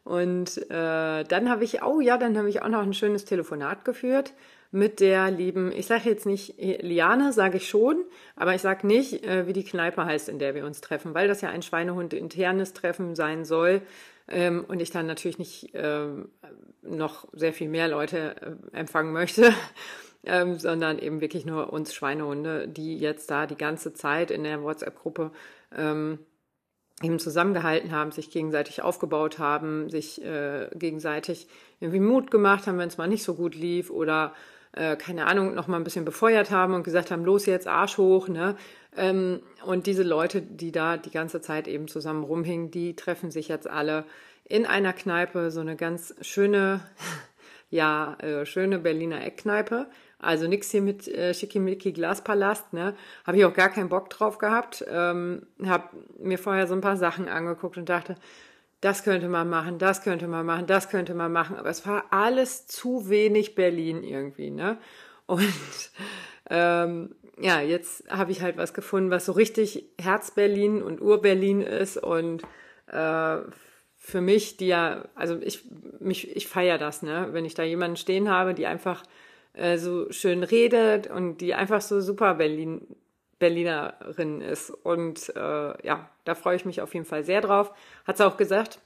Und 0.04 0.58
äh, 0.70 1.24
dann 1.24 1.48
habe 1.48 1.64
ich, 1.64 1.82
oh 1.82 2.00
ja, 2.00 2.18
dann 2.18 2.36
habe 2.38 2.48
ich 2.48 2.62
auch 2.62 2.68
noch 2.68 2.82
ein 2.82 2.94
schönes 2.94 3.24
Telefonat 3.24 3.84
geführt 3.84 4.32
mit 4.72 5.00
der 5.00 5.30
lieben, 5.30 5.70
ich 5.70 5.86
sage 5.86 6.08
jetzt 6.08 6.24
nicht 6.24 6.54
Liane, 6.58 7.34
sage 7.34 7.58
ich 7.58 7.68
schon, 7.68 8.04
aber 8.36 8.54
ich 8.54 8.62
sage 8.62 8.86
nicht, 8.86 9.22
äh, 9.22 9.46
wie 9.46 9.52
die 9.52 9.64
Kneipe 9.64 10.04
heißt, 10.04 10.30
in 10.30 10.38
der 10.38 10.54
wir 10.54 10.64
uns 10.64 10.80
treffen, 10.80 11.12
weil 11.12 11.28
das 11.28 11.42
ja 11.42 11.50
ein 11.50 11.60
Schweinehund 11.60 12.14
internes 12.14 12.72
Treffen 12.72 13.14
sein 13.14 13.44
soll 13.44 13.82
ähm, 14.32 14.64
und 14.66 14.80
ich 14.80 14.90
dann 14.90 15.06
natürlich 15.06 15.38
nicht 15.38 15.70
ähm, 15.74 16.30
noch 16.82 17.28
sehr 17.32 17.52
viel 17.52 17.68
mehr 17.68 17.88
Leute 17.88 18.58
äh, 18.72 18.76
empfangen 18.76 19.12
möchte. 19.12 19.52
Ähm, 20.24 20.56
sondern 20.56 21.00
eben 21.00 21.20
wirklich 21.20 21.46
nur 21.46 21.72
uns 21.72 21.92
Schweinehunde, 21.92 22.68
die 22.68 22.96
jetzt 22.96 23.28
da 23.28 23.44
die 23.48 23.56
ganze 23.56 23.92
Zeit 23.92 24.30
in 24.30 24.44
der 24.44 24.62
WhatsApp-Gruppe 24.62 25.32
ähm, 25.76 26.20
eben 27.02 27.18
zusammengehalten 27.18 27.90
haben, 27.90 28.12
sich 28.12 28.30
gegenseitig 28.30 28.82
aufgebaut 28.82 29.40
haben, 29.40 29.90
sich 29.90 30.24
äh, 30.24 30.68
gegenseitig 30.74 31.48
irgendwie 31.80 31.98
Mut 31.98 32.30
gemacht 32.30 32.68
haben, 32.68 32.78
wenn 32.78 32.86
es 32.86 32.98
mal 32.98 33.08
nicht 33.08 33.24
so 33.24 33.34
gut 33.34 33.56
lief 33.56 33.90
oder 33.90 34.32
äh, 34.72 34.96
keine 34.96 35.26
Ahnung, 35.26 35.54
noch 35.54 35.68
mal 35.68 35.76
ein 35.76 35.84
bisschen 35.84 36.04
befeuert 36.04 36.50
haben 36.50 36.74
und 36.74 36.82
gesagt 36.82 37.10
haben, 37.10 37.24
los 37.24 37.46
jetzt 37.46 37.68
Arsch 37.68 37.98
hoch, 37.98 38.28
ne? 38.28 38.56
Ähm, 38.96 39.40
und 39.64 39.86
diese 39.86 40.02
Leute, 40.02 40.42
die 40.42 40.72
da 40.72 40.96
die 40.96 41.10
ganze 41.10 41.40
Zeit 41.40 41.68
eben 41.68 41.88
zusammen 41.88 42.24
rumhingen, 42.24 42.70
die 42.70 42.94
treffen 42.96 43.30
sich 43.30 43.48
jetzt 43.48 43.68
alle 43.68 44.04
in 44.44 44.66
einer 44.66 44.92
Kneipe, 44.92 45.50
so 45.50 45.60
eine 45.60 45.76
ganz 45.76 46.14
schöne, 46.20 46.80
ja, 47.70 48.16
äh, 48.20 48.46
schöne 48.46 48.78
Berliner 48.78 49.24
Eckkneipe. 49.24 49.86
Also 50.18 50.46
nichts 50.46 50.70
hier 50.70 50.82
mit 50.82 51.08
äh, 51.08 51.34
Schickimicki 51.34 51.92
Glaspalast, 51.92 52.72
ne? 52.72 52.94
Habe 53.26 53.38
ich 53.38 53.44
auch 53.44 53.54
gar 53.54 53.70
keinen 53.70 53.88
Bock 53.88 54.08
drauf 54.08 54.38
gehabt. 54.38 54.84
Ähm, 54.88 55.46
habe 55.64 55.88
mir 56.18 56.38
vorher 56.38 56.66
so 56.66 56.74
ein 56.74 56.80
paar 56.80 56.96
Sachen 56.96 57.28
angeguckt 57.28 57.76
und 57.76 57.88
dachte, 57.88 58.14
das 58.82 59.04
könnte 59.04 59.28
man 59.28 59.48
machen, 59.48 59.78
das 59.78 60.02
könnte 60.02 60.26
man 60.26 60.44
machen, 60.44 60.66
das 60.66 60.90
könnte 60.90 61.14
man 61.14 61.32
machen. 61.32 61.56
Aber 61.56 61.70
es 61.70 61.86
war 61.86 62.06
alles 62.10 62.66
zu 62.66 63.08
wenig 63.08 63.54
Berlin 63.54 64.02
irgendwie, 64.02 64.50
ne? 64.50 64.76
Und 65.26 65.92
ähm, 66.50 67.14
ja, 67.40 67.60
jetzt 67.60 68.10
habe 68.10 68.32
ich 68.32 68.42
halt 68.42 68.56
was 68.56 68.74
gefunden, 68.74 69.10
was 69.10 69.24
so 69.24 69.32
richtig 69.32 69.86
Herz-Berlin 70.00 70.82
und 70.82 71.00
Ur-Berlin 71.00 71.60
ist 71.60 71.96
und 71.96 72.42
äh, 72.88 73.36
für 73.96 74.20
mich, 74.20 74.56
die 74.56 74.66
ja, 74.66 75.04
also 75.14 75.38
ich, 75.40 75.64
mich, 76.00 76.36
ich 76.36 76.48
feiere 76.48 76.76
das, 76.76 77.02
ne? 77.02 77.28
Wenn 77.30 77.44
ich 77.44 77.54
da 77.54 77.62
jemanden 77.62 77.96
stehen 77.96 78.28
habe, 78.28 78.52
die 78.52 78.66
einfach 78.66 79.04
äh, 79.52 79.78
so 79.78 80.10
schön 80.10 80.42
redet 80.42 81.06
und 81.06 81.38
die 81.38 81.54
einfach 81.54 81.80
so 81.80 82.00
super 82.00 82.34
Berlin, 82.34 82.84
Berlinerin 83.42 84.40
ist. 84.40 84.70
Und 84.70 85.34
äh, 85.34 85.86
ja, 85.86 86.08
da 86.24 86.36
freue 86.36 86.54
ich 86.54 86.64
mich 86.64 86.80
auf 86.80 86.94
jeden 86.94 87.04
Fall 87.04 87.24
sehr 87.24 87.40
drauf. 87.40 87.72
Hat 88.04 88.16
sie 88.16 88.24
auch 88.24 88.36
gesagt, 88.36 88.78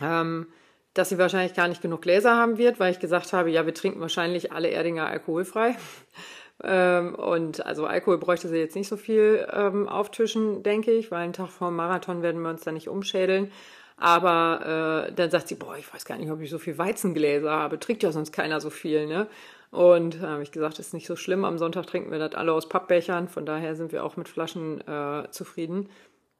ähm, 0.00 0.46
dass 0.94 1.08
sie 1.08 1.18
wahrscheinlich 1.18 1.54
gar 1.54 1.66
nicht 1.66 1.82
genug 1.82 2.02
Gläser 2.02 2.36
haben 2.36 2.58
wird, 2.58 2.78
weil 2.78 2.92
ich 2.92 3.00
gesagt 3.00 3.32
habe, 3.32 3.50
ja, 3.50 3.66
wir 3.66 3.74
trinken 3.74 4.00
wahrscheinlich 4.00 4.52
alle 4.52 4.68
Erdinger 4.68 5.08
alkoholfrei. 5.08 5.74
ähm, 6.62 7.16
und 7.16 7.66
also 7.66 7.84
Alkohol 7.84 8.18
bräuchte 8.18 8.46
sie 8.46 8.58
jetzt 8.58 8.76
nicht 8.76 8.88
so 8.88 8.96
viel 8.96 9.48
ähm, 9.52 9.88
auftischen, 9.88 10.62
denke 10.62 10.92
ich, 10.92 11.10
weil 11.10 11.24
einen 11.24 11.32
Tag 11.32 11.48
vor 11.48 11.70
dem 11.70 11.76
Marathon 11.76 12.22
werden 12.22 12.40
wir 12.40 12.50
uns 12.50 12.62
da 12.62 12.70
nicht 12.70 12.88
umschädeln. 12.88 13.50
Aber 13.96 15.08
äh, 15.08 15.12
dann 15.12 15.30
sagt 15.30 15.48
sie, 15.48 15.56
boah, 15.56 15.76
ich 15.76 15.92
weiß 15.92 16.04
gar 16.04 16.18
nicht, 16.18 16.30
ob 16.30 16.40
ich 16.40 16.50
so 16.50 16.60
viel 16.60 16.78
Weizengläser 16.78 17.50
habe. 17.50 17.80
Trinkt 17.80 18.04
ja 18.04 18.12
sonst 18.12 18.30
keiner 18.30 18.60
so 18.60 18.70
viel, 18.70 19.06
ne? 19.06 19.26
Und 19.72 20.20
da 20.20 20.26
äh, 20.26 20.30
habe 20.32 20.42
ich 20.42 20.52
gesagt, 20.52 20.78
ist 20.78 20.92
nicht 20.92 21.06
so 21.06 21.16
schlimm. 21.16 21.46
Am 21.46 21.56
Sonntag 21.56 21.86
trinken 21.86 22.10
wir 22.10 22.18
das 22.18 22.34
alle 22.34 22.52
aus 22.52 22.68
Pappbechern. 22.68 23.28
Von 23.28 23.46
daher 23.46 23.74
sind 23.74 23.90
wir 23.90 24.04
auch 24.04 24.18
mit 24.18 24.28
Flaschen 24.28 24.86
äh, 24.86 25.28
zufrieden. 25.30 25.88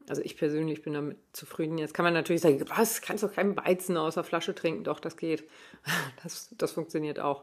Also 0.06 0.20
ich 0.20 0.36
persönlich 0.36 0.82
bin 0.82 0.92
damit 0.92 1.16
zufrieden. 1.32 1.78
Jetzt 1.78 1.94
kann 1.94 2.04
man 2.04 2.12
natürlich 2.12 2.42
sagen, 2.42 2.62
was, 2.68 3.00
kannst 3.00 3.24
doch 3.24 3.32
keinen 3.32 3.56
Weizen 3.56 3.96
aus 3.96 4.14
der 4.14 4.24
Flasche 4.24 4.54
trinken. 4.54 4.84
Doch, 4.84 5.00
das 5.00 5.16
geht. 5.16 5.48
Das, 6.22 6.54
das 6.56 6.72
funktioniert 6.72 7.18
auch. 7.18 7.42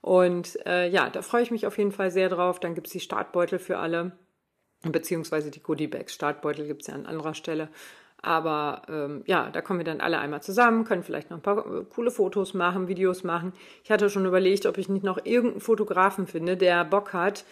Und 0.00 0.58
äh, 0.66 0.88
ja, 0.88 1.10
da 1.10 1.20
freue 1.20 1.42
ich 1.42 1.50
mich 1.50 1.66
auf 1.66 1.78
jeden 1.78 1.92
Fall 1.92 2.10
sehr 2.10 2.30
drauf. 2.30 2.58
Dann 2.58 2.74
gibt 2.74 2.86
es 2.86 2.94
die 2.94 3.00
Startbeutel 3.00 3.58
für 3.58 3.78
alle, 3.78 4.12
beziehungsweise 4.82 5.50
die 5.50 5.62
Goodiebags. 5.62 6.14
Startbeutel 6.14 6.66
gibt 6.66 6.82
es 6.82 6.88
ja 6.88 6.94
an 6.94 7.06
anderer 7.06 7.34
Stelle. 7.34 7.68
Aber 8.22 8.82
ähm, 8.88 9.22
ja, 9.26 9.50
da 9.50 9.60
kommen 9.60 9.78
wir 9.78 9.84
dann 9.84 10.00
alle 10.00 10.18
einmal 10.18 10.42
zusammen, 10.42 10.84
können 10.84 11.02
vielleicht 11.02 11.30
noch 11.30 11.38
ein 11.38 11.42
paar 11.42 11.58
äh, 11.58 11.84
coole 11.84 12.10
Fotos 12.10 12.54
machen, 12.54 12.88
Videos 12.88 13.24
machen. 13.24 13.52
Ich 13.84 13.90
hatte 13.90 14.10
schon 14.10 14.26
überlegt, 14.26 14.66
ob 14.66 14.78
ich 14.78 14.88
nicht 14.88 15.04
noch 15.04 15.18
irgendeinen 15.24 15.60
Fotografen 15.60 16.26
finde, 16.26 16.56
der 16.56 16.84
Bock 16.84 17.12
hat, 17.12 17.44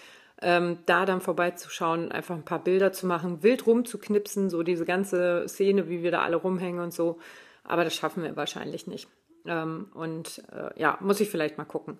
ähm, 0.43 0.79
da 0.87 1.07
dann 1.07 1.21
vorbeizuschauen, 1.21 2.11
einfach 2.11 2.35
ein 2.35 2.45
paar 2.45 2.63
Bilder 2.63 2.93
zu 2.93 3.07
machen, 3.07 3.43
wild 3.43 3.67
rumzuknipsen, 3.67 4.51
so 4.51 4.63
diese 4.63 4.85
ganze 4.85 5.45
Szene, 5.49 5.89
wie 5.89 6.03
wir 6.03 6.11
da 6.11 6.23
alle 6.23 6.37
rumhängen 6.37 6.83
und 6.83 6.93
so. 6.93 7.19
Aber 7.63 7.85
das 7.85 7.95
schaffen 7.95 8.23
wir 8.23 8.37
wahrscheinlich 8.37 8.87
nicht. 8.87 9.09
Ähm, 9.47 9.89
und 9.95 10.43
äh, 10.53 10.81
ja, 10.81 10.99
muss 11.01 11.21
ich 11.21 11.31
vielleicht 11.31 11.59
mal 11.59 11.65
gucken. 11.65 11.99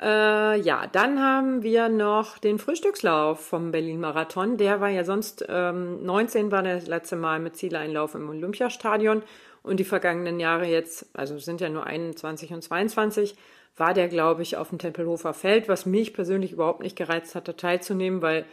Äh, 0.00 0.58
ja, 0.60 0.86
dann 0.86 1.20
haben 1.20 1.62
wir 1.62 1.90
noch 1.90 2.38
den 2.38 2.58
Frühstückslauf 2.58 3.44
vom 3.44 3.70
Berlin-Marathon. 3.70 4.56
Der 4.56 4.80
war 4.80 4.88
ja 4.88 5.04
sonst, 5.04 5.44
ähm, 5.46 6.02
19 6.04 6.50
war 6.50 6.62
das 6.62 6.86
letzte 6.86 7.16
Mal 7.16 7.38
mit 7.38 7.56
Zieleinlauf 7.56 8.14
im 8.14 8.28
Olympiastadion. 8.30 9.22
Und 9.62 9.78
die 9.78 9.84
vergangenen 9.84 10.40
Jahre 10.40 10.64
jetzt, 10.64 11.10
also 11.12 11.38
sind 11.38 11.60
ja 11.60 11.68
nur 11.68 11.84
21 11.84 12.52
und 12.52 12.62
22, 12.62 13.36
war 13.76 13.92
der, 13.92 14.08
glaube 14.08 14.40
ich, 14.40 14.56
auf 14.56 14.70
dem 14.70 14.78
Tempelhofer 14.78 15.34
Feld, 15.34 15.68
was 15.68 15.84
mich 15.84 16.14
persönlich 16.14 16.52
überhaupt 16.52 16.82
nicht 16.82 16.96
gereizt 16.96 17.34
hatte, 17.34 17.54
teilzunehmen, 17.54 18.22
weil, 18.22 18.46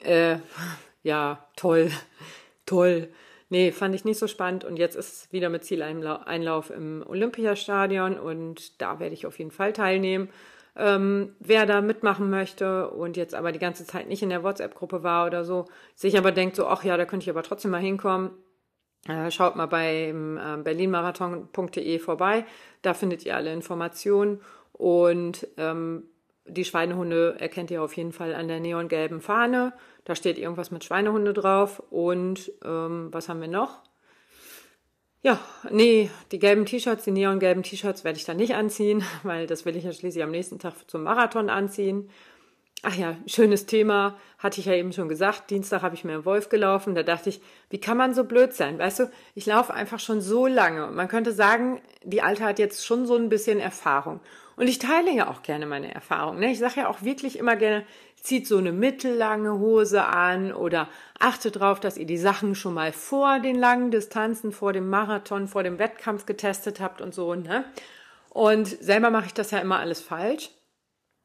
äh, 0.00 0.36
ja, 1.02 1.46
toll, 1.56 1.90
toll. 2.66 3.08
Nee, 3.48 3.72
fand 3.72 3.94
ich 3.94 4.04
nicht 4.04 4.18
so 4.18 4.26
spannend. 4.26 4.64
Und 4.64 4.78
jetzt 4.78 4.96
ist 4.96 5.12
es 5.12 5.32
wieder 5.32 5.48
mit 5.48 5.64
Zieleinlauf 5.64 6.68
im 6.68 7.02
Olympiastadion 7.06 8.18
und 8.18 8.82
da 8.82 9.00
werde 9.00 9.14
ich 9.14 9.26
auf 9.26 9.38
jeden 9.38 9.50
Fall 9.50 9.72
teilnehmen 9.72 10.28
ähm, 10.76 11.36
wer 11.40 11.66
da 11.66 11.80
mitmachen 11.80 12.30
möchte 12.30 12.90
und 12.90 13.16
jetzt 13.16 13.34
aber 13.34 13.52
die 13.52 13.58
ganze 13.58 13.86
Zeit 13.86 14.08
nicht 14.08 14.22
in 14.22 14.30
der 14.30 14.42
WhatsApp-Gruppe 14.42 15.02
war 15.02 15.26
oder 15.26 15.44
so, 15.44 15.66
sich 15.94 16.18
aber 16.18 16.32
denkt 16.32 16.56
so, 16.56 16.66
ach 16.66 16.84
ja, 16.84 16.96
da 16.96 17.04
könnte 17.04 17.24
ich 17.24 17.30
aber 17.30 17.42
trotzdem 17.42 17.70
mal 17.70 17.80
hinkommen. 17.80 18.30
Äh, 19.08 19.30
schaut 19.30 19.56
mal 19.56 19.66
beim 19.66 20.38
äh, 20.38 20.56
berlinmarathon.de 20.62 21.98
vorbei, 21.98 22.46
da 22.82 22.94
findet 22.94 23.24
ihr 23.26 23.36
alle 23.36 23.52
Informationen 23.52 24.40
und 24.72 25.46
ähm, 25.58 26.04
die 26.46 26.64
Schweinehunde 26.64 27.36
erkennt 27.38 27.70
ihr 27.70 27.82
auf 27.82 27.96
jeden 27.96 28.12
Fall 28.12 28.34
an 28.34 28.48
der 28.48 28.60
neongelben 28.60 29.20
Fahne. 29.20 29.72
Da 30.04 30.14
steht 30.14 30.38
irgendwas 30.38 30.70
mit 30.70 30.84
Schweinehunde 30.84 31.32
drauf. 31.32 31.82
Und 31.90 32.52
ähm, 32.64 33.08
was 33.12 33.28
haben 33.28 33.40
wir 33.40 33.48
noch? 33.48 33.82
Ja, 35.24 35.40
nee, 35.70 36.10
die 36.32 36.38
gelben 36.38 36.66
T-Shirts, 36.66 37.04
die 37.04 37.10
neongelben 37.10 37.62
T-Shirts 37.62 38.04
werde 38.04 38.18
ich 38.18 38.26
dann 38.26 38.36
nicht 38.36 38.54
anziehen, 38.56 39.02
weil 39.22 39.46
das 39.46 39.64
will 39.64 39.74
ich 39.74 39.84
ja 39.84 39.92
schließlich 39.92 40.22
am 40.22 40.30
nächsten 40.30 40.58
Tag 40.58 40.74
zum 40.86 41.02
Marathon 41.02 41.48
anziehen. 41.48 42.10
Ach 42.82 42.94
ja, 42.94 43.16
schönes 43.26 43.64
Thema, 43.64 44.18
hatte 44.38 44.60
ich 44.60 44.66
ja 44.66 44.74
eben 44.74 44.92
schon 44.92 45.08
gesagt. 45.08 45.50
Dienstag 45.50 45.80
habe 45.80 45.94
ich 45.94 46.04
mir 46.04 46.16
im 46.16 46.26
Wolf 46.26 46.50
gelaufen. 46.50 46.94
Da 46.94 47.02
dachte 47.02 47.30
ich, 47.30 47.40
wie 47.70 47.80
kann 47.80 47.96
man 47.96 48.12
so 48.12 48.24
blöd 48.24 48.52
sein? 48.52 48.78
Weißt 48.78 48.98
du, 48.98 49.10
ich 49.34 49.46
laufe 49.46 49.72
einfach 49.72 49.98
schon 49.98 50.20
so 50.20 50.46
lange. 50.46 50.88
Man 50.88 51.08
könnte 51.08 51.32
sagen, 51.32 51.80
die 52.02 52.20
Alte 52.20 52.44
hat 52.44 52.58
jetzt 52.58 52.84
schon 52.84 53.06
so 53.06 53.16
ein 53.16 53.30
bisschen 53.30 53.58
Erfahrung. 53.58 54.20
Und 54.56 54.68
ich 54.68 54.78
teile 54.78 55.12
ja 55.12 55.28
auch 55.28 55.42
gerne 55.42 55.66
meine 55.66 55.94
Erfahrung. 55.94 56.38
Ne? 56.38 56.50
Ich 56.50 56.58
sage 56.58 56.80
ja 56.80 56.88
auch 56.88 57.02
wirklich 57.02 57.38
immer 57.38 57.56
gerne, 57.56 57.84
zieht 58.20 58.46
so 58.46 58.56
eine 58.56 58.72
mittellange 58.72 59.58
Hose 59.58 60.04
an 60.04 60.52
oder 60.52 60.88
achtet 61.18 61.56
darauf, 61.56 61.80
dass 61.80 61.98
ihr 61.98 62.06
die 62.06 62.16
Sachen 62.16 62.54
schon 62.54 62.74
mal 62.74 62.92
vor 62.92 63.40
den 63.40 63.56
langen 63.56 63.90
Distanzen, 63.90 64.52
vor 64.52 64.72
dem 64.72 64.88
Marathon, 64.88 65.48
vor 65.48 65.62
dem 65.62 65.78
Wettkampf 65.78 66.24
getestet 66.24 66.80
habt 66.80 67.00
und 67.00 67.14
so. 67.14 67.34
Ne? 67.34 67.64
Und 68.30 68.66
selber 68.66 69.10
mache 69.10 69.26
ich 69.26 69.34
das 69.34 69.50
ja 69.50 69.58
immer 69.58 69.78
alles 69.78 70.00
falsch. 70.00 70.50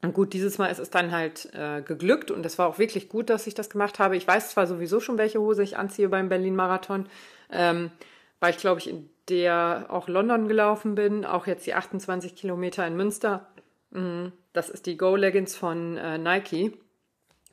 Und 0.02 0.14
gut, 0.14 0.34
dieses 0.34 0.58
Mal 0.58 0.68
ist 0.68 0.80
es 0.80 0.90
dann 0.90 1.12
halt 1.12 1.54
äh, 1.54 1.82
geglückt 1.82 2.32
und 2.32 2.46
es 2.46 2.58
war 2.58 2.68
auch 2.68 2.80
wirklich 2.80 3.10
gut, 3.10 3.30
dass 3.30 3.48
ich 3.48 3.54
das 3.54 3.70
gemacht 3.70 4.00
habe. 4.00 4.16
Ich 4.16 4.26
weiß 4.26 4.52
zwar 4.52 4.66
sowieso 4.66 5.02
schon, 5.02 5.18
welche 5.18 5.42
Hose 5.42 5.62
ich 5.62 5.78
anziehe 5.78 6.08
beim 6.08 6.30
Berlin-Marathon, 6.30 7.10
ähm, 7.52 7.92
weil 8.40 8.52
ich 8.52 8.58
glaube 8.58 8.80
ich 8.80 8.90
in 8.90 9.10
der 9.30 9.88
auch 9.90 10.08
London 10.08 10.48
gelaufen 10.48 10.96
bin, 10.96 11.26
auch 11.26 11.48
jetzt 11.48 11.66
die 11.66 11.74
28 11.74 12.36
Kilometer 12.36 12.86
in 12.86 12.96
Münster. 12.96 13.48
Mhm. 13.92 14.34
Das 14.54 14.70
ist 14.70 14.86
die 14.86 14.98
Go 14.98 15.16
Leggings 15.16 15.56
von 15.56 15.98
äh, 15.98 16.18
Nike. 16.18 16.78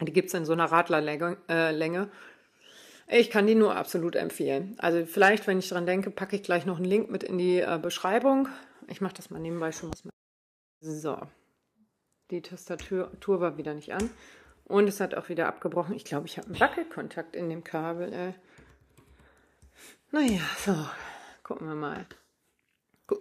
Die 0.00 0.12
gibt 0.12 0.28
es 0.28 0.34
in 0.34 0.44
so 0.44 0.52
einer 0.52 0.66
Radlerlänge. 0.66 1.38
Äh, 1.48 3.20
ich 3.20 3.30
kann 3.30 3.46
die 3.46 3.54
nur 3.54 3.76
absolut 3.76 4.16
empfehlen. 4.16 4.74
Also 4.78 5.06
vielleicht, 5.06 5.46
wenn 5.46 5.58
ich 5.58 5.68
dran 5.68 5.86
denke, 5.86 6.10
packe 6.10 6.36
ich 6.36 6.42
gleich 6.42 6.66
noch 6.66 6.76
einen 6.76 6.86
Link 6.86 7.10
mit 7.10 7.22
in 7.22 7.38
die 7.38 7.60
äh, 7.60 7.78
Beschreibung. 7.80 8.48
Ich 8.88 9.00
mache 9.00 9.14
das 9.14 9.30
mal 9.30 9.38
nebenbei 9.38 9.72
schon 9.72 9.92
was 9.92 10.04
mit. 10.04 10.12
So. 10.80 11.18
Die 12.30 12.42
Tastatur 12.42 13.10
war 13.40 13.56
wieder 13.56 13.74
nicht 13.74 13.94
an. 13.94 14.10
Und 14.64 14.88
es 14.88 15.00
hat 15.00 15.14
auch 15.14 15.28
wieder 15.28 15.46
abgebrochen. 15.46 15.94
Ich 15.94 16.04
glaube, 16.04 16.26
ich 16.26 16.38
habe 16.38 16.48
einen 16.48 16.58
Wackelkontakt 16.60 17.36
in 17.36 17.48
dem 17.48 17.62
Kabel. 17.62 18.12
Äh. 18.12 18.32
Naja, 20.10 20.40
so. 20.58 20.74
Gucken 21.46 21.68
wir 21.68 21.76
mal. 21.76 22.06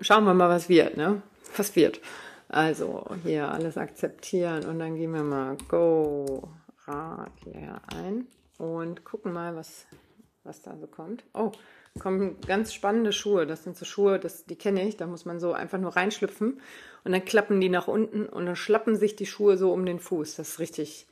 Schauen 0.02 0.24
wir 0.24 0.34
mal, 0.34 0.50
was 0.50 0.68
wird, 0.68 0.98
ne? 0.98 1.22
Was 1.58 1.76
wird. 1.76 2.02
Also 2.50 3.06
hier 3.22 3.52
alles 3.52 3.78
akzeptieren 3.78 4.66
und 4.66 4.80
dann 4.80 4.96
gehen 4.96 5.14
wir 5.14 5.22
mal 5.22 5.56
Go 5.68 6.50
Radler 6.88 7.84
ein 7.86 8.26
und 8.58 9.04
gucken 9.04 9.32
mal, 9.32 9.56
was, 9.56 9.86
was 10.44 10.64
da 10.64 10.76
so 10.76 10.88
kommt. 10.88 11.24
Oh, 11.36 11.52
kommen 12.00 12.42
ganz 12.48 12.74
spannende 12.74 13.14
Schuhe. 13.14 13.46
Das 13.46 13.64
sind 13.64 13.78
so 13.78 13.86
Schuhe, 13.86 14.18
das, 14.18 14.46
die 14.46 14.56
kenne 14.56 14.88
ich. 14.88 14.98
Da 14.98 15.06
muss 15.06 15.26
man 15.26 15.40
so 15.40 15.54
einfach 15.54 15.78
nur 15.78 15.96
reinschlüpfen 15.96 16.60
und 17.04 17.12
dann 17.12 17.26
klappen 17.26 17.62
die 17.62 17.70
nach 17.70 17.88
unten 17.88 18.26
und 18.26 18.48
dann 18.48 18.56
schlappen 18.56 18.96
sich 18.96 19.16
die 19.16 19.28
Schuhe 19.28 19.56
so 19.56 19.72
um 19.72 19.86
den 19.86 20.00
Fuß. 20.00 20.38
Das 20.38 20.50
ist 20.50 20.60
richtig 20.60 21.06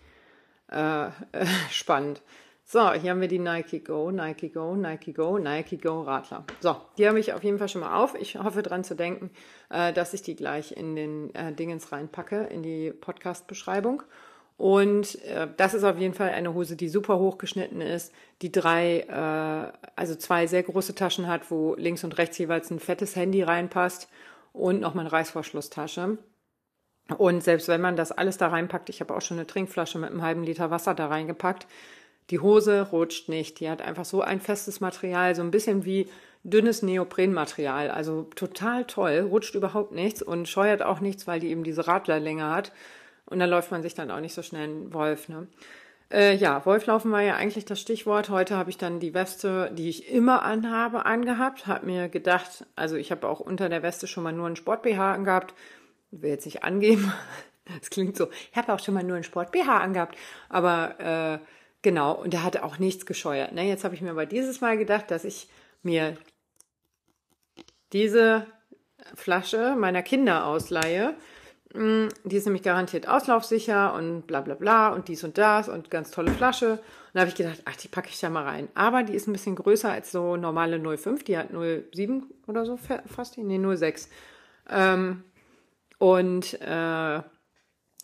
äh, 0.72 1.06
äh, 1.06 1.12
spannend. 1.70 2.24
So, 2.66 2.94
hier 2.94 3.12
haben 3.12 3.22
wir 3.22 3.28
die 3.28 3.40
Nike 3.40 3.84
Go, 3.84 4.10
Nike 4.10 4.50
Go, 4.50 4.76
Nike 4.76 5.14
Go, 5.14 5.38
Nike 5.38 5.78
Go 5.78 6.02
Radler. 6.02 6.46
So, 6.62 6.76
die 6.98 7.08
habe 7.08 7.20
ich 7.20 7.34
auf 7.34 7.44
jeden 7.44 7.60
Fall 7.60 7.68
schon 7.68 7.82
mal 7.82 8.02
auf. 8.02 8.16
Ich 8.16 8.38
hoffe 8.38 8.64
dran 8.64 8.84
zu 8.84 8.96
denken, 8.96 9.32
äh, 9.70 9.92
dass 9.94 10.14
ich 10.14 10.22
die 10.22 10.36
gleich 10.36 10.72
in 10.72 10.96
den 10.96 11.36
äh, 11.36 11.54
Dingens 11.54 11.92
reinpacke, 11.92 12.46
in 12.46 12.64
die 12.64 12.92
Podcast-Beschreibung. 12.92 14.04
Und 14.58 15.22
äh, 15.26 15.48
das 15.58 15.74
ist 15.74 15.84
auf 15.84 15.98
jeden 15.98 16.14
Fall 16.14 16.30
eine 16.30 16.54
Hose, 16.54 16.76
die 16.76 16.90
super 16.90 17.20
hoch 17.20 17.38
geschnitten 17.38 17.82
ist, 17.82 18.14
die 18.42 18.52
drei, 18.52 19.02
äh, 19.02 19.90
also 19.96 20.16
zwei 20.16 20.48
sehr 20.48 20.64
große 20.64 20.96
Taschen 20.96 21.28
hat, 21.28 21.52
wo 21.52 21.76
links 21.76 22.04
und 22.04 22.18
rechts 22.18 22.38
jeweils 22.38 22.72
ein 22.72 22.80
fettes 22.80 23.16
Handy 23.16 23.44
reinpasst 23.44 24.10
und 24.54 24.80
nochmal 24.80 25.06
eine 25.06 25.12
Reißverschlusstasche. 25.12 26.18
Und 27.18 27.44
selbst 27.44 27.68
wenn 27.68 27.82
man 27.82 27.98
das 27.98 28.14
alles 28.14 28.38
da 28.38 28.48
reinpackt, 28.48 28.90
ich 28.90 29.02
habe 29.02 29.14
auch 29.14 29.22
schon 29.22 29.38
eine 29.38 29.48
Trinkflasche 29.48 30.00
mit 30.00 30.12
einem 30.12 30.22
halben 30.22 30.44
Liter 30.44 30.72
Wasser 30.72 30.94
da 30.94 31.08
reingepackt, 31.08 31.68
die 32.30 32.40
Hose 32.40 32.90
rutscht 32.92 33.30
nicht. 33.30 33.60
Die 33.60 33.70
hat 33.70 33.82
einfach 33.82 34.06
so 34.06 34.22
ein 34.22 34.40
festes 34.40 34.80
Material, 34.80 35.36
so 35.36 35.42
ein 35.42 35.52
bisschen 35.52 35.86
wie 35.86 36.08
dünnes 36.44 36.82
Neoprenmaterial. 36.82 37.90
Also 37.90 38.24
total 38.36 38.86
toll, 38.86 39.28
rutscht 39.30 39.56
überhaupt 39.56 39.92
nichts 39.92 40.22
und 40.22 40.48
scheuert 40.48 40.84
auch 40.84 41.00
nichts, 41.00 41.28
weil 41.28 41.40
die 41.40 41.50
eben 41.50 41.64
diese 41.64 41.88
Radlerlänge 41.88 42.50
hat. 42.50 42.72
Und 43.26 43.40
da 43.40 43.46
läuft 43.46 43.72
man 43.72 43.82
sich 43.82 43.94
dann 43.94 44.12
auch 44.12 44.20
nicht 44.20 44.34
so 44.34 44.42
schnell 44.42 44.64
einen 44.64 44.94
Wolf. 44.94 45.30
Ne? 45.30 45.48
Äh, 46.12 46.36
ja, 46.36 46.64
Wolflaufen 46.66 47.12
war 47.12 47.22
ja 47.22 47.36
eigentlich 47.36 47.66
das 47.66 47.80
Stichwort. 47.80 48.30
Heute 48.30 48.56
habe 48.56 48.70
ich 48.70 48.78
dann 48.78 49.00
die 49.00 49.14
Weste, 49.14 49.72
die 49.74 49.90
ich 49.90 50.10
immer 50.12 50.44
anhabe, 50.44 51.06
angehabt. 51.06 51.66
Habe 51.66 51.86
mir 51.86 52.10
gedacht, 52.10 52.66
also 52.76 52.98
ich 52.98 53.12
habe 53.12 53.28
auch 53.28 53.40
unter 53.40 53.70
der 53.70 53.82
Weste 53.82 54.06
schon 54.06 54.24
mal 54.24 54.34
nur 54.34 54.48
einen 54.48 54.56
Sport-BH 54.56 55.14
angehabt. 55.14 55.54
Will 56.12 56.30
jetzt 56.30 56.46
nicht 56.46 56.64
angeben. 56.64 57.12
Das 57.80 57.90
klingt 57.90 58.18
so. 58.18 58.28
Ich 58.52 58.58
habe 58.58 58.74
auch 58.74 58.80
schon 58.80 58.94
mal 58.94 59.06
nur 59.06 59.16
einen 59.16 59.24
Sport-BH 59.24 59.78
angehabt. 59.78 60.18
Aber 60.50 61.00
äh, 61.00 61.40
Genau, 61.84 62.14
und 62.14 62.34
der 62.34 62.44
hatte 62.44 62.64
auch 62.64 62.80
nichts 62.80 63.06
gescheuert. 63.06 63.52
Ne? 63.52 63.68
Jetzt 63.68 63.84
habe 63.84 63.94
ich 63.94 64.02
mir 64.02 64.12
aber 64.12 64.26
dieses 64.26 64.62
Mal 64.62 64.78
gedacht, 64.78 65.12
dass 65.12 65.26
ich 65.26 65.50
mir 65.84 66.18
diese 67.92 68.48
Flasche 69.16 69.76
meiner 69.78 70.02
Kinder 70.02 70.48
ausleihe. 70.48 71.14
Mm, 71.74 72.08
die 72.24 72.38
ist 72.38 72.46
nämlich 72.46 72.64
garantiert 72.64 73.08
auslaufsicher 73.10 73.94
und 73.96 74.26
bla 74.28 74.40
bla 74.40 74.56
bla 74.56 74.90
und 74.90 75.10
dies 75.10 75.26
und 75.26 75.38
das 75.38 75.68
und 75.68 75.92
ganz 75.92 76.10
tolle 76.10 76.32
Flasche. 76.32 76.72
Und 76.74 76.80
da 77.16 77.20
habe 77.20 77.30
ich 77.30 77.36
gedacht, 77.36 77.62
ach, 77.66 77.76
die 77.76 77.90
packe 77.90 78.10
ich 78.10 78.20
da 78.20 78.30
mal 78.30 78.46
rein. 78.46 78.70
Aber 78.76 79.04
die 79.04 79.14
ist 79.14 79.28
ein 79.28 79.34
bisschen 79.34 79.58
größer 79.58 79.92
als 79.92 80.12
so 80.12 80.38
normale 80.38 80.80
05. 80.80 81.26
Die 81.26 81.38
hat 81.38 81.50
07 81.50 82.32
oder 82.48 82.66
so 82.66 82.78
fast, 82.78 83.38
nee, 83.38 83.76
06. 83.76 84.10
Ähm, 84.70 85.26
und 85.98 86.62
äh, 86.62 87.22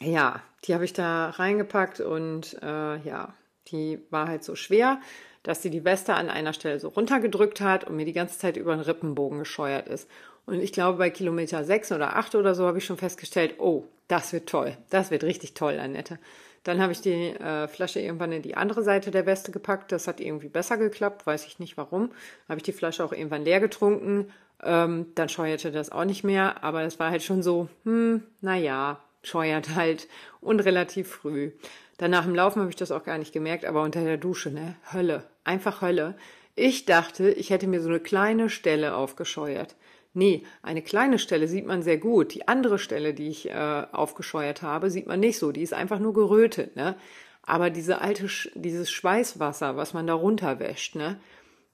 ja, 0.01 0.41
die 0.65 0.73
habe 0.73 0.83
ich 0.83 0.93
da 0.93 1.29
reingepackt 1.29 2.01
und 2.01 2.61
äh, 2.61 2.97
ja, 2.97 3.33
die 3.71 3.99
war 4.09 4.27
halt 4.27 4.43
so 4.43 4.55
schwer, 4.55 4.99
dass 5.43 5.61
sie 5.61 5.69
die 5.69 5.85
Weste 5.85 6.13
an 6.15 6.29
einer 6.29 6.53
Stelle 6.53 6.79
so 6.79 6.89
runtergedrückt 6.89 7.61
hat 7.61 7.85
und 7.85 7.95
mir 7.95 8.05
die 8.05 8.13
ganze 8.13 8.37
Zeit 8.37 8.57
über 8.57 8.75
den 8.75 8.81
Rippenbogen 8.81 9.39
gescheuert 9.39 9.87
ist. 9.87 10.09
Und 10.45 10.61
ich 10.61 10.73
glaube, 10.73 10.97
bei 10.97 11.09
Kilometer 11.09 11.63
sechs 11.63 11.91
oder 11.91 12.15
acht 12.15 12.35
oder 12.35 12.55
so 12.55 12.65
habe 12.65 12.79
ich 12.79 12.85
schon 12.85 12.97
festgestellt, 12.97 13.55
oh, 13.59 13.85
das 14.07 14.33
wird 14.33 14.49
toll. 14.49 14.75
Das 14.89 15.11
wird 15.11 15.23
richtig 15.23 15.53
toll, 15.53 15.79
Annette. 15.79 16.17
Dann 16.63 16.81
habe 16.81 16.91
ich 16.91 17.01
die 17.01 17.27
äh, 17.27 17.67
Flasche 17.67 17.99
irgendwann 17.99 18.31
in 18.31 18.41
die 18.41 18.55
andere 18.55 18.83
Seite 18.83 19.11
der 19.11 19.25
Weste 19.25 19.51
gepackt. 19.51 19.91
Das 19.91 20.07
hat 20.07 20.19
irgendwie 20.19 20.49
besser 20.49 20.77
geklappt, 20.77 21.25
weiß 21.25 21.45
ich 21.45 21.59
nicht 21.59 21.77
warum. 21.77 22.11
Habe 22.49 22.57
ich 22.57 22.63
die 22.63 22.73
Flasche 22.73 23.03
auch 23.03 23.13
irgendwann 23.13 23.45
leer 23.45 23.59
getrunken. 23.59 24.31
Ähm, 24.61 25.07
dann 25.15 25.29
scheuerte 25.29 25.71
das 25.71 25.91
auch 25.91 26.05
nicht 26.05 26.23
mehr. 26.23 26.63
Aber 26.63 26.83
es 26.83 26.99
war 26.99 27.11
halt 27.11 27.23
schon 27.23 27.43
so, 27.43 27.69
hm, 27.85 28.23
naja, 28.41 28.99
scheuert 29.23 29.75
halt 29.75 30.07
und 30.41 30.59
relativ 30.59 31.09
früh. 31.09 31.51
Danach 31.99 32.25
im 32.25 32.33
Laufen 32.33 32.61
habe 32.61 32.69
ich 32.69 32.77
das 32.77 32.91
auch 32.91 33.03
gar 33.03 33.17
nicht 33.17 33.33
gemerkt, 33.33 33.65
aber 33.65 33.83
unter 33.83 34.01
der 34.01 34.17
Dusche, 34.17 34.49
ne? 34.51 34.77
Hölle. 34.93 35.25
Einfach 35.43 35.81
Hölle. 35.81 36.15
Ich 36.55 36.85
dachte, 36.85 37.29
ich 37.29 37.49
hätte 37.49 37.67
mir 37.67 37.81
so 37.81 37.89
eine 37.89 37.99
kleine 37.99 38.49
Stelle 38.49 38.95
aufgescheuert. 38.95 39.75
Nee, 40.13 40.43
eine 40.63 40.81
kleine 40.81 41.19
Stelle 41.19 41.49
sieht 41.49 41.65
man 41.65 41.83
sehr 41.83 41.97
gut. 41.97 42.33
Die 42.33 42.47
andere 42.47 42.79
Stelle, 42.79 43.13
die 43.13 43.27
ich 43.27 43.49
äh, 43.49 43.83
aufgescheuert 43.91 44.61
habe, 44.61 44.89
sieht 44.89 45.07
man 45.07 45.19
nicht 45.19 45.37
so. 45.37 45.51
Die 45.51 45.61
ist 45.61 45.73
einfach 45.73 45.99
nur 45.99 46.13
gerötet, 46.13 46.77
ne? 46.77 46.95
Aber 47.43 47.69
diese 47.69 47.99
alte, 47.99 48.29
dieses 48.55 48.89
Schweißwasser, 48.91 49.75
was 49.75 49.93
man 49.93 50.07
da 50.07 50.13
runterwäscht, 50.13 50.95
ne? 50.95 51.19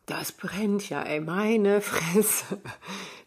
Das 0.07 0.31
brennt 0.31 0.89
ja, 0.89 1.03
ey, 1.03 1.19
meine 1.19 1.81
Fresse. 1.81 2.59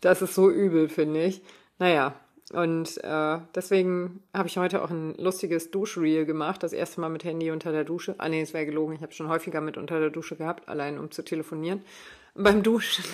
Das 0.00 0.20
ist 0.20 0.34
so 0.34 0.50
übel, 0.50 0.88
finde 0.88 1.24
ich. 1.24 1.42
Naja, 1.78 2.16
Und 2.52 3.02
äh, 3.04 3.38
deswegen 3.54 4.22
habe 4.32 4.48
ich 4.48 4.56
heute 4.56 4.82
auch 4.82 4.90
ein 4.90 5.14
lustiges 5.16 5.70
Duschreel 5.70 6.24
gemacht. 6.24 6.62
Das 6.62 6.72
erste 6.72 7.00
Mal 7.00 7.10
mit 7.10 7.24
Handy 7.24 7.50
unter 7.50 7.72
der 7.72 7.84
Dusche. 7.84 8.14
Ah 8.18 8.28
nee, 8.28 8.40
es 8.40 8.54
wäre 8.54 8.64
gelogen. 8.64 8.94
Ich 8.94 9.02
habe 9.02 9.12
schon 9.12 9.28
häufiger 9.28 9.60
mit 9.60 9.76
unter 9.76 10.00
der 10.00 10.10
Dusche 10.10 10.36
gehabt, 10.36 10.68
allein 10.68 10.98
um 10.98 11.10
zu 11.10 11.22
telefonieren. 11.22 11.82
Beim 12.34 12.62
Duschen. 12.62 13.04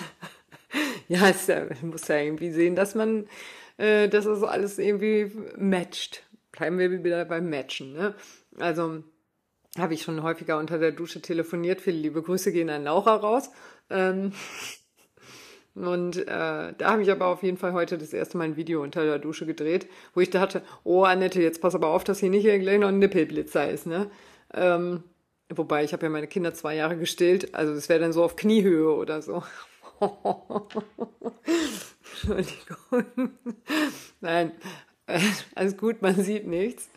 ja, 1.08 1.28
es 1.28 1.46
ja, 1.48 1.66
muss 1.82 2.06
ja 2.08 2.18
irgendwie 2.18 2.50
sehen, 2.50 2.76
dass 2.76 2.94
man, 2.94 3.26
äh, 3.76 4.08
dass 4.08 4.24
das 4.26 4.42
alles 4.42 4.78
irgendwie 4.78 5.32
matcht. 5.56 6.22
Bleiben 6.52 6.78
wir 6.78 7.02
wieder 7.02 7.24
beim 7.24 7.50
Matchen. 7.50 7.92
Ne? 7.94 8.14
Also 8.58 9.02
habe 9.76 9.94
ich 9.94 10.02
schon 10.02 10.22
häufiger 10.22 10.58
unter 10.58 10.78
der 10.78 10.92
Dusche 10.92 11.20
telefoniert. 11.20 11.80
Viele 11.80 11.98
liebe 11.98 12.22
Grüße 12.22 12.52
gehen 12.52 12.70
an 12.70 12.84
Laura 12.84 13.16
raus. 13.16 13.50
Ähm, 13.90 14.32
und 15.74 16.18
äh, 16.18 16.26
da 16.26 16.74
habe 16.82 17.02
ich 17.02 17.10
aber 17.10 17.26
auf 17.26 17.42
jeden 17.42 17.56
Fall 17.56 17.72
heute 17.72 17.98
das 17.98 18.12
erste 18.12 18.38
Mal 18.38 18.44
ein 18.44 18.56
Video 18.56 18.82
unter 18.82 19.04
der 19.04 19.18
Dusche 19.18 19.44
gedreht, 19.44 19.88
wo 20.14 20.20
ich 20.20 20.30
dachte, 20.30 20.62
oh 20.84 21.02
Annette, 21.02 21.42
jetzt 21.42 21.60
pass 21.60 21.74
aber 21.74 21.88
auf, 21.88 22.04
dass 22.04 22.20
hier 22.20 22.30
nicht 22.30 22.44
gleich 22.44 22.78
noch 22.78 22.88
ein 22.88 23.00
Nippelblitzer 23.00 23.68
ist, 23.68 23.86
ne? 23.86 24.10
Ähm, 24.52 25.02
wobei, 25.48 25.82
ich 25.82 25.92
habe 25.92 26.06
ja 26.06 26.10
meine 26.10 26.28
Kinder 26.28 26.54
zwei 26.54 26.76
Jahre 26.76 26.96
gestillt, 26.96 27.54
also 27.54 27.74
das 27.74 27.88
wäre 27.88 27.98
dann 28.00 28.12
so 28.12 28.22
auf 28.22 28.36
Kniehöhe 28.36 28.94
oder 28.94 29.20
so. 29.20 29.42
Entschuldigung. 32.04 33.32
Nein, 34.20 34.52
äh, 35.06 35.20
alles 35.56 35.76
gut, 35.76 36.02
man 36.02 36.14
sieht 36.14 36.46
nichts. 36.46 36.88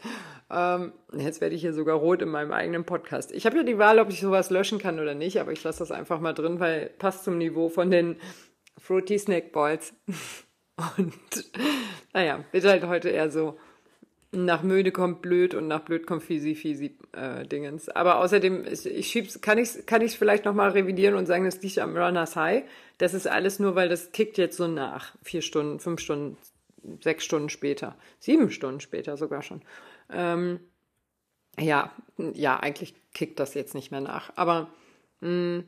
Ähm, 0.50 0.94
jetzt 1.14 1.42
werde 1.42 1.56
ich 1.56 1.62
hier 1.62 1.74
sogar 1.74 1.98
rot 1.98 2.22
in 2.22 2.30
meinem 2.30 2.54
eigenen 2.54 2.86
Podcast. 2.86 3.34
Ich 3.34 3.46
habe 3.46 3.58
ja 3.58 3.64
die 3.64 3.78
Wahl, 3.78 4.00
ob 4.00 4.10
ich 4.10 4.22
sowas 4.22 4.50
löschen 4.50 4.80
kann 4.80 5.00
oder 5.00 5.14
nicht, 5.14 5.42
aber 5.42 5.52
ich 5.52 5.64
lasse 5.64 5.80
das 5.80 5.92
einfach 5.92 6.22
mal 6.22 6.34
drin, 6.34 6.60
weil 6.60 6.90
passt 7.00 7.26
zum 7.26 7.38
Niveau 7.38 7.68
von 7.70 7.92
den 7.92 8.16
Fruity 8.78 9.18
Snack 9.18 9.52
Balls. 9.52 9.94
Und 10.98 11.14
naja, 12.14 12.44
wird 12.52 12.66
halt 12.66 12.86
heute 12.86 13.10
eher 13.10 13.32
so 13.32 13.58
nach 14.32 14.62
müde 14.62 14.92
kommt 14.92 15.22
blöd 15.22 15.54
und 15.54 15.68
nach 15.68 15.82
blöd 15.82 16.06
kommt 16.06 16.22
fiesi 16.22 16.54
fiesi 16.54 16.98
äh, 17.14 17.46
Dingens. 17.46 17.90
Aber 17.90 18.20
außerdem 18.20 18.66
ich, 18.66 18.86
ich 18.86 19.08
schieb's, 19.08 19.42
kann 19.42 19.58
ich 19.58 19.86
kann 19.86 20.02
ich 20.02 20.18
vielleicht 20.18 20.46
noch 20.46 20.54
mal 20.54 20.70
revidieren 20.70 21.16
und 21.16 21.26
sagen, 21.26 21.46
das 21.46 21.62
liegt 21.62 21.80
am 21.80 21.96
Runners 21.98 22.36
High. 22.36 22.64
Das 22.98 23.14
ist 23.14 23.28
alles 23.28 23.60
nur, 23.60 23.76
weil 23.76 23.90
das 23.90 24.12
kickt 24.12 24.38
jetzt 24.38 24.58
so 24.58 24.68
nach 24.68 25.16
vier 25.24 25.42
Stunden, 25.42 25.80
fünf 25.80 26.02
Stunden, 26.02 26.38
sechs 27.02 27.24
Stunden 27.24 27.50
später, 27.50 27.96
sieben 28.20 28.52
Stunden 28.52 28.82
später 28.82 29.18
sogar 29.18 29.42
schon. 29.42 29.62
Ähm, 30.12 30.60
ja, 31.60 31.92
ja, 32.18 32.60
eigentlich 32.60 32.94
kickt 33.14 33.40
das 33.40 33.54
jetzt 33.54 33.76
nicht 33.76 33.92
mehr 33.92 34.02
nach. 34.02 34.32
Aber 34.36 34.70
mh, 35.22 35.64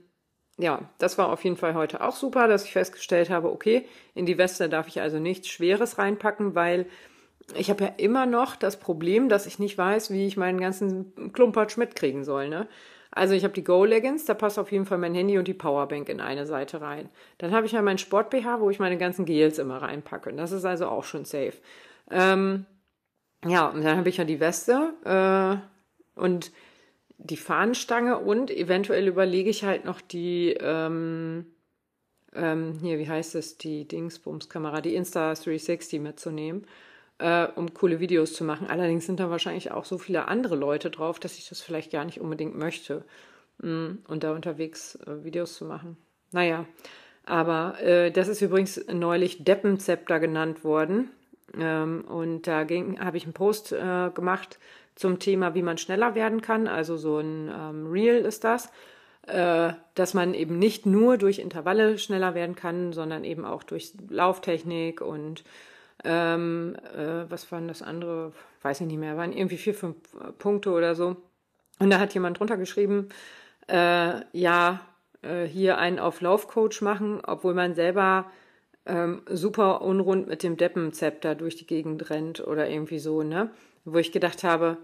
ja, 0.59 0.81
das 0.97 1.17
war 1.17 1.29
auf 1.29 1.43
jeden 1.43 1.55
Fall 1.55 1.73
heute 1.73 2.01
auch 2.01 2.15
super, 2.15 2.47
dass 2.47 2.65
ich 2.65 2.73
festgestellt 2.73 3.29
habe, 3.29 3.49
okay, 3.49 3.85
in 4.13 4.25
die 4.25 4.37
Weste 4.37 4.67
darf 4.67 4.87
ich 4.89 5.01
also 5.01 5.17
nichts 5.17 5.47
Schweres 5.47 5.97
reinpacken, 5.97 6.53
weil 6.53 6.85
ich 7.55 7.69
habe 7.69 7.85
ja 7.85 7.93
immer 7.97 8.25
noch 8.25 8.57
das 8.57 8.77
Problem, 8.77 9.29
dass 9.29 9.45
ich 9.45 9.57
nicht 9.57 9.77
weiß, 9.77 10.11
wie 10.11 10.27
ich 10.27 10.37
meinen 10.37 10.59
ganzen 10.59 11.31
Klumpatsch 11.33 11.77
mitkriegen 11.77 12.25
soll. 12.25 12.49
Ne? 12.49 12.67
Also 13.09 13.33
ich 13.33 13.43
habe 13.45 13.53
die 13.53 13.63
Go 13.63 13.85
Leggings, 13.85 14.25
da 14.25 14.33
passt 14.33 14.59
auf 14.59 14.71
jeden 14.71 14.85
Fall 14.85 14.97
mein 14.97 15.15
Handy 15.15 15.37
und 15.37 15.47
die 15.47 15.53
Powerbank 15.53 16.09
in 16.09 16.19
eine 16.19 16.45
Seite 16.45 16.81
rein. 16.81 17.09
Dann 17.37 17.51
habe 17.51 17.65
ich 17.65 17.71
ja 17.71 17.81
mein 17.81 17.97
Sport 17.97 18.29
BH, 18.29 18.59
wo 18.59 18.69
ich 18.69 18.79
meine 18.79 18.97
ganzen 18.97 19.25
Gels 19.25 19.59
immer 19.59 19.81
reinpacke. 19.81 20.33
Das 20.33 20.51
ist 20.51 20.65
also 20.65 20.87
auch 20.87 21.05
schon 21.05 21.23
safe. 21.23 21.53
Ähm, 22.11 22.65
ja, 23.45 23.67
und 23.67 23.83
dann 23.83 23.97
habe 23.97 24.09
ich 24.09 24.17
ja 24.17 24.25
die 24.25 24.41
Weste 24.41 24.93
äh, 25.05 26.19
und 26.19 26.51
die 27.19 27.37
Fahnenstange 27.37 28.17
und 28.17 28.49
eventuell 28.49 29.07
überlege 29.07 29.49
ich 29.49 29.63
halt 29.63 29.85
noch 29.85 29.99
die, 30.01 30.55
ähm, 30.59 31.45
ähm, 32.33 32.79
hier, 32.81 32.97
wie 32.97 33.09
heißt 33.09 33.35
es, 33.35 33.57
die 33.57 33.87
Dingsbums-Kamera, 33.87 34.81
die 34.81 34.97
Insta360 34.97 35.99
mitzunehmen, 35.99 36.65
äh, 37.17 37.47
um 37.55 37.73
coole 37.73 37.99
Videos 37.99 38.33
zu 38.33 38.45
machen. 38.45 38.67
Allerdings 38.67 39.05
sind 39.05 39.19
da 39.19 39.29
wahrscheinlich 39.29 39.71
auch 39.71 39.83
so 39.83 39.97
viele 39.97 40.29
andere 40.29 40.55
Leute 40.55 40.89
drauf, 40.89 41.19
dass 41.19 41.37
ich 41.37 41.49
das 41.49 41.61
vielleicht 41.61 41.91
gar 41.91 42.05
nicht 42.05 42.21
unbedingt 42.21 42.57
möchte, 42.57 43.03
mh, 43.57 43.69
mm, 43.69 43.97
und 44.07 44.23
da 44.23 44.31
unterwegs 44.31 44.95
äh, 45.05 45.23
Videos 45.23 45.55
zu 45.55 45.65
machen. 45.65 45.97
Naja, 46.31 46.65
aber 47.25 47.81
äh, 47.81 48.11
das 48.11 48.29
ist 48.29 48.41
übrigens 48.41 48.81
neulich 48.91 49.43
Deppenzepter 49.43 50.21
genannt 50.21 50.63
worden. 50.63 51.11
Ähm, 51.57 52.05
und 52.07 52.47
da 52.47 52.59
habe 52.59 53.17
ich 53.17 53.23
einen 53.23 53.33
Post 53.33 53.73
äh, 53.73 54.09
gemacht 54.13 54.57
zum 54.99 55.17
Thema, 55.17 55.55
wie 55.55 55.61
man 55.61 55.77
schneller 55.77 56.13
werden 56.13 56.41
kann. 56.41 56.67
Also 56.67 56.97
so 56.97 57.19
ein 57.19 57.49
ähm, 57.49 57.87
Reel 57.89 58.25
ist 58.25 58.43
das, 58.43 58.69
äh, 59.27 59.71
dass 59.95 60.13
man 60.13 60.33
eben 60.33 60.59
nicht 60.59 60.85
nur 60.85 61.17
durch 61.17 61.39
Intervalle 61.39 61.97
schneller 61.97 62.35
werden 62.35 62.55
kann, 62.55 62.91
sondern 62.91 63.23
eben 63.23 63.45
auch 63.45 63.63
durch 63.63 63.93
Lauftechnik 64.09 64.99
und 64.99 65.45
ähm, 66.03 66.75
äh, 66.97 67.31
was 67.31 67.49
waren 67.49 67.69
das 67.69 67.81
andere? 67.81 68.33
Weiß 68.61 68.81
ich 68.81 68.87
nicht 68.87 68.99
mehr, 68.99 69.15
waren 69.15 69.31
irgendwie 69.31 69.55
vier, 69.55 69.73
fünf 69.73 69.95
Punkte 70.37 70.71
oder 70.71 70.95
so. 70.95 71.15
Und 71.79 71.89
da 71.91 71.99
hat 71.99 72.13
jemand 72.13 72.37
drunter 72.37 72.57
geschrieben, 72.57 73.07
äh, 73.69 74.19
ja, 74.33 74.81
äh, 75.21 75.45
hier 75.45 75.77
einen 75.77 75.99
auf 75.99 76.19
Laufcoach 76.19 76.81
machen, 76.81 77.21
obwohl 77.25 77.53
man 77.53 77.73
selber 77.73 78.29
ähm, 78.85 79.21
super 79.29 79.81
unrund 79.81 80.27
mit 80.27 80.43
dem 80.43 80.57
Deppenzepter 80.57 81.35
durch 81.35 81.55
die 81.55 81.67
Gegend 81.67 82.09
rennt 82.09 82.45
oder 82.45 82.69
irgendwie 82.69 82.99
so, 82.99 83.23
ne? 83.23 83.49
Wo 83.85 83.97
ich 83.97 84.11
gedacht 84.11 84.43
habe, 84.43 84.77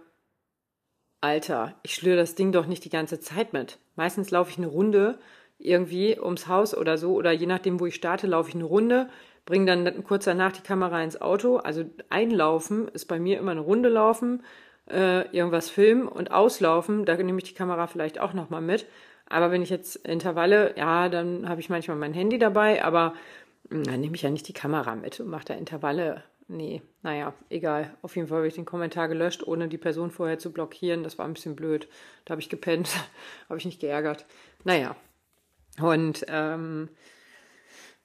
Alter, 1.25 1.73
ich 1.81 1.95
schlüre 1.95 2.17
das 2.17 2.35
Ding 2.35 2.51
doch 2.51 2.67
nicht 2.67 2.85
die 2.85 2.91
ganze 2.91 3.19
Zeit 3.19 3.51
mit. 3.51 3.79
Meistens 3.95 4.29
laufe 4.29 4.51
ich 4.51 4.59
eine 4.59 4.67
Runde 4.67 5.17
irgendwie 5.57 6.19
ums 6.19 6.47
Haus 6.47 6.77
oder 6.77 6.99
so, 6.99 7.15
oder 7.15 7.31
je 7.31 7.47
nachdem, 7.47 7.79
wo 7.79 7.87
ich 7.87 7.95
starte, 7.95 8.27
laufe 8.27 8.49
ich 8.49 8.55
eine 8.55 8.65
Runde, 8.65 9.09
bringe 9.43 9.65
dann 9.65 10.03
kurz 10.03 10.25
danach 10.25 10.51
die 10.51 10.61
Kamera 10.61 11.01
ins 11.03 11.19
Auto. 11.19 11.57
Also 11.57 11.83
einlaufen 12.11 12.89
ist 12.89 13.05
bei 13.05 13.19
mir 13.19 13.39
immer 13.39 13.53
eine 13.53 13.61
Runde 13.61 13.89
laufen, 13.89 14.43
äh, 14.87 15.27
irgendwas 15.35 15.71
filmen 15.71 16.07
und 16.07 16.29
auslaufen, 16.29 17.05
da 17.05 17.15
nehme 17.15 17.39
ich 17.39 17.45
die 17.45 17.55
Kamera 17.55 17.87
vielleicht 17.87 18.19
auch 18.19 18.33
nochmal 18.33 18.61
mit. 18.61 18.85
Aber 19.27 19.49
wenn 19.49 19.63
ich 19.63 19.71
jetzt 19.71 19.95
Intervalle, 19.95 20.77
ja, 20.77 21.09
dann 21.09 21.49
habe 21.49 21.59
ich 21.59 21.69
manchmal 21.69 21.97
mein 21.97 22.13
Handy 22.13 22.37
dabei, 22.37 22.83
aber 22.83 23.15
hm, 23.71 23.83
dann 23.83 23.99
nehme 23.99 24.15
ich 24.15 24.21
ja 24.21 24.29
nicht 24.29 24.47
die 24.47 24.53
Kamera 24.53 24.93
mit 24.93 25.19
und 25.19 25.29
mache 25.29 25.45
da 25.45 25.53
Intervalle 25.55 26.21
Nee, 26.47 26.83
naja, 27.01 27.33
egal. 27.49 27.97
Auf 28.03 28.15
jeden 28.15 28.27
Fall 28.27 28.37
habe 28.37 28.47
ich 28.47 28.53
den 28.53 28.65
Kommentar 28.65 29.07
gelöscht, 29.07 29.45
ohne 29.45 29.67
die 29.67 29.79
Person 29.79 30.11
vorher 30.11 30.37
zu 30.37 30.51
blockieren. 30.51 31.03
Das 31.03 31.17
war 31.17 31.25
ein 31.25 31.33
bisschen 31.33 31.55
blöd. 31.55 31.87
Da 32.23 32.31
habe 32.31 32.41
ich 32.41 32.49
gepennt, 32.49 32.89
habe 33.49 33.57
ich 33.57 33.65
nicht 33.65 33.81
geärgert. 33.81 34.25
Naja. 34.63 34.95
Und 35.79 36.25
ähm, 36.29 36.89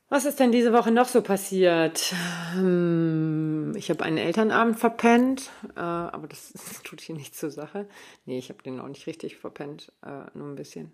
was 0.08 0.24
ist 0.24 0.40
denn 0.40 0.50
diese 0.50 0.72
Woche 0.72 0.90
noch 0.90 1.06
so 1.06 1.22
passiert? 1.22 2.14
Hm, 2.54 3.74
ich 3.76 3.90
habe 3.90 4.04
einen 4.04 4.18
Elternabend 4.18 4.78
verpennt, 4.80 5.50
äh, 5.76 5.80
aber 5.80 6.26
das, 6.26 6.52
das, 6.52 6.82
tut 6.82 7.00
hier 7.00 7.14
nichts 7.14 7.38
zur 7.38 7.50
Sache. 7.50 7.88
Nee, 8.24 8.38
ich 8.38 8.48
habe 8.48 8.62
den 8.62 8.80
auch 8.80 8.88
nicht 8.88 9.06
richtig 9.06 9.36
verpennt, 9.36 9.92
äh, 10.02 10.24
nur 10.34 10.48
ein 10.48 10.56
bisschen. 10.56 10.92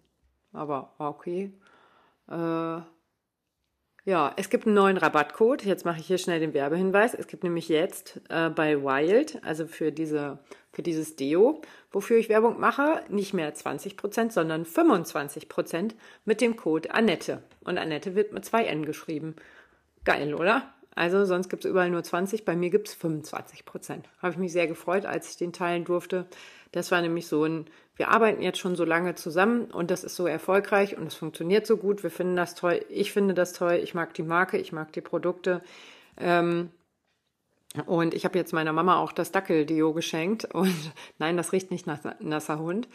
Aber 0.53 0.95
war 0.99 1.11
okay. 1.11 1.53
Äh, 2.29 2.81
ja, 4.07 4.33
es 4.37 4.49
gibt 4.49 4.67
einen 4.67 4.77
neuen 4.77 4.97
Rabattcode. 4.97 5.65
Jetzt 5.65 5.85
mache 5.85 6.01
ich 6.01 6.07
hier 6.07 6.17
schnell 6.17 6.41
den 6.41 6.55
Werbehinweis. 6.55 7.13
Es 7.13 7.27
gibt 7.27 7.43
nämlich 7.43 7.69
jetzt 7.69 8.21
äh, 8.31 8.49
bei 8.49 8.83
Wild, 8.83 9.45
also 9.45 9.67
für 9.67 9.93
diese 9.93 10.39
für 10.77 10.83
dieses 10.83 11.17
Deo, 11.17 11.63
wofür 11.91 12.19
ich 12.19 12.29
Werbung 12.29 12.61
mache, 12.61 13.03
nicht 13.09 13.33
mehr 13.33 13.55
20%, 13.55 14.31
sondern 14.31 14.65
25% 14.65 15.93
mit 16.27 16.43
dem 16.43 16.57
Code 16.57 16.93
Annette. 16.93 17.43
Und 17.65 17.79
Annette 17.79 18.15
wird 18.15 18.35
mit 18.35 18.45
zwei 18.45 18.65
N 18.65 18.85
geschrieben. 18.85 19.37
Geil, 20.05 20.35
oder? 20.35 20.71
Also 20.95 21.25
sonst 21.25 21.49
gibt 21.49 21.65
es 21.65 21.71
überall 21.71 21.89
nur 21.89 22.03
20, 22.03 22.45
bei 22.45 22.55
mir 22.57 22.69
gibt 22.69 22.89
es 22.89 22.97
25% 22.97 24.03
Habe 24.19 24.33
ich 24.33 24.39
mich 24.39 24.53
sehr 24.53 24.67
gefreut, 24.67 25.07
als 25.07 25.31
ich 25.31 25.39
den 25.39 25.55
teilen 25.55 25.85
durfte. 25.85 26.27
Das 26.73 26.91
war 26.91 27.01
nämlich 27.01 27.27
so 27.27 27.45
ein 27.45 27.67
wir 27.97 28.11
arbeiten 28.11 28.43
jetzt 28.43 28.59
schon 28.59 28.77
so 28.77 28.85
lange 28.85 29.15
zusammen 29.15 29.65
und 29.65 29.91
das 29.91 30.05
ist 30.05 30.17
so 30.17 30.27
erfolgreich 30.27 30.99
und 30.99 31.07
es 31.07 31.15
funktioniert 31.15 31.67
so 31.67 31.79
gut. 31.79 32.03
Wir 32.03 32.11
finden 32.11 32.37
das 32.37 32.55
toll. 32.55 32.85
Ich 32.91 33.13
finde 33.13 33.33
das 33.33 33.55
toll. 33.55 33.81
Ich 33.83 33.95
mag 33.95 34.13
die 34.15 34.23
Marke, 34.23 34.59
ich 34.59 34.73
mag 34.73 34.93
die 34.93 35.01
Produkte. 35.01 35.63
Ähm, 36.19 36.71
und 37.87 38.15
ich 38.15 38.25
habe 38.25 38.39
jetzt 38.39 38.53
meiner 38.53 38.73
Mama 38.73 38.97
auch 38.99 39.13
das 39.13 39.33
Dackel-Deo 39.33 39.93
geschenkt. 39.93 40.45
Und 40.55 40.93
nein, 41.19 41.37
das 41.37 41.53
riecht 41.53 41.71
nicht 41.71 41.87
nach 41.87 42.01
nasser 42.21 42.59
Hund. 42.59 42.89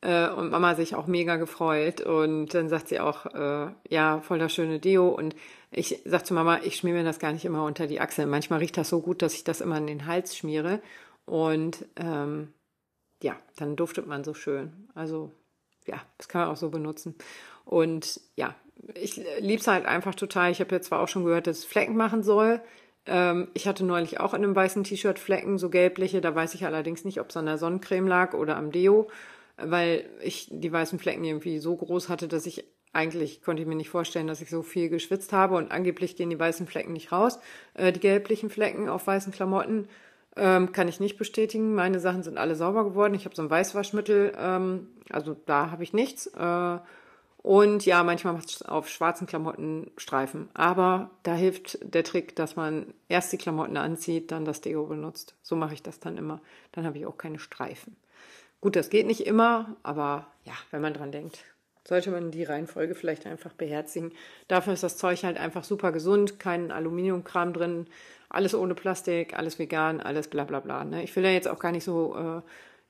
Äh, 0.00 0.28
und 0.28 0.50
Mama 0.50 0.74
sich 0.74 0.94
auch 0.96 1.06
mega 1.06 1.36
gefreut. 1.36 2.00
Und 2.00 2.52
dann 2.54 2.68
sagt 2.68 2.88
sie 2.88 3.00
auch, 3.00 3.26
äh, 3.26 3.68
ja, 3.88 4.20
voll 4.20 4.38
das 4.38 4.52
schöne 4.52 4.80
Deo. 4.80 5.08
Und 5.08 5.36
ich 5.70 6.00
sag 6.04 6.26
zu 6.26 6.34
Mama, 6.34 6.60
ich 6.64 6.76
schmier 6.76 6.94
mir 6.94 7.04
das 7.04 7.18
gar 7.18 7.32
nicht 7.32 7.44
immer 7.44 7.64
unter 7.64 7.86
die 7.86 8.00
Achseln. 8.00 8.28
Manchmal 8.28 8.58
riecht 8.60 8.76
das 8.76 8.88
so 8.88 9.00
gut, 9.00 9.22
dass 9.22 9.34
ich 9.34 9.44
das 9.44 9.60
immer 9.60 9.78
in 9.78 9.86
den 9.86 10.06
Hals 10.06 10.36
schmiere. 10.36 10.80
Und 11.26 11.86
ähm, 11.96 12.52
ja, 13.22 13.36
dann 13.56 13.76
duftet 13.76 14.06
man 14.06 14.24
so 14.24 14.34
schön. 14.34 14.88
Also 14.94 15.32
ja, 15.86 16.00
das 16.18 16.28
kann 16.28 16.42
man 16.42 16.50
auch 16.50 16.56
so 16.56 16.70
benutzen. 16.70 17.14
Und 17.64 18.20
ja, 18.36 18.54
ich 18.94 19.16
liebe 19.38 19.60
es 19.60 19.66
halt 19.66 19.86
einfach 19.86 20.14
total. 20.14 20.50
Ich 20.50 20.60
habe 20.60 20.74
jetzt 20.74 20.88
zwar 20.88 21.00
auch 21.00 21.08
schon 21.08 21.24
gehört, 21.24 21.46
dass 21.46 21.58
es 21.58 21.64
Flecken 21.64 21.96
machen 21.96 22.22
soll. 22.22 22.60
Ähm, 23.06 23.48
ich 23.54 23.66
hatte 23.66 23.84
neulich 23.84 24.20
auch 24.20 24.34
in 24.34 24.44
einem 24.44 24.56
weißen 24.56 24.84
T-Shirt 24.84 25.18
Flecken, 25.18 25.58
so 25.58 25.70
gelbliche. 25.70 26.20
Da 26.20 26.34
weiß 26.34 26.54
ich 26.54 26.64
allerdings 26.64 27.04
nicht, 27.04 27.20
ob 27.20 27.30
es 27.30 27.36
an 27.36 27.46
der 27.46 27.58
Sonnencreme 27.58 28.06
lag 28.06 28.34
oder 28.34 28.56
am 28.56 28.72
Deo, 28.72 29.08
weil 29.56 30.08
ich 30.22 30.48
die 30.50 30.72
weißen 30.72 30.98
Flecken 30.98 31.24
irgendwie 31.24 31.58
so 31.58 31.76
groß 31.76 32.08
hatte, 32.08 32.28
dass 32.28 32.46
ich 32.46 32.64
eigentlich 32.92 33.42
konnte 33.42 33.60
ich 33.60 33.68
mir 33.68 33.74
nicht 33.74 33.90
vorstellen, 33.90 34.28
dass 34.28 34.40
ich 34.40 34.48
so 34.48 34.62
viel 34.62 34.88
geschwitzt 34.88 35.32
habe 35.32 35.56
und 35.56 35.72
angeblich 35.72 36.14
gehen 36.14 36.30
die 36.30 36.38
weißen 36.38 36.66
Flecken 36.66 36.92
nicht 36.92 37.10
raus. 37.10 37.40
Äh, 37.74 37.92
die 37.92 38.00
gelblichen 38.00 38.50
Flecken 38.50 38.88
auf 38.88 39.06
weißen 39.06 39.32
Klamotten 39.32 39.88
ähm, 40.36 40.72
kann 40.72 40.88
ich 40.88 41.00
nicht 41.00 41.16
bestätigen. 41.16 41.74
Meine 41.74 42.00
Sachen 42.00 42.22
sind 42.22 42.38
alle 42.38 42.56
sauber 42.56 42.84
geworden. 42.84 43.14
Ich 43.14 43.24
habe 43.24 43.34
so 43.34 43.42
ein 43.42 43.50
Weißwaschmittel, 43.50 44.32
ähm, 44.38 44.88
also 45.10 45.36
da 45.46 45.70
habe 45.70 45.82
ich 45.82 45.92
nichts. 45.92 46.26
Äh, 46.26 46.78
und 47.38 47.84
ja, 47.84 48.02
manchmal 48.02 48.32
macht 48.32 48.48
es 48.48 48.62
auf 48.62 48.88
schwarzen 48.88 49.26
Klamotten 49.26 49.90
Streifen. 49.98 50.48
Aber 50.54 51.10
da 51.24 51.34
hilft 51.34 51.78
der 51.82 52.02
Trick, 52.02 52.34
dass 52.36 52.56
man 52.56 52.94
erst 53.08 53.32
die 53.32 53.38
Klamotten 53.38 53.76
anzieht, 53.76 54.32
dann 54.32 54.46
das 54.46 54.62
Deo 54.62 54.86
benutzt. 54.86 55.34
So 55.42 55.54
mache 55.54 55.74
ich 55.74 55.82
das 55.82 56.00
dann 56.00 56.16
immer. 56.16 56.40
Dann 56.72 56.86
habe 56.86 56.96
ich 56.96 57.04
auch 57.04 57.18
keine 57.18 57.38
Streifen. 57.38 57.96
Gut, 58.62 58.76
das 58.76 58.88
geht 58.88 59.06
nicht 59.06 59.26
immer, 59.26 59.76
aber 59.82 60.26
ja, 60.44 60.54
wenn 60.70 60.80
man 60.80 60.94
dran 60.94 61.12
denkt, 61.12 61.44
sollte 61.86 62.10
man 62.10 62.30
die 62.30 62.44
Reihenfolge 62.44 62.94
vielleicht 62.94 63.26
einfach 63.26 63.52
beherzigen. 63.52 64.12
Dafür 64.48 64.72
ist 64.72 64.82
das 64.82 64.96
Zeug 64.96 65.22
halt 65.22 65.36
einfach 65.36 65.64
super 65.64 65.92
gesund, 65.92 66.40
kein 66.40 66.70
Aluminiumkram 66.70 67.52
drin, 67.52 67.86
alles 68.34 68.54
ohne 68.54 68.74
Plastik, 68.74 69.36
alles 69.38 69.58
vegan, 69.58 70.00
alles 70.00 70.28
bla 70.28 70.44
bla 70.44 70.60
bla. 70.60 70.84
Ne? 70.84 71.02
Ich 71.02 71.14
will 71.16 71.24
ja 71.24 71.30
jetzt 71.30 71.48
auch 71.48 71.58
gar 71.58 71.72
nicht 71.72 71.84
so 71.84 72.16
äh, 72.16 72.42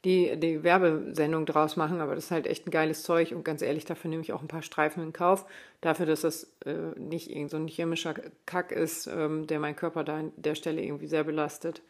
die, 0.04 0.38
die 0.38 0.62
Werbesendung 0.62 1.46
draus 1.46 1.76
machen, 1.76 2.00
aber 2.00 2.14
das 2.14 2.24
ist 2.24 2.30
halt 2.30 2.46
echt 2.46 2.66
ein 2.66 2.70
geiles 2.70 3.02
Zeug 3.02 3.32
und 3.32 3.44
ganz 3.44 3.62
ehrlich, 3.62 3.86
dafür 3.86 4.10
nehme 4.10 4.22
ich 4.22 4.32
auch 4.32 4.42
ein 4.42 4.48
paar 4.48 4.62
Streifen 4.62 5.02
in 5.02 5.12
Kauf. 5.12 5.46
Dafür, 5.80 6.06
dass 6.06 6.20
das 6.20 6.52
äh, 6.66 6.98
nicht 6.98 7.30
irgend 7.30 7.50
so 7.50 7.56
ein 7.56 7.68
chemischer 7.68 8.14
Kack 8.44 8.70
ist, 8.70 9.06
ähm, 9.06 9.46
der 9.46 9.60
meinen 9.60 9.76
Körper 9.76 10.04
da 10.04 10.18
an 10.18 10.32
der 10.36 10.54
Stelle 10.54 10.82
irgendwie 10.82 11.06
sehr 11.06 11.24
belastet. 11.24 11.82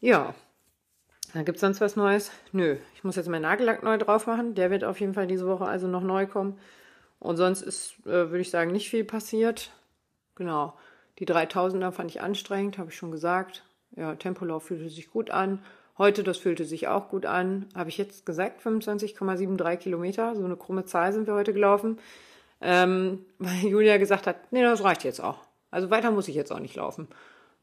Ja, 0.00 0.34
gibt 1.34 1.56
es 1.56 1.60
sonst 1.60 1.80
was 1.80 1.96
Neues? 1.96 2.30
Nö, 2.52 2.76
ich 2.94 3.04
muss 3.04 3.16
jetzt 3.16 3.28
meinen 3.28 3.42
Nagellack 3.42 3.82
neu 3.82 3.98
drauf 3.98 4.26
machen. 4.26 4.54
Der 4.54 4.70
wird 4.70 4.84
auf 4.84 4.98
jeden 5.00 5.14
Fall 5.14 5.26
diese 5.26 5.46
Woche 5.46 5.66
also 5.66 5.86
noch 5.86 6.02
neu 6.02 6.26
kommen. 6.26 6.58
Und 7.18 7.36
sonst 7.36 7.62
ist, 7.62 7.98
äh, 8.06 8.30
würde 8.30 8.40
ich 8.40 8.50
sagen, 8.50 8.70
nicht 8.70 8.88
viel 8.88 9.04
passiert. 9.04 9.70
Genau. 10.36 10.74
Die 11.18 11.26
3000er 11.26 11.90
fand 11.92 12.10
ich 12.10 12.20
anstrengend, 12.20 12.78
habe 12.78 12.90
ich 12.90 12.96
schon 12.96 13.10
gesagt. 13.10 13.64
Ja, 13.96 14.14
Tempolauf 14.14 14.64
fühlte 14.64 14.88
sich 14.88 15.10
gut 15.10 15.30
an. 15.30 15.62
Heute, 15.96 16.22
das 16.22 16.38
fühlte 16.38 16.64
sich 16.64 16.86
auch 16.86 17.08
gut 17.08 17.26
an. 17.26 17.66
Habe 17.74 17.90
ich 17.90 17.98
jetzt 17.98 18.24
gesagt, 18.24 18.64
25,73 18.64 19.76
Kilometer. 19.76 20.36
So 20.36 20.44
eine 20.44 20.56
krumme 20.56 20.84
Zahl 20.84 21.12
sind 21.12 21.26
wir 21.26 21.34
heute 21.34 21.52
gelaufen. 21.52 21.98
Ähm, 22.60 23.24
weil 23.38 23.64
Julia 23.64 23.96
gesagt 23.96 24.26
hat, 24.26 24.52
nee, 24.52 24.62
das 24.62 24.84
reicht 24.84 25.04
jetzt 25.04 25.20
auch. 25.20 25.38
Also 25.70 25.90
weiter 25.90 26.10
muss 26.10 26.28
ich 26.28 26.34
jetzt 26.34 26.52
auch 26.52 26.60
nicht 26.60 26.76
laufen. 26.76 27.08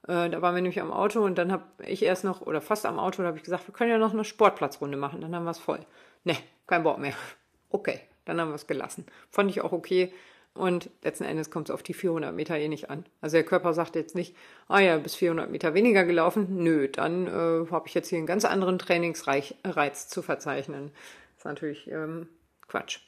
Äh, 0.08 0.30
da 0.30 0.42
waren 0.42 0.54
wir 0.54 0.62
nämlich 0.62 0.82
am 0.82 0.92
Auto 0.92 1.24
und 1.24 1.38
dann 1.38 1.52
habe 1.52 1.64
ich 1.86 2.04
erst 2.04 2.24
noch, 2.24 2.42
oder 2.42 2.62
fast 2.62 2.86
am 2.86 3.00
Auto, 3.00 3.22
da 3.22 3.30
habe 3.30 3.38
ich 3.38 3.44
gesagt, 3.44 3.68
wir 3.68 3.74
können 3.74 3.90
ja 3.90 3.98
noch 3.98 4.14
eine 4.14 4.26
Sportplatzrunde 4.26 4.98
machen. 4.98 5.22
Dann 5.22 5.34
haben 5.34 5.46
wir 5.46 5.52
es 5.52 5.60
voll. 5.60 5.80
Ne, 6.24 6.36
kein 6.68 6.84
Bock 6.84 7.00
mehr. 7.00 7.14
Okay, 7.72 8.00
dann 8.24 8.40
haben 8.40 8.52
wir 8.52 8.56
es 8.56 8.68
gelassen. 8.68 9.06
Fand 9.32 9.50
ich 9.50 9.60
auch 9.60 9.74
okay. 9.74 10.14
Und 10.56 10.90
letzten 11.04 11.26
Endes 11.26 11.52
kommt 11.52 11.68
es 11.70 11.74
auf 11.74 11.84
die 11.84 11.94
400 11.94 12.34
Meter 12.34 12.58
eh 12.58 12.70
nicht 12.70 12.90
an. 12.90 13.06
Also 13.20 13.36
der 13.36 13.44
Körper 13.44 13.74
sagt 13.74 13.96
jetzt 13.96 14.16
nicht, 14.16 14.34
ah 14.70 14.80
ja, 14.80 14.98
bis 14.98 15.14
400 15.16 15.52
Meter 15.52 15.74
weniger 15.74 16.06
gelaufen. 16.06 16.64
Nö, 16.64 16.88
dann 16.88 17.28
äh, 17.28 17.70
habe 17.70 17.88
ich 17.88 17.94
jetzt 17.94 18.08
hier 18.08 18.18
einen 18.18 18.26
ganz 18.26 18.46
anderen 18.46 18.80
Trainingsreiz 18.80 20.08
zu 20.08 20.22
verzeichnen. 20.22 20.92
Das 21.34 21.40
ist 21.40 21.46
natürlich 21.46 21.92
ähm, 21.92 22.30
Quatsch. 22.70 23.00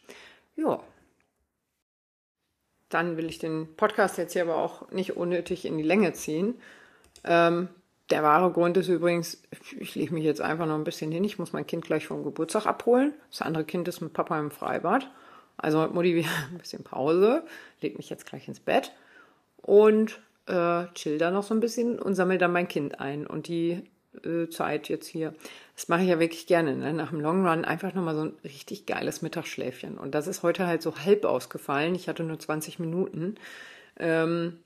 Ja. 0.57 0.83
Dann 2.89 3.15
will 3.15 3.29
ich 3.29 3.39
den 3.39 3.75
Podcast 3.77 4.17
jetzt 4.17 4.33
hier 4.33 4.41
aber 4.41 4.57
auch 4.57 4.91
nicht 4.91 5.15
unnötig 5.15 5.63
in 5.63 5.77
die 5.77 5.85
Länge 5.85 6.11
ziehen. 6.11 6.55
Ähm, 7.23 7.69
der 8.09 8.23
wahre 8.23 8.51
Grund 8.51 8.75
ist 8.75 8.89
übrigens, 8.89 9.41
ich 9.79 9.95
lege 9.95 10.13
mich 10.13 10.25
jetzt 10.25 10.41
einfach 10.41 10.65
noch 10.65 10.75
ein 10.75 10.83
bisschen 10.83 11.13
hin. 11.13 11.23
Ich 11.23 11.39
muss 11.39 11.53
mein 11.53 11.67
Kind 11.67 11.85
gleich 11.85 12.07
vom 12.07 12.25
Geburtstag 12.25 12.65
abholen. 12.65 13.13
Das 13.31 13.41
andere 13.41 13.63
Kind 13.63 13.87
ist 13.87 14.01
mit 14.01 14.11
Papa 14.11 14.37
im 14.37 14.51
Freibad. 14.51 15.09
Also 15.57 15.81
heute 15.81 15.93
Mutti 15.93 16.15
wieder 16.15 16.29
ein 16.51 16.57
bisschen 16.57 16.83
Pause, 16.83 17.43
leg 17.81 17.97
mich 17.97 18.09
jetzt 18.09 18.25
gleich 18.25 18.47
ins 18.47 18.59
Bett 18.59 18.91
und 19.57 20.19
äh, 20.47 20.85
chill 20.93 21.17
da 21.17 21.31
noch 21.31 21.43
so 21.43 21.53
ein 21.53 21.59
bisschen 21.59 21.99
und 21.99 22.15
sammle 22.15 22.37
dann 22.37 22.51
mein 22.51 22.67
Kind 22.67 22.99
ein. 22.99 23.27
Und 23.27 23.47
die 23.47 23.83
äh, 24.23 24.49
Zeit 24.49 24.89
jetzt 24.89 25.07
hier, 25.07 25.33
das 25.75 25.87
mache 25.89 26.01
ich 26.03 26.07
ja 26.07 26.19
wirklich 26.19 26.47
gerne, 26.47 26.75
ne? 26.75 26.93
nach 26.93 27.09
dem 27.09 27.19
Long 27.19 27.45
Run 27.45 27.65
einfach 27.65 27.93
nochmal 27.93 28.15
so 28.15 28.21
ein 28.23 28.33
richtig 28.43 28.85
geiles 28.85 29.21
Mittagsschläfchen. 29.21 29.97
Und 29.97 30.15
das 30.15 30.27
ist 30.27 30.43
heute 30.43 30.67
halt 30.67 30.81
so 30.81 30.97
halb 30.99 31.25
ausgefallen. 31.25 31.95
Ich 31.95 32.07
hatte 32.07 32.23
nur 32.23 32.39
20 32.39 32.79
Minuten, 32.79 33.35
ähm, 33.99 34.59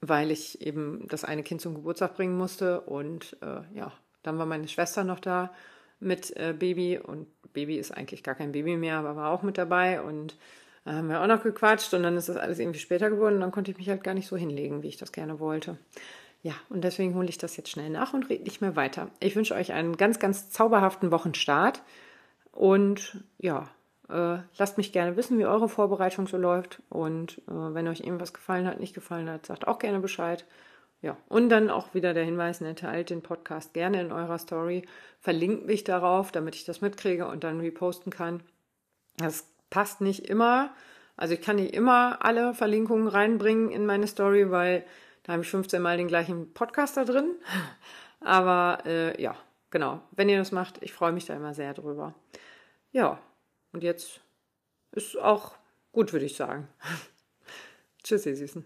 weil 0.00 0.30
ich 0.30 0.60
eben 0.60 1.06
das 1.08 1.24
eine 1.24 1.42
Kind 1.42 1.60
zum 1.60 1.74
Geburtstag 1.74 2.14
bringen 2.14 2.36
musste. 2.36 2.82
Und 2.82 3.36
äh, 3.40 3.76
ja, 3.76 3.92
dann 4.22 4.38
war 4.38 4.46
meine 4.46 4.68
Schwester 4.68 5.04
noch 5.04 5.20
da 5.20 5.52
mit 6.00 6.36
äh, 6.36 6.54
Baby 6.56 6.98
und 6.98 7.26
Baby 7.54 7.78
ist 7.78 7.92
eigentlich 7.92 8.22
gar 8.22 8.34
kein 8.34 8.52
Baby 8.52 8.76
mehr, 8.76 8.98
aber 8.98 9.16
war 9.16 9.30
auch 9.30 9.42
mit 9.42 9.56
dabei 9.56 10.02
und 10.02 10.36
äh, 10.84 10.90
haben 10.90 11.08
wir 11.08 11.22
auch 11.22 11.26
noch 11.26 11.42
gequatscht 11.42 11.94
und 11.94 12.02
dann 12.02 12.16
ist 12.16 12.28
das 12.28 12.36
alles 12.36 12.58
irgendwie 12.58 12.80
später 12.80 13.08
geworden 13.08 13.36
und 13.36 13.40
dann 13.40 13.52
konnte 13.52 13.70
ich 13.70 13.78
mich 13.78 13.88
halt 13.88 14.04
gar 14.04 14.14
nicht 14.14 14.26
so 14.26 14.36
hinlegen, 14.36 14.82
wie 14.82 14.88
ich 14.88 14.98
das 14.98 15.12
gerne 15.12 15.40
wollte. 15.40 15.78
Ja, 16.42 16.52
und 16.68 16.84
deswegen 16.84 17.14
hole 17.14 17.28
ich 17.28 17.38
das 17.38 17.56
jetzt 17.56 17.70
schnell 17.70 17.88
nach 17.88 18.12
und 18.12 18.28
rede 18.28 18.44
nicht 18.44 18.60
mehr 18.60 18.76
weiter. 18.76 19.08
Ich 19.20 19.34
wünsche 19.34 19.54
euch 19.54 19.72
einen 19.72 19.96
ganz, 19.96 20.18
ganz 20.18 20.50
zauberhaften 20.50 21.10
Wochenstart 21.10 21.80
und 22.52 23.24
ja, 23.38 23.70
äh, 24.10 24.38
lasst 24.58 24.76
mich 24.76 24.92
gerne 24.92 25.16
wissen, 25.16 25.38
wie 25.38 25.46
eure 25.46 25.70
Vorbereitung 25.70 26.26
so 26.26 26.36
läuft 26.36 26.82
und 26.90 27.38
äh, 27.48 27.52
wenn 27.74 27.88
euch 27.88 28.00
irgendwas 28.00 28.34
gefallen 28.34 28.66
hat, 28.66 28.78
nicht 28.78 28.94
gefallen 28.94 29.30
hat, 29.30 29.46
sagt 29.46 29.66
auch 29.66 29.78
gerne 29.78 30.00
Bescheid. 30.00 30.44
Ja, 31.04 31.18
und 31.28 31.50
dann 31.50 31.68
auch 31.68 31.92
wieder 31.92 32.14
der 32.14 32.24
Hinweis, 32.24 32.62
ne, 32.62 32.74
teilt 32.74 33.10
den 33.10 33.20
Podcast 33.20 33.74
gerne 33.74 34.00
in 34.00 34.10
eurer 34.10 34.38
Story, 34.38 34.86
verlinkt 35.20 35.66
mich 35.66 35.84
darauf, 35.84 36.32
damit 36.32 36.54
ich 36.54 36.64
das 36.64 36.80
mitkriege 36.80 37.26
und 37.26 37.44
dann 37.44 37.60
reposten 37.60 38.10
kann. 38.10 38.42
Das 39.18 39.46
passt 39.68 40.00
nicht 40.00 40.30
immer. 40.30 40.74
Also 41.14 41.34
ich 41.34 41.42
kann 41.42 41.56
nicht 41.56 41.74
immer 41.74 42.24
alle 42.24 42.54
Verlinkungen 42.54 43.06
reinbringen 43.06 43.70
in 43.70 43.84
meine 43.84 44.06
Story, 44.06 44.50
weil 44.50 44.82
da 45.24 45.34
habe 45.34 45.42
ich 45.42 45.50
15 45.50 45.82
Mal 45.82 45.98
den 45.98 46.08
gleichen 46.08 46.54
Podcaster 46.54 47.04
drin. 47.04 47.34
Aber 48.20 48.78
äh, 48.86 49.20
ja, 49.20 49.36
genau. 49.68 50.00
Wenn 50.12 50.30
ihr 50.30 50.38
das 50.38 50.52
macht, 50.52 50.82
ich 50.82 50.94
freue 50.94 51.12
mich 51.12 51.26
da 51.26 51.34
immer 51.34 51.52
sehr 51.52 51.74
drüber. 51.74 52.14
Ja, 52.92 53.20
und 53.72 53.82
jetzt 53.82 54.22
ist 54.92 55.18
auch 55.18 55.54
gut, 55.92 56.14
würde 56.14 56.24
ich 56.24 56.34
sagen. 56.34 56.66
Tschüss, 58.02 58.24
ihr 58.24 58.36
Süßen. 58.36 58.64